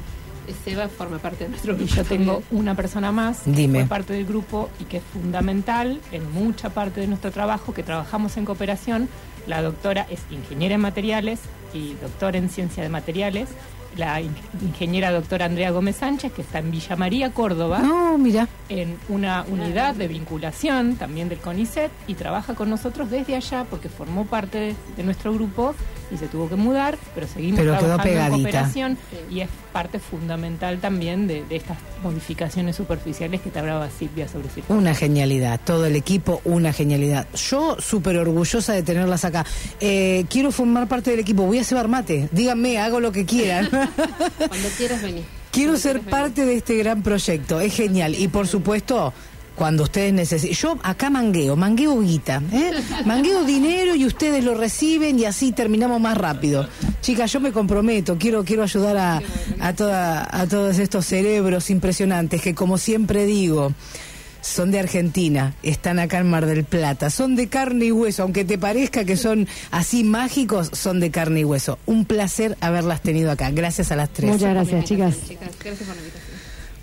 eh, 0.46 0.54
Seba 0.64 0.88
forma 0.88 1.18
parte 1.18 1.44
de 1.44 1.50
nuestro 1.50 1.72
Y 1.74 1.76
grupo 1.76 1.94
yo 1.94 2.04
tengo 2.04 2.42
una 2.52 2.74
persona 2.74 3.10
más 3.12 3.40
que 3.40 3.50
Dime. 3.50 3.80
fue 3.80 3.88
parte 3.88 4.12
del 4.12 4.24
grupo 4.26 4.70
y 4.80 4.84
que 4.84 4.98
es 4.98 5.02
fundamental 5.12 6.00
en 6.12 6.30
mucha 6.32 6.70
parte 6.70 7.00
de 7.00 7.06
nuestro 7.08 7.30
trabajo, 7.32 7.74
que 7.74 7.82
trabajamos 7.82 8.36
en 8.36 8.44
cooperación. 8.44 9.08
La 9.48 9.62
doctora 9.62 10.06
es 10.10 10.20
ingeniera 10.30 10.76
en 10.76 10.80
materiales 10.82 11.40
y 11.74 11.94
doctora 11.94 12.38
en 12.38 12.48
ciencia 12.50 12.82
de 12.82 12.88
materiales. 12.88 13.48
La 13.96 14.20
in- 14.20 14.34
ingeniera 14.62 15.10
doctora 15.10 15.46
Andrea 15.46 15.70
Gómez 15.70 15.96
Sánchez, 15.96 16.32
que 16.32 16.42
está 16.42 16.58
en 16.58 16.70
Villa 16.70 16.94
María, 16.94 17.30
Córdoba. 17.32 17.78
No, 17.80 18.16
mira. 18.18 18.46
En 18.68 18.96
una 19.08 19.44
unidad 19.48 19.94
de 19.94 20.06
vinculación 20.06 20.96
también 20.96 21.28
del 21.30 21.38
CONICET 21.38 21.90
y 22.06 22.14
trabaja 22.14 22.54
con 22.54 22.68
nosotros 22.70 23.10
desde 23.10 23.34
allá 23.34 23.64
porque 23.68 23.88
formó 23.88 24.26
parte 24.26 24.58
de, 24.58 24.76
de 24.96 25.02
nuestro 25.02 25.32
grupo 25.32 25.74
y 26.12 26.18
se 26.18 26.28
tuvo 26.28 26.48
que 26.48 26.56
mudar, 26.56 26.96
pero 27.14 27.26
seguimos 27.26 27.58
Pero 27.60 27.72
quedó 27.72 27.96
trabajando 27.96 28.08
en 28.08 28.14
pegadita. 28.14 28.42
cooperación 28.42 28.98
y 29.30 29.40
es 29.40 29.48
parte 29.68 29.98
fundamental 29.98 30.78
también 30.78 31.26
de, 31.26 31.44
de 31.44 31.56
estas 31.56 31.78
modificaciones 32.02 32.76
superficiales 32.76 33.40
que 33.40 33.50
te 33.50 33.58
hablaba 33.58 33.88
Silvia 33.90 34.28
sobre 34.28 34.48
circuitos. 34.48 34.76
Una 34.76 34.94
genialidad, 34.94 35.60
todo 35.64 35.86
el 35.86 35.96
equipo, 35.96 36.40
una 36.44 36.72
genialidad. 36.72 37.26
Yo 37.34 37.76
súper 37.80 38.16
orgullosa 38.16 38.72
de 38.72 38.82
tenerlas 38.82 39.24
acá. 39.24 39.44
Eh, 39.80 40.24
quiero 40.28 40.52
formar 40.52 40.88
parte 40.88 41.10
del 41.10 41.20
equipo, 41.20 41.44
voy 41.44 41.58
a 41.58 41.64
cebar 41.64 41.88
mate, 41.88 42.28
díganme, 42.32 42.78
hago 42.78 43.00
lo 43.00 43.12
que 43.12 43.24
quieran. 43.24 43.68
cuando 43.70 44.68
quieras 44.76 45.02
venir 45.02 45.24
quiero 45.50 45.72
Cuando 45.72 45.82
ser 45.82 46.00
parte 46.02 46.44
de 46.44 46.54
este 46.54 46.76
gran 46.76 47.02
proyecto, 47.02 47.60
es 47.60 47.74
genial. 47.74 48.14
Y 48.14 48.28
por 48.28 48.46
supuesto, 48.46 49.12
cuando 49.58 49.82
ustedes 49.82 50.12
necesiten. 50.12 50.56
Yo 50.56 50.78
acá 50.82 51.10
mangueo, 51.10 51.56
mangueo 51.56 52.00
guita, 52.00 52.40
¿eh? 52.52 52.70
mangueo 53.04 53.44
dinero 53.44 53.96
y 53.96 54.06
ustedes 54.06 54.44
lo 54.44 54.54
reciben 54.54 55.18
y 55.18 55.24
así 55.24 55.52
terminamos 55.52 56.00
más 56.00 56.16
rápido. 56.16 56.68
Chicas, 57.02 57.32
yo 57.32 57.40
me 57.40 57.52
comprometo, 57.52 58.16
quiero, 58.16 58.44
quiero 58.44 58.62
ayudar 58.62 58.96
a, 58.96 59.22
a, 59.60 59.72
toda, 59.74 60.28
a 60.30 60.46
todos 60.46 60.78
estos 60.78 61.04
cerebros 61.04 61.70
impresionantes 61.70 62.40
que, 62.40 62.54
como 62.54 62.78
siempre 62.78 63.26
digo, 63.26 63.72
son 64.40 64.70
de 64.70 64.78
Argentina, 64.78 65.54
están 65.62 65.98
acá 65.98 66.18
en 66.18 66.30
Mar 66.30 66.46
del 66.46 66.64
Plata, 66.64 67.10
son 67.10 67.34
de 67.34 67.48
carne 67.48 67.86
y 67.86 67.92
hueso, 67.92 68.22
aunque 68.22 68.44
te 68.44 68.58
parezca 68.58 69.04
que 69.04 69.16
son 69.16 69.48
así 69.72 70.04
mágicos, 70.04 70.70
son 70.72 71.00
de 71.00 71.10
carne 71.10 71.40
y 71.40 71.44
hueso. 71.44 71.78
Un 71.86 72.04
placer 72.04 72.56
haberlas 72.60 73.02
tenido 73.02 73.32
acá. 73.32 73.50
Gracias 73.50 73.90
a 73.90 73.96
las 73.96 74.10
tres. 74.10 74.30
Muchas 74.30 74.54
gracias, 74.54 74.84
chicas. 74.84 75.16
chicas 75.26 75.50
gracias 75.58 75.88
por 75.88 75.96
la 75.96 76.02
invitación 76.02 76.27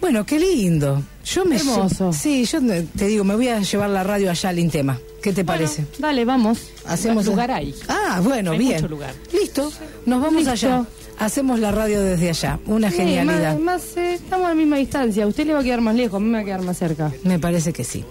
Bueno, 0.01 0.25
qué 0.25 0.39
lindo. 0.39 1.01
Yo 1.25 1.45
me 1.45 1.55
Hermoso. 1.55 2.13
Sí, 2.13 2.45
yo 2.45 2.59
te 2.95 3.07
digo, 3.07 3.23
me 3.23 3.35
voy 3.35 3.47
a 3.47 3.59
llevar 3.61 3.89
la 3.89 4.03
radio 4.03 4.29
allá 4.29 4.49
al 4.49 4.59
Intema. 4.59 4.99
¿Qué 5.23 5.33
te 5.33 5.43
parece? 5.43 5.85
Dale, 5.97 6.23
vamos. 6.23 6.69
Hacemos 6.85 7.25
lugar 7.25 7.49
hay. 7.49 7.73
Ah, 7.87 8.21
bueno, 8.23 8.51
Hay 8.51 8.59
bien. 8.59 8.73
mucho 8.75 8.87
lugar. 8.87 9.13
Listo. 9.45 9.71
Nos 10.05 10.21
vamos 10.21 10.45
Listo. 10.45 10.51
allá. 10.51 10.85
Hacemos 11.17 11.59
la 11.61 11.71
radio 11.71 12.01
desde 12.01 12.27
allá. 12.29 12.59
Una 12.65 12.91
Sí, 12.91 12.97
genialidad. 12.97 13.53
más, 13.57 13.83
más, 13.85 13.97
eh, 13.97 14.15
estamos 14.15 14.47
a 14.47 14.49
la 14.49 14.55
misma 14.55 14.75
distancia. 14.75 15.23
A 15.23 15.27
usted 15.27 15.45
le 15.47 15.53
va 15.53 15.59
a 15.61 15.63
quedar 15.63 15.79
más 15.79 15.95
lejos, 15.95 16.17
a 16.17 16.19
mí 16.19 16.25
me 16.27 16.33
va 16.39 16.41
a 16.41 16.43
quedar 16.43 16.61
más 16.61 16.77
cerca. 16.77 17.09
Me 17.23 17.39
parece 17.39 17.71
que 17.71 17.85
sí. 17.85 18.03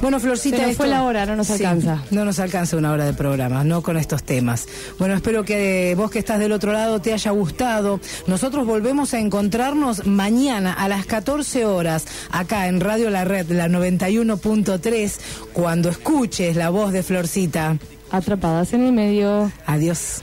Bueno, 0.00 0.20
Florcita, 0.20 0.58
esto- 0.58 0.76
fue 0.76 0.86
la 0.86 1.02
hora, 1.02 1.26
no 1.26 1.34
nos 1.34 1.48
Sí, 1.48 1.54
alcanza. 1.54 2.04
no 2.12 2.24
nos 2.24 2.38
alcanza 2.38 2.76
una 2.76 2.92
hora 2.92 3.06
de 3.06 3.12
programa, 3.12 3.64
no 3.64 3.82
con 3.82 3.96
estos 3.96 4.22
temas. 4.22 4.68
Bueno, 5.00 5.16
espero 5.16 5.44
que 5.44 5.94
vos 5.96 6.12
que 6.12 6.20
estás 6.20 6.38
del 6.38 6.52
otro 6.52 6.72
lado 6.72 7.00
te 7.00 7.12
haya 7.12 7.32
gustado. 7.32 7.98
Nosotros 8.28 8.64
volvemos 8.66 9.14
a 9.14 9.18
encontrarnos 9.18 10.06
mañana 10.06 10.74
a 10.74 10.86
las 10.88 11.06
14 11.06 11.64
horas 11.64 12.04
acá 12.30 12.68
en 12.68 12.78
Radio 12.80 13.10
La 13.10 13.24
Red, 13.24 13.50
la 13.50 13.66
91.3, 13.68 15.18
cuando 15.52 15.88
escuches 15.88 16.54
la 16.54 16.70
voz 16.70 16.92
de 16.92 17.02
Florcita. 17.02 17.78
Atrapadas 18.12 18.72
en 18.74 18.82
el 18.84 18.92
medio. 18.92 19.50
Adiós. 19.66 20.22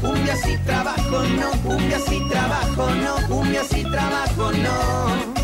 Cumbia 0.00 0.36
si 0.36 0.56
trabajo, 0.58 1.22
no, 1.38 1.50
cumbia 1.62 1.98
si 1.98 2.20
trabajo, 2.28 2.90
no, 2.90 3.28
cumbia 3.28 3.64
si 3.64 3.82
trabajo, 3.84 4.52
no. 4.52 5.36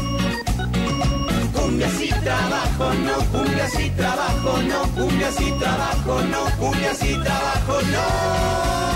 Cumbia 1.52 1.88
si 1.90 2.08
trabajo, 2.08 2.94
no, 2.94 3.16
cumbia 3.32 3.68
si 3.68 3.90
trabajo, 3.90 4.62
no, 4.62 4.82
cumbia 4.94 5.30
si 5.32 5.50
trabajo, 5.52 6.22
no, 6.22 6.44
cumbia 6.58 6.94
si 6.94 7.14
trabajo, 7.14 7.80
no. 7.92 8.91